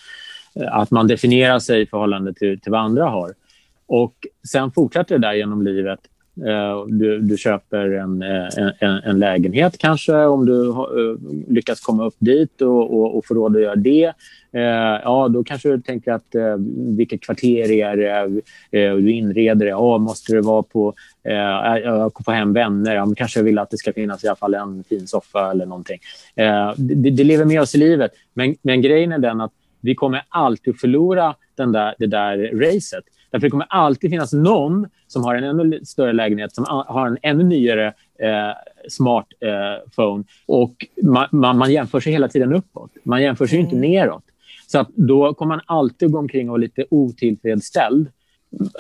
Eh, 0.55 0.77
att 0.77 0.91
man 0.91 1.07
definierar 1.07 1.59
sig 1.59 1.83
i 1.83 1.87
förhållande 1.87 2.35
till, 2.35 2.61
till 2.61 2.73
vad 2.73 2.81
andra 2.81 3.05
har. 3.05 3.35
Och 3.87 4.15
sen 4.49 4.73
fortsätter 4.73 5.19
det 5.19 5.27
där 5.27 5.35
genom 5.35 5.63
livet. 5.63 6.01
Eh, 6.47 6.87
du, 6.87 7.21
du 7.21 7.37
köper 7.37 7.93
eh, 7.93 8.03
en, 8.03 8.23
en, 8.79 9.03
en, 9.05 9.19
lägenhet 9.19 9.79
kanske 9.79 10.15
om 10.15 10.47
du 10.47 10.69
eh, 10.69 10.75
lyckas 11.49 11.81
komma 11.81 12.07
upp 12.07 12.15
dit 12.19 12.63
och, 12.63 12.95
och, 12.95 13.17
och 13.17 13.27
får 13.27 13.35
råd 13.35 13.57
att 13.57 13.63
göra 13.63 13.77
det. 13.77 14.13
Eh, 14.53 15.01
ja, 15.03 15.29
då 15.29 15.45
kanske 15.45 15.69
du 15.69 15.81
tänker 15.81 16.13
att 16.13 16.35
eh, 16.35 16.57
vilket 16.97 17.21
kvarter 17.21 17.71
är 17.71 17.97
det? 17.97 18.43
Eh, 18.79 18.97
du 18.97 19.13
inreder 19.13 19.67
det. 19.67 19.75
Oh, 19.75 19.99
måste 19.99 20.33
det 20.33 20.41
vara 20.41 20.63
på... 20.63 20.95
Eh, 21.25 21.35
jag 21.85 22.13
får 22.25 22.33
hem 22.33 22.53
vänner. 22.53 22.95
Ja, 22.95 23.13
kanske 23.17 23.43
vill 23.43 23.59
att 23.59 23.71
det 23.71 23.79
ska 23.79 23.93
finnas 23.93 24.25
i 24.25 24.29
alla 24.29 24.37
fall 24.37 24.55
en 24.55 24.85
fin 24.85 25.07
soffa 25.07 25.51
eller 25.51 25.67
någonting. 25.67 25.99
Eh, 26.37 26.73
det, 26.77 27.11
det, 27.11 27.25
lever 27.25 27.45
med 27.45 27.61
oss 27.61 27.75
i 27.75 27.79
livet. 27.79 28.11
Men, 28.35 28.57
men 28.63 28.83
grejen 28.83 29.13
är 29.13 29.19
den 29.19 29.41
att 29.41 29.53
vi 29.81 29.95
kommer 29.95 30.23
alltid 30.29 30.81
förlora 30.81 31.35
den 31.55 31.73
där, 31.73 31.95
det 31.99 32.07
där 32.07 32.51
racet. 32.55 33.05
Därför 33.31 33.47
det 33.47 33.51
kommer 33.51 33.67
alltid 33.71 34.11
finnas 34.11 34.33
någon 34.33 34.87
som 35.07 35.25
har 35.25 35.35
en 35.35 35.45
ännu 35.45 35.85
större 35.85 36.13
lägenhet, 36.13 36.55
som 36.55 36.65
har 36.87 37.07
en 37.07 37.19
ännu 37.23 37.45
nyare 37.45 37.87
eh, 38.19 38.53
smartphone. 38.89 40.25
och 40.47 40.87
man, 41.03 41.27
man, 41.31 41.59
man, 41.59 41.73
jämför 41.73 42.01
sig 42.01 42.13
hela 42.13 42.29
tiden 42.29 42.55
uppåt. 42.55 42.91
Man 43.05 43.23
jämför 43.23 43.47
sig 43.47 43.59
mm. 43.59 43.67
inte 43.67 43.89
neråt. 43.89 44.25
Så 44.67 44.79
att 44.79 44.89
då 44.95 45.35
kommer 45.35 45.57
man 45.57 45.65
alltid 45.67 46.13
gå 46.13 46.19
omkring 46.19 46.49
och 46.49 46.53
vara 46.53 46.61
lite 46.61 46.85
otillfredsställd. 46.91 48.09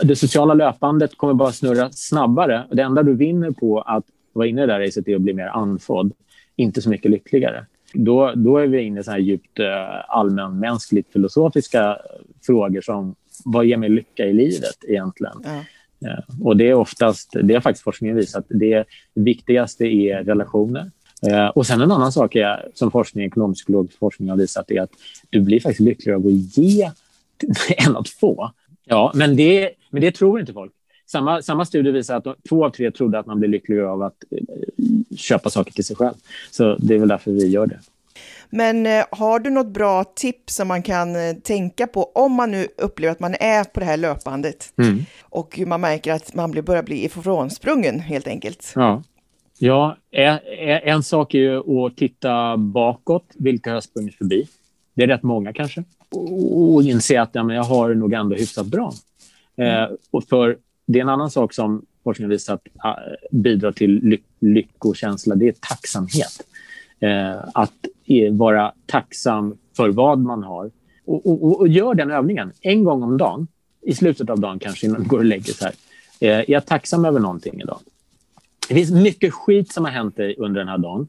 Det 0.02 0.16
sociala 0.16 0.54
löpandet 0.54 1.16
kommer 1.16 1.34
bara 1.34 1.52
snurra 1.52 1.90
snabbare. 1.90 2.64
Det 2.70 2.82
enda 2.82 3.02
du 3.02 3.14
vinner 3.14 3.50
på 3.50 3.80
att 3.80 4.04
vara 4.32 4.46
inne 4.46 4.62
i 4.62 4.66
det 4.66 4.72
där 4.72 4.80
racet 4.80 5.08
är 5.08 5.16
att 5.16 5.22
bli 5.22 5.32
mer 5.32 5.46
andfådd, 5.46 6.12
inte 6.56 6.82
så 6.82 6.90
mycket 6.90 7.10
lyckligare. 7.10 7.66
Då, 7.94 8.32
då 8.36 8.58
är 8.58 8.66
vi 8.66 8.82
inne 8.82 9.00
i 9.00 9.04
så 9.04 9.10
här 9.10 9.18
djupt 9.18 9.58
eh, 9.58 9.66
allmänmänskligt 10.08 11.12
filosofiska 11.12 11.98
frågor 12.42 12.80
som 12.80 13.14
vad 13.44 13.64
ger 13.64 13.76
mig 13.76 13.88
lycka 13.88 14.24
i 14.24 14.32
livet 14.32 14.76
egentligen? 14.88 15.42
Ja. 15.44 15.64
Eh, 16.08 16.44
och 16.44 16.56
det 16.56 16.68
är 16.68 16.74
oftast, 16.74 17.36
det 17.42 17.54
har 17.54 17.60
faktiskt 17.60 17.84
forskningen 17.84 18.16
visat, 18.16 18.44
det 18.48 18.84
viktigaste 19.14 19.84
är 19.84 20.24
relationer. 20.24 20.90
Eh, 21.28 21.46
och 21.46 21.66
sen 21.66 21.80
en 21.80 21.92
annan 21.92 22.12
sak 22.12 22.36
är, 22.36 22.68
som 22.74 22.90
forskning, 22.90 23.24
ekonomisk 23.24 23.66
forskning 23.98 24.30
har 24.30 24.36
visat 24.36 24.70
är 24.70 24.80
att 24.80 24.90
du 25.30 25.40
blir 25.40 25.60
faktiskt 25.60 25.80
lyckligare 25.80 26.18
av 26.18 26.26
att 26.26 26.58
ge 26.58 26.90
än 27.86 27.96
att 27.96 28.08
få. 28.08 28.50
Ja, 28.84 29.12
men 29.14 29.36
det, 29.36 29.70
men 29.90 30.00
det 30.02 30.12
tror 30.12 30.40
inte 30.40 30.52
folk. 30.52 30.72
Samma, 31.06 31.42
samma 31.42 31.64
studie 31.64 31.90
visar 31.90 32.16
att 32.16 32.44
två 32.48 32.64
av 32.64 32.70
tre 32.70 32.90
trodde 32.90 33.18
att 33.18 33.26
man 33.26 33.38
blir 33.38 33.48
lyckligare 33.48 33.88
av 33.88 34.02
att 34.02 34.24
eh, 34.30 35.16
köpa 35.16 35.50
saker 35.50 35.72
till 35.72 35.84
sig 35.84 35.96
själv. 35.96 36.14
Så 36.50 36.76
det 36.76 36.94
är 36.94 36.98
väl 36.98 37.08
därför 37.08 37.32
vi 37.32 37.46
gör 37.46 37.66
det. 37.66 37.78
Men 38.50 38.86
eh, 38.86 39.04
har 39.10 39.38
du 39.38 39.50
något 39.50 39.72
bra 39.72 40.04
tips 40.04 40.54
som 40.54 40.68
man 40.68 40.82
kan 40.82 41.16
eh, 41.16 41.36
tänka 41.36 41.86
på 41.86 42.10
om 42.14 42.32
man 42.32 42.50
nu 42.50 42.68
upplever 42.76 43.12
att 43.12 43.20
man 43.20 43.34
är 43.40 43.64
på 43.64 43.80
det 43.80 43.86
här 43.86 43.96
löpbandet 43.96 44.72
mm. 44.76 45.04
och 45.22 45.60
man 45.66 45.80
märker 45.80 46.12
att 46.12 46.34
man 46.34 46.52
börjar 46.52 46.82
bli 46.82 47.04
ifrånsprungen 47.04 48.00
helt 48.00 48.26
enkelt? 48.26 48.72
Ja. 48.74 49.02
Ja, 49.62 49.96
en 50.82 51.02
sak 51.02 51.34
är 51.34 51.38
ju 51.38 51.58
att 51.58 51.96
titta 51.96 52.56
bakåt. 52.56 53.24
Vilka 53.34 53.70
har 53.70 53.74
jag 53.74 53.82
sprungit 53.82 54.14
förbi? 54.14 54.48
Det 54.94 55.02
är 55.02 55.06
rätt 55.06 55.22
många 55.22 55.52
kanske. 55.52 55.84
Och 56.10 56.82
inse 56.82 57.20
att 57.20 57.30
ja, 57.32 57.52
jag 57.52 57.62
har 57.62 57.94
nog 57.94 58.12
ändå 58.12 58.36
hyfsat 58.36 58.66
bra. 58.66 58.92
Mm. 59.56 59.82
Eh, 59.82 59.88
och 60.10 60.24
för 60.24 60.58
det 60.86 60.98
är 60.98 61.02
en 61.02 61.08
annan 61.08 61.30
sak 61.30 61.54
som 61.54 61.86
forskningen 62.04 62.30
visat 62.30 62.62
uh, 62.84 62.92
bidrar 63.30 63.72
till 63.72 63.90
ly 63.90 64.18
lyckokänsla. 64.40 65.34
Det 65.34 65.48
är 65.48 65.54
tacksamhet. 65.60 66.40
Eh, 67.00 67.44
att 67.54 67.72
vara 68.32 68.72
tacksam 68.86 69.56
för 69.76 69.88
vad 69.88 70.18
man 70.18 70.42
har. 70.42 70.70
Och, 71.04 71.26
och, 71.26 71.60
och, 71.60 71.68
gör 71.68 71.94
den 71.94 72.10
övningen 72.10 72.52
en 72.60 72.84
gång 72.84 73.02
om 73.02 73.18
dagen. 73.18 73.46
I 73.82 73.94
slutet 73.94 74.30
av 74.30 74.40
dagen 74.40 74.58
kanske 74.58 74.86
innan 74.86 75.02
du 75.02 75.08
går 75.08 75.18
och 75.18 75.24
lägger 75.24 75.52
sig. 75.52 75.72
Eh, 76.20 76.38
är 76.38 76.50
jag 76.50 76.66
tacksam 76.66 77.04
över 77.04 77.20
någonting 77.20 77.60
idag? 77.60 77.78
Det 78.68 78.74
finns 78.74 78.90
mycket 78.90 79.34
skit 79.34 79.72
som 79.72 79.84
har 79.84 79.92
hänt 79.92 80.16
dig 80.16 80.34
under 80.38 80.60
den 80.60 80.68
här 80.68 80.78
dagen. 80.78 81.08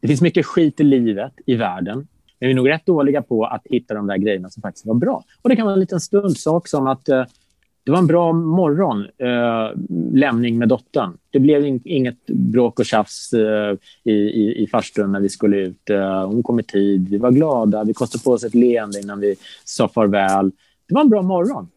Det 0.00 0.08
finns 0.08 0.20
mycket 0.20 0.46
skit 0.46 0.80
i 0.80 0.84
livet, 0.84 1.32
i 1.46 1.54
världen. 1.54 1.96
Men 2.38 2.46
vi 2.46 2.50
är 2.50 2.54
nog 2.54 2.68
rätt 2.68 2.86
dåliga 2.86 3.22
på 3.22 3.44
att 3.44 3.62
hitta 3.64 3.94
de 3.94 4.06
där 4.06 4.16
grejerna 4.16 4.50
som 4.50 4.60
faktiskt 4.60 4.86
var 4.86 4.94
bra. 4.94 5.24
Och 5.42 5.48
Det 5.48 5.56
kan 5.56 5.64
vara 5.64 5.74
en 5.74 5.80
liten 5.80 6.00
stundsak 6.00 6.68
som 6.68 6.86
att 6.86 7.08
eh, 7.08 7.24
det 7.84 7.90
var 7.90 7.98
en 7.98 8.06
bra 8.06 8.32
morgon, 8.32 9.06
eh, 9.18 9.70
lämning 10.12 10.58
med 10.58 10.68
dottern. 10.68 11.18
Det 11.30 11.38
blev 11.40 11.66
in, 11.66 11.80
inget 11.84 12.26
bråk 12.26 12.78
och 12.78 12.86
tjafs 12.86 13.32
eh, 13.32 13.76
i, 14.04 14.12
i, 14.12 14.62
i 14.62 14.66
farstun 14.66 15.12
när 15.12 15.20
vi 15.20 15.28
skulle 15.28 15.56
ut. 15.56 15.90
Eh, 15.90 16.26
hon 16.26 16.42
kom 16.42 16.60
i 16.60 16.62
tid, 16.62 17.08
vi 17.08 17.18
var 17.18 17.30
glada, 17.30 17.84
vi 17.84 17.94
kostade 17.94 18.24
på 18.24 18.30
oss 18.30 18.44
ett 18.44 18.54
leende 18.54 19.00
innan 19.00 19.20
vi 19.20 19.36
sa 19.64 19.88
farväl. 19.88 20.50
Det 20.88 20.94
var 20.94 21.02
en 21.02 21.08
bra 21.08 21.22
morgon. 21.22 21.68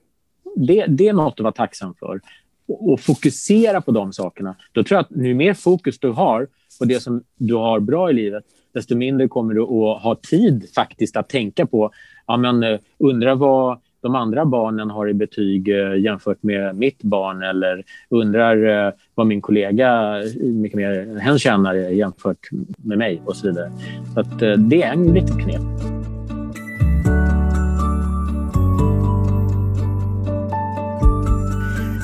Det, 0.56 0.86
det 0.86 1.08
är 1.08 1.14
något 1.14 1.34
att 1.34 1.44
vara 1.44 1.54
tacksam 1.54 1.94
för 2.00 2.22
och, 2.68 3.00
fokusera 3.00 3.82
på 3.82 3.92
de 3.92 4.14
sakerna. 4.14 4.56
Då 4.72 4.84
tror 4.84 4.96
jag 4.96 5.02
att 5.02 5.26
ju 5.26 5.34
mer 5.34 5.54
fokus 5.54 6.00
du 6.00 6.10
har 6.10 6.48
på 6.80 6.86
det 6.86 7.00
som 7.00 7.24
du 7.36 7.56
har 7.56 7.80
bra 7.80 8.10
i 8.10 8.14
livet, 8.14 8.44
desto 8.74 8.96
mindre 8.96 9.28
kommer 9.28 9.54
du 9.54 9.62
att 9.62 10.04
ha 10.04 10.16
tid 10.30 10.70
faktiskt 10.76 11.18
att 11.18 11.30
tänka 11.30 11.66
på, 11.66 11.92
ja 12.28 12.38
men 12.38 12.64
eh, 12.64 12.80
undra 12.98 13.36
vad 13.36 13.80
de 14.06 14.16
andra 14.16 14.46
barnen 14.46 14.90
har 14.90 15.10
i 15.10 15.14
betyg 15.14 15.70
eh, 15.70 15.96
jämfört 16.00 16.44
med 16.44 16.76
mitt 16.76 17.04
barn 17.04 17.44
eller 17.44 17.84
undrar 18.10 18.86
eh, 18.88 18.94
vad 19.16 19.28
min 19.28 19.42
kollega, 19.42 20.22
mycket 20.42 20.78
mer 20.78 21.20
hen 21.20 21.40
tjänar 21.40 21.74
jämfört 21.74 22.50
med 22.78 22.98
mig 22.98 23.22
och 23.26 23.36
så 23.36 23.48
vidare. 23.48 23.72
Så 24.14 24.20
att, 24.20 24.40
det 24.40 24.84
är 24.84 24.94
en 24.94 25.14
litet 25.14 25.40
knep. 25.40 25.62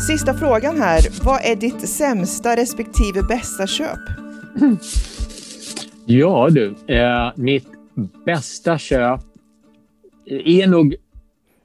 Sista 0.08 0.34
frågan 0.34 0.78
här. 0.78 1.26
Vad 1.26 1.42
är 1.46 1.56
ditt 1.56 1.90
sämsta 1.90 2.56
respektive 2.56 3.24
bästa 3.24 3.68
köp? 3.68 4.00
Ja 6.06 6.50
du, 6.50 6.76
eh, 6.88 7.32
mitt 7.36 7.68
bästa 8.26 8.78
köp 8.78 9.22
är 10.26 10.68
nog, 10.68 10.96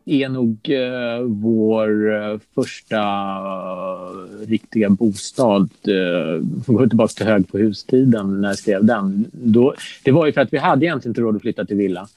är 0.06 0.28
nog 0.28 0.70
eh, 0.70 1.20
vår 1.22 2.14
eh, 2.14 2.38
första 2.54 2.96
eh, 2.96 4.48
riktiga 4.48 4.90
bostad. 4.90 5.70
Eh, 5.88 6.42
går 6.66 6.86
tillbaka 6.86 7.12
till 7.12 7.26
hög 7.26 7.48
på 7.48 7.58
hustiden 7.58 8.40
när 8.40 8.48
jag 8.48 8.58
skrev 8.58 8.84
den. 8.84 9.24
Då, 9.32 9.74
det 10.04 10.10
var 10.10 10.26
ju 10.26 10.32
för 10.32 10.40
att 10.40 10.52
vi 10.52 10.58
hade 10.58 10.86
egentligen 10.86 11.10
inte 11.10 11.20
råd 11.20 11.36
att 11.36 11.42
flytta 11.42 11.64
till 11.64 11.76
villa. 11.76 12.08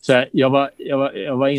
Så 0.00 0.24
jag, 0.32 0.50
var, 0.50 0.70
jag, 0.76 0.98
var, 0.98 1.12
jag 1.12 1.36
var 1.36 1.50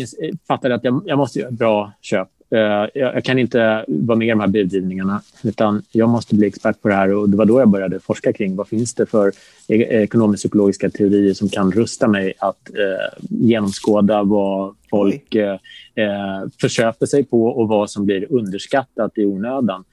fattade 0.46 0.74
att 0.74 0.84
jag, 0.84 1.02
jag 1.06 1.18
måste 1.18 1.38
göra 1.38 1.48
ett 1.48 1.58
bra 1.58 1.92
köp. 2.00 2.28
Eh, 2.54 2.86
jag 2.94 3.24
kan 3.24 3.38
inte 3.38 3.84
vara 3.88 4.18
med 4.18 4.26
i 4.26 4.30
de 4.30 4.40
här 4.40 4.46
budgivningarna 4.46 5.22
utan 5.42 5.82
jag 5.90 6.08
måste 6.08 6.34
bli 6.34 6.46
expert 6.46 6.82
på 6.82 6.88
det 6.88 6.94
här 6.94 7.14
och 7.14 7.28
det 7.28 7.36
var 7.36 7.44
då 7.44 7.60
jag 7.60 7.68
började 7.68 8.00
forska 8.00 8.32
kring 8.32 8.56
vad 8.56 8.68
finns 8.68 8.94
det 8.94 9.06
för 9.06 9.28
e-, 9.68 10.02
ekonomisk-psykologiska 10.02 10.90
teorier 10.90 11.34
som 11.34 11.48
kan 11.48 11.72
rusta 11.72 12.08
mig 12.08 12.32
att 12.38 12.70
eh, 12.70 13.24
genomskåda 13.30 14.22
vad 14.22 14.74
folk 14.90 15.34
eh, 15.34 15.58
eh, 15.94 16.42
försöper 16.60 17.06
sig 17.06 17.24
på 17.24 17.46
och 17.46 17.68
vad 17.68 17.90
som 17.90 18.06
blir 18.06 18.32
underskattat 18.32 19.18
i 19.18 19.24
onödan. 19.24 19.84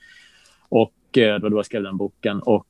Och 0.69 0.93
det 1.11 1.39
var 1.39 1.49
då 1.49 1.57
jag 1.57 1.65
skrev 1.65 1.83
den 1.83 1.97
boken. 1.97 2.39
Och, 2.39 2.67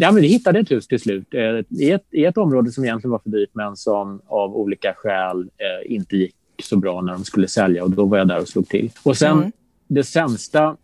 ja, 0.00 0.12
men 0.12 0.14
vi 0.14 0.28
hittade 0.28 0.58
ett 0.58 0.70
hus 0.70 0.86
till 0.86 1.00
slut 1.00 1.34
i 1.68 1.90
ett, 1.90 2.06
i 2.10 2.24
ett 2.24 2.36
område 2.36 2.70
som 2.70 2.84
egentligen 2.84 3.10
var 3.10 3.18
för 3.18 3.30
dyrt 3.30 3.50
men 3.52 3.76
som 3.76 4.20
av 4.26 4.56
olika 4.56 4.94
skäl 4.96 5.50
inte 5.84 6.16
gick 6.16 6.34
så 6.62 6.76
bra 6.76 7.00
när 7.00 7.12
de 7.12 7.24
skulle 7.24 7.48
sälja 7.48 7.84
och 7.84 7.90
då 7.90 8.04
var 8.04 8.18
jag 8.18 8.28
där 8.28 8.40
och 8.40 8.48
slog 8.48 8.68
till. 8.68 8.90
Och 9.02 9.16
sen 9.16 9.38
mm. 9.38 9.52
det 9.86 10.04
sämsta, 10.04 10.76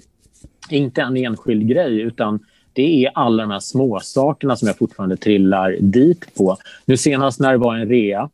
inte 0.70 1.02
en 1.02 1.16
enskild 1.16 1.68
grej 1.68 2.00
utan 2.00 2.40
det 2.72 3.04
är 3.04 3.10
alla 3.14 3.42
de 3.42 3.50
här 3.50 3.60
småsakerna 3.60 4.56
som 4.56 4.68
jag 4.68 4.78
fortfarande 4.78 5.16
trillar 5.16 5.76
dit 5.80 6.34
på. 6.34 6.56
Nu 6.84 6.96
senast 6.96 7.40
när 7.40 7.52
det 7.52 7.58
var 7.58 7.76
en 7.76 7.88
rea 7.88 8.30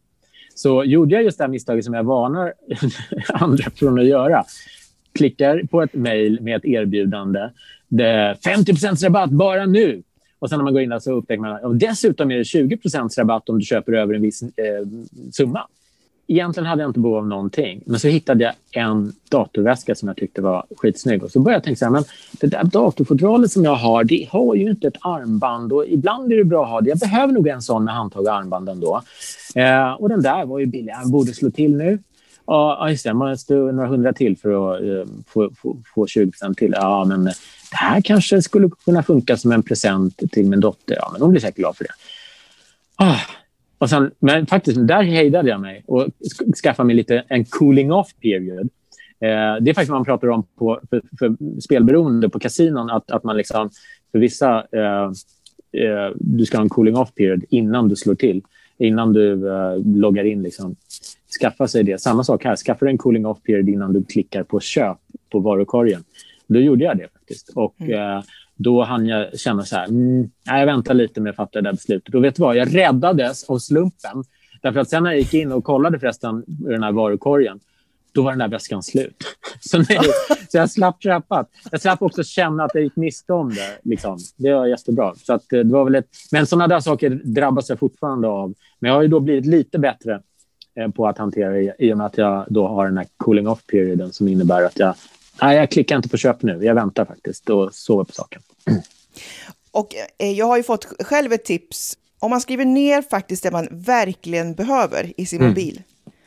så 0.54 0.84
gjorde 0.84 1.14
jag 1.14 1.24
just 1.24 1.38
det 1.38 1.44
här 1.44 1.48
misstaget 1.48 1.84
som 1.84 1.94
jag 1.94 2.04
varnar 2.04 2.52
andra 3.28 3.70
från 3.70 3.98
att 3.98 4.06
göra. 4.06 4.44
Klickar 5.12 5.62
på 5.70 5.82
ett 5.82 5.94
mejl 5.94 6.40
med 6.40 6.56
ett 6.56 6.64
erbjudande. 6.64 7.50
Det 7.88 8.36
50% 8.44 9.04
rabatt 9.04 9.30
bara 9.30 9.66
nu. 9.66 10.02
Och 10.38 10.48
sen 10.48 10.58
när 10.58 10.64
man 10.64 10.72
går 10.72 10.82
in 10.82 11.00
så 11.00 11.12
upptäcker 11.12 11.40
man 11.40 11.72
att 11.72 11.80
dessutom 11.80 12.30
är 12.30 12.36
det 12.36 12.42
20% 12.42 13.18
rabatt 13.18 13.48
om 13.48 13.58
du 13.58 13.64
köper 13.64 13.92
över 13.92 14.14
en 14.14 14.22
viss 14.22 14.42
eh, 14.42 14.48
summa 15.32 15.66
egentligen 16.28 16.66
hade 16.66 16.82
jag 16.82 16.88
inte 16.88 17.00
behov 17.00 17.16
av 17.16 17.26
någonting. 17.26 17.82
Men 17.86 18.00
så 18.00 18.08
hittade 18.08 18.44
jag 18.44 18.54
en 18.84 19.12
datorväska 19.28 19.94
som 19.94 20.08
jag 20.08 20.16
tyckte 20.16 20.42
var 20.42 20.66
skitsnygg. 20.76 21.22
Och 21.22 21.30
så 21.30 21.40
började 21.40 21.56
jag 21.56 21.64
tänka 21.64 21.78
så 21.78 21.84
här, 21.84 21.92
men 21.92 22.04
det 22.40 22.46
där 22.46 22.64
datorfodralet 22.64 23.52
som 23.52 23.64
jag 23.64 23.74
har, 23.74 24.04
det 24.04 24.28
har 24.30 24.54
ju 24.54 24.70
inte 24.70 24.88
ett 24.88 24.96
armband. 25.00 25.72
Och 25.72 25.86
ibland 25.86 26.32
är 26.32 26.36
det 26.36 26.44
bra 26.44 26.64
att 26.64 26.70
ha 26.70 26.80
det. 26.80 26.88
Jag 26.88 26.98
behöver 26.98 27.32
nog 27.32 27.48
en 27.48 27.62
sån 27.62 27.84
med 27.84 27.94
handtag 27.94 28.22
och 28.22 28.34
armband 28.34 28.68
ändå. 28.68 29.02
Eh, 29.54 29.92
och 29.92 30.08
den 30.08 30.22
där 30.22 30.46
var 30.46 30.58
ju 30.58 30.66
billig. 30.66 30.92
Jag 31.02 31.10
borde 31.10 31.32
slå 31.32 31.50
till 31.50 31.76
nu. 31.76 31.98
Ja, 32.46 32.90
just 32.90 33.04
det. 33.04 33.14
Man 33.14 33.30
måste 33.30 33.54
några 33.54 33.88
hundra 33.88 34.12
till 34.12 34.36
för 34.38 34.74
att 34.74 34.82
eh, 34.82 35.14
få, 35.26 35.50
få, 35.56 35.76
få 35.94 36.06
20 36.06 36.32
till. 36.56 36.72
Ja, 36.76 37.04
men 37.04 37.24
det 37.24 37.32
här 37.76 38.00
kanske 38.00 38.42
skulle 38.42 38.70
kunna 38.84 39.02
funka 39.02 39.36
som 39.36 39.52
en 39.52 39.62
present 39.62 40.22
till 40.32 40.46
min 40.46 40.60
dotter. 40.60 40.96
Ja, 41.00 41.08
men 41.12 41.22
hon 41.22 41.30
blir 41.30 41.40
säkert 41.40 41.56
glad 41.56 41.76
för 41.76 41.84
det. 41.84 41.90
Ah. 42.96 43.16
Och 43.78 43.90
sen, 43.90 44.10
men 44.18 44.46
faktiskt, 44.46 44.86
där 44.86 45.02
hejdade 45.02 45.48
jag 45.48 45.60
mig 45.60 45.84
och 45.86 46.06
skaffade 46.62 46.86
mig 46.86 46.96
lite 46.96 47.24
en 47.28 47.44
cooling 47.44 47.92
off 47.92 48.08
period. 48.22 48.68
Eh, 49.20 49.56
det 49.60 49.70
är 49.70 49.74
faktiskt 49.74 49.90
vad 49.90 49.98
man 49.98 50.04
pratar 50.04 50.28
om 50.28 50.42
på, 50.58 50.80
för, 50.90 51.02
för 51.18 51.60
spelberoende 51.60 52.28
på 52.28 52.38
kasinon. 52.38 52.90
Att, 52.90 53.10
att 53.10 53.24
man 53.24 53.36
liksom, 53.36 53.70
för 54.12 54.18
vissa... 54.18 54.66
Eh, 54.72 55.10
eh, 55.82 56.12
du 56.14 56.46
ska 56.46 56.56
ha 56.56 56.62
en 56.62 56.68
cooling 56.68 56.96
off 56.96 57.14
period 57.14 57.44
innan 57.50 57.88
du 57.88 57.96
slår 57.96 58.14
till. 58.14 58.42
Innan 58.78 59.12
du 59.12 59.48
eh, 59.48 59.76
loggar 59.84 60.24
in. 60.24 60.42
Liksom. 60.42 60.76
Skaffa 61.40 61.68
sig 61.68 61.84
det. 61.84 62.00
Samma 62.00 62.24
sak 62.24 62.44
här. 62.44 62.56
Skaffa 62.56 62.84
dig 62.84 62.92
en 62.92 62.98
cooling 62.98 63.26
off 63.26 63.42
period 63.42 63.68
innan 63.68 63.92
du 63.92 64.04
klickar 64.04 64.42
på 64.42 64.60
köp 64.60 64.98
på 65.30 65.38
varukorgen. 65.38 66.04
Då 66.48 66.60
gjorde 66.60 66.84
jag 66.84 66.96
det 66.96 67.08
faktiskt. 67.12 67.50
Och, 67.54 67.80
mm. 67.80 68.16
Eh, 68.16 68.22
då 68.56 68.82
hann 68.82 69.06
jag 69.06 69.38
känna 69.38 69.64
så 69.64 69.76
här, 69.76 69.88
mm, 69.88 70.30
jag 70.44 70.66
väntar 70.66 70.94
lite 70.94 71.20
med 71.20 71.30
att 71.30 71.36
fatta 71.36 71.60
det 71.60 71.68
där 71.68 71.72
beslutet. 71.72 72.14
Och 72.14 72.24
vet 72.24 72.36
du 72.36 72.42
vad, 72.42 72.56
jag 72.56 72.74
räddades 72.74 73.44
av 73.44 73.58
slumpen. 73.58 74.24
Därför 74.62 74.80
att 74.80 74.88
sen 74.88 75.02
när 75.02 75.10
jag 75.10 75.18
gick 75.18 75.34
in 75.34 75.52
och 75.52 75.64
kollade 75.64 75.98
förresten 75.98 76.44
i 76.68 76.72
den 76.72 76.82
här 76.82 76.92
varukorgen, 76.92 77.60
då 78.12 78.22
var 78.22 78.30
den 78.30 78.38
där 78.38 78.48
väskan 78.48 78.82
slut. 78.82 79.16
Så, 79.60 79.78
nej, 79.78 79.98
så 80.48 80.56
jag 80.56 80.70
slapp 80.70 81.02
köpa. 81.02 81.46
Jag 81.70 81.80
slapp 81.80 82.02
också 82.02 82.24
känna 82.24 82.64
att 82.64 82.70
jag 82.74 82.82
gick 82.82 82.96
miste 82.96 83.32
om 83.32 83.48
det. 83.50 83.78
Liksom. 83.82 84.18
Det 84.36 84.54
var 84.54 84.66
jättebra. 84.66 85.14
Så 85.14 85.32
att, 85.32 85.52
eh, 85.52 85.60
det 85.60 85.72
var 85.72 85.84
väl 85.84 85.94
ett... 85.94 86.08
Men 86.32 86.46
sådana 86.46 86.68
där 86.68 86.80
saker 86.80 87.10
drabbas 87.10 87.68
jag 87.68 87.78
fortfarande 87.78 88.28
av. 88.28 88.54
Men 88.78 88.88
jag 88.88 88.96
har 88.96 89.02
ju 89.02 89.08
då 89.08 89.20
blivit 89.20 89.46
lite 89.46 89.78
bättre 89.78 90.22
eh, 90.74 90.88
på 90.88 91.06
att 91.06 91.18
hantera 91.18 91.74
i 91.78 91.92
och 91.92 91.96
med 91.96 92.06
att 92.06 92.18
jag 92.18 92.44
då 92.48 92.68
har 92.68 92.86
den 92.86 92.98
här 92.98 93.06
cooling 93.16 93.48
off 93.48 93.66
perioden 93.66 94.12
som 94.12 94.28
innebär 94.28 94.62
att 94.62 94.78
jag, 94.78 94.94
nej, 95.42 95.56
jag 95.56 95.70
klickar 95.70 95.96
inte 95.96 96.08
på 96.08 96.16
köp 96.16 96.42
nu. 96.42 96.64
Jag 96.64 96.74
väntar 96.74 97.04
faktiskt 97.04 97.50
och 97.50 97.74
sover 97.74 98.04
på 98.04 98.12
saken. 98.12 98.42
Och 99.70 99.94
eh, 100.18 100.30
jag 100.30 100.46
har 100.46 100.56
ju 100.56 100.62
fått 100.62 101.02
själv 101.02 101.32
ett 101.32 101.44
tips. 101.44 101.98
Om 102.18 102.30
man 102.30 102.40
skriver 102.40 102.64
ner 102.64 103.02
faktiskt 103.02 103.42
det 103.42 103.50
man 103.50 103.68
verkligen 103.70 104.54
behöver 104.54 105.12
i 105.16 105.26
sin 105.26 105.38
mm. 105.38 105.50
mobil, 105.50 105.82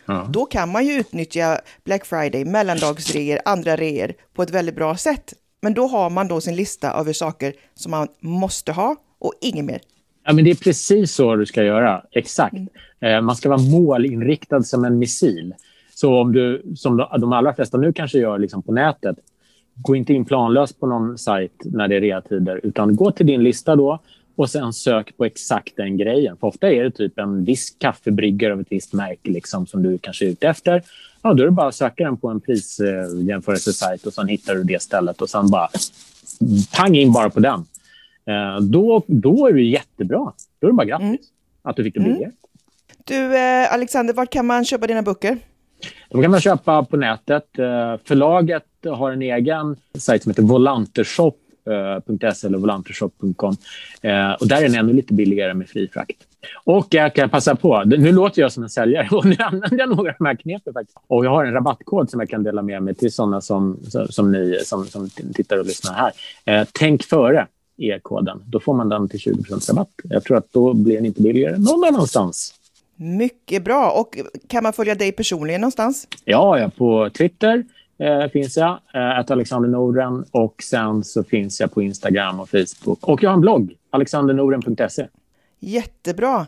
Ja. 0.05 0.28
Då 0.30 0.45
kan 0.45 0.72
man 0.72 0.86
ju 0.86 0.93
utnyttja 0.93 1.62
Black 1.84 2.05
Friday, 2.05 2.45
mellandagsreor, 2.45 3.39
andra 3.45 3.76
reor 3.76 4.14
på 4.34 4.43
ett 4.43 4.49
väldigt 4.49 4.76
bra 4.76 4.97
sätt. 4.97 5.34
Men 5.62 5.74
då 5.74 5.88
har 5.88 6.09
man 6.09 6.28
då 6.28 6.41
sin 6.41 6.55
lista 6.55 6.91
över 6.91 7.14
saker 7.14 7.53
som 7.76 7.91
man 7.91 8.07
måste 8.20 8.72
ha 8.72 8.95
och 9.20 9.34
inget 9.41 9.66
mer. 9.66 9.82
Ja, 10.26 10.34
men 10.34 10.45
det 10.45 10.51
är 10.51 10.55
precis 10.55 11.12
så 11.12 11.36
du 11.36 11.45
ska 11.45 11.64
göra. 11.64 12.03
Exakt. 12.12 12.53
Mm. 12.53 12.68
Eh, 12.99 13.22
man 13.22 13.36
ska 13.36 13.49
vara 13.49 13.62
målinriktad 13.62 14.64
som 14.64 14.86
en 14.86 14.99
missil. 14.99 15.53
Så 16.02 16.22
om 16.22 16.32
du, 16.32 16.64
som 16.76 16.97
de 16.97 17.34
allra 17.34 17.54
flesta 17.54 17.78
nu 17.78 17.93
kanske 17.93 18.20
gör 18.20 18.39
liksom 18.39 18.62
på 18.64 18.72
nätet, 18.72 19.18
gå 19.76 19.95
inte 19.95 20.14
in 20.14 20.26
planlöst 20.26 20.80
på 20.80 20.88
någon 20.88 21.18
sajt 21.18 21.52
när 21.66 21.88
det 21.88 21.95
är 21.95 22.02
reatider, 22.02 22.60
utan 22.64 22.95
gå 22.95 23.12
till 23.12 23.26
din 23.26 23.43
lista 23.43 23.76
då 23.76 23.99
och 24.36 24.49
sen 24.49 24.74
sök 24.74 25.18
på 25.18 25.26
exakt 25.26 25.76
den 25.76 25.97
grejen. 25.97 26.38
För 26.38 26.47
ofta 26.47 26.72
är 26.72 26.84
det 26.84 26.91
typ 26.91 27.20
en 27.20 27.43
viss 27.43 27.76
kaffebryggare 27.78 28.54
av 28.54 28.62
ett 28.62 28.68
visst 28.70 28.93
märke 28.93 29.30
liksom, 29.30 29.68
som 29.68 29.84
du 29.84 29.97
kanske 29.97 30.26
är 30.26 30.30
ute 30.30 30.47
efter. 30.47 30.84
Ja, 31.22 31.34
då 31.34 31.43
är 31.43 31.47
det 31.47 31.52
bara 31.52 31.68
att 31.68 31.76
söka 31.76 32.04
den 32.04 32.18
på 32.18 32.28
en 32.30 32.41
prisjämförelsesajt 32.41 34.06
och 34.06 34.14
sen 34.14 34.28
hittar 34.28 34.56
du 34.56 34.64
det 34.64 34.82
stället 34.82 35.22
och 35.22 35.30
sen 35.30 35.49
bara 35.49 35.70
pang 36.78 36.95
in 36.95 37.12
bara 37.12 37.30
på 37.30 37.39
den. 37.39 37.66
Eh, 38.26 38.62
då, 38.62 39.04
då 39.08 39.47
är 39.47 39.54
det 39.54 39.62
jättebra. 39.62 40.34
Då 40.60 40.68
är 40.68 40.72
det 40.72 40.76
bara 40.76 40.88
grattis 40.88 41.08
mm. 41.08 41.18
att 41.62 41.76
du 41.76 41.84
fick 41.84 41.93
det 41.93 41.99
billigare. 41.99 42.24
Mm. 42.24 42.36
Du, 43.06 43.38
eh, 43.38 43.74
Alexander, 43.74 44.14
var 44.14 44.26
kan 44.26 44.45
man 44.45 44.66
köpa 44.66 44.88
dina 44.88 45.02
böcker? 45.02 45.38
De 46.10 46.22
kan 46.22 46.32
man 46.32 46.42
köpa 46.42 46.84
på 46.84 46.98
nätet. 46.98 47.60
Eh, 47.60 47.96
förlaget 48.04 48.64
har 48.86 49.12
en 49.12 49.22
egen 49.22 49.76
sajt 49.98 50.24
som 50.24 50.30
heter 50.30 50.44
volantershop.se 50.44 52.28
eh, 52.28 52.46
eller 52.46 52.58
volantershop.com. 52.58 53.56
Eh, 54.02 54.32
och 54.32 54.48
där 54.48 54.58
är 54.58 54.62
den 54.62 54.76
ännu 54.76 54.94
lite 54.94 55.14
billigare 55.14 55.54
med 55.54 55.70
fri 55.70 55.88
frakt. 55.88 56.18
Och 56.64 56.88
jag 56.90 57.16
kan 57.16 57.30
passa 57.30 57.56
på, 57.56 57.84
nu 57.86 58.12
låter 58.12 58.42
jag 58.42 58.52
som 58.52 58.64
en 58.64 58.70
säljare 58.70 59.08
och 59.12 59.26
nu 59.26 59.36
använder 59.40 59.78
jag 59.78 59.90
några 59.90 60.10
av 60.10 60.16
de 60.20 60.26
här 60.26 60.36
knepen 60.36 60.74
faktiskt. 60.74 60.98
Och 61.08 61.26
jag 61.26 61.30
har 61.30 61.46
en 61.46 61.54
rabattkod 61.54 62.10
som 62.10 62.20
jag 62.20 62.30
kan 62.30 62.44
dela 62.44 62.62
med 62.62 62.84
mig 62.84 62.96
till 62.96 63.14
sådana 63.14 63.42
som, 63.42 63.80
som 64.10 64.32
ni 64.32 64.60
som, 64.66 64.86
som 64.86 65.10
tittar 65.10 65.58
och 65.58 65.66
lyssnar 65.66 65.94
här. 65.94 66.12
Eh, 66.46 66.68
tänk 66.72 67.04
före 67.04 67.48
e-koden. 67.78 68.44
Då 68.46 68.60
får 68.60 68.74
man 68.74 68.90
den 68.90 69.10
till 69.10 69.20
20% 69.20 69.70
rabatt. 69.70 69.90
Jag 70.04 70.24
tror 70.24 70.38
att 70.38 70.54
då 70.54 70.74
blir 70.74 70.96
den 70.96 71.06
inte 71.06 71.22
billigare 71.22 71.58
någon 71.58 71.84
annanstans. 71.84 72.54
Mycket 73.02 73.64
bra. 73.64 73.91
Och 73.91 74.18
kan 74.47 74.64
man 74.64 74.74
följa 74.74 74.95
dig 74.95 75.12
personligen 75.12 75.62
någonstans? 75.62 76.08
Ja, 76.26 76.60
jag 76.60 76.76
på 76.76 77.10
Twitter 77.10 77.64
eh, 77.99 78.28
finns 78.28 78.58
jag, 78.58 78.80
eh, 78.93 79.32
Alexander 79.32 79.70
Norden. 79.70 80.26
Och 80.32 80.64
sen 80.64 81.04
så 81.04 81.24
finns 81.24 81.60
jag 81.60 81.74
på 81.74 81.82
Instagram 81.82 82.39
och 82.39 82.49
Facebook. 82.49 83.08
Och 83.08 83.24
jag 83.24 83.30
har 83.30 83.36
en 83.36 83.41
blogg, 83.41 83.76
alexandernoren.se. 83.89 85.08
Jättebra. 85.60 86.47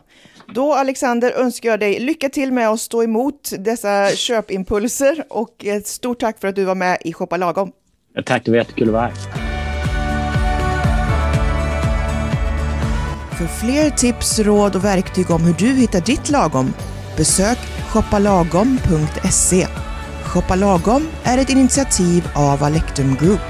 Då 0.54 0.74
Alexander 0.74 1.32
önskar 1.32 1.68
jag 1.70 1.80
dig 1.80 2.00
lycka 2.00 2.28
till 2.28 2.52
med 2.52 2.68
att 2.68 2.80
stå 2.80 3.02
emot 3.02 3.52
dessa 3.58 4.10
köpimpulser 4.10 5.24
och 5.28 5.64
ett 5.64 5.86
stort 5.86 6.20
tack 6.20 6.40
för 6.40 6.48
att 6.48 6.56
du 6.56 6.64
var 6.64 6.74
med 6.74 6.98
i 7.04 7.12
Shoppa 7.12 7.36
Lagom. 7.36 7.72
Ja, 8.14 8.22
tack, 8.22 8.44
det 8.44 8.50
var 8.50 8.58
jättekul 8.58 8.88
att 8.88 8.92
vara 8.92 9.02
här. 9.02 9.43
För 13.38 13.46
fler 13.46 13.90
tips, 13.90 14.38
råd 14.38 14.76
och 14.76 14.84
verktyg 14.84 15.30
om 15.30 15.42
hur 15.42 15.54
du 15.54 15.66
hittar 15.66 16.00
ditt 16.00 16.30
lagom, 16.30 16.74
besök 17.16 17.58
shoppalagom.se. 17.88 19.66
Shoppa 20.24 20.54
Lagom 20.54 21.08
är 21.24 21.38
ett 21.38 21.50
initiativ 21.50 22.28
av 22.34 22.64
Alectum 22.64 23.16
Group. 23.20 23.40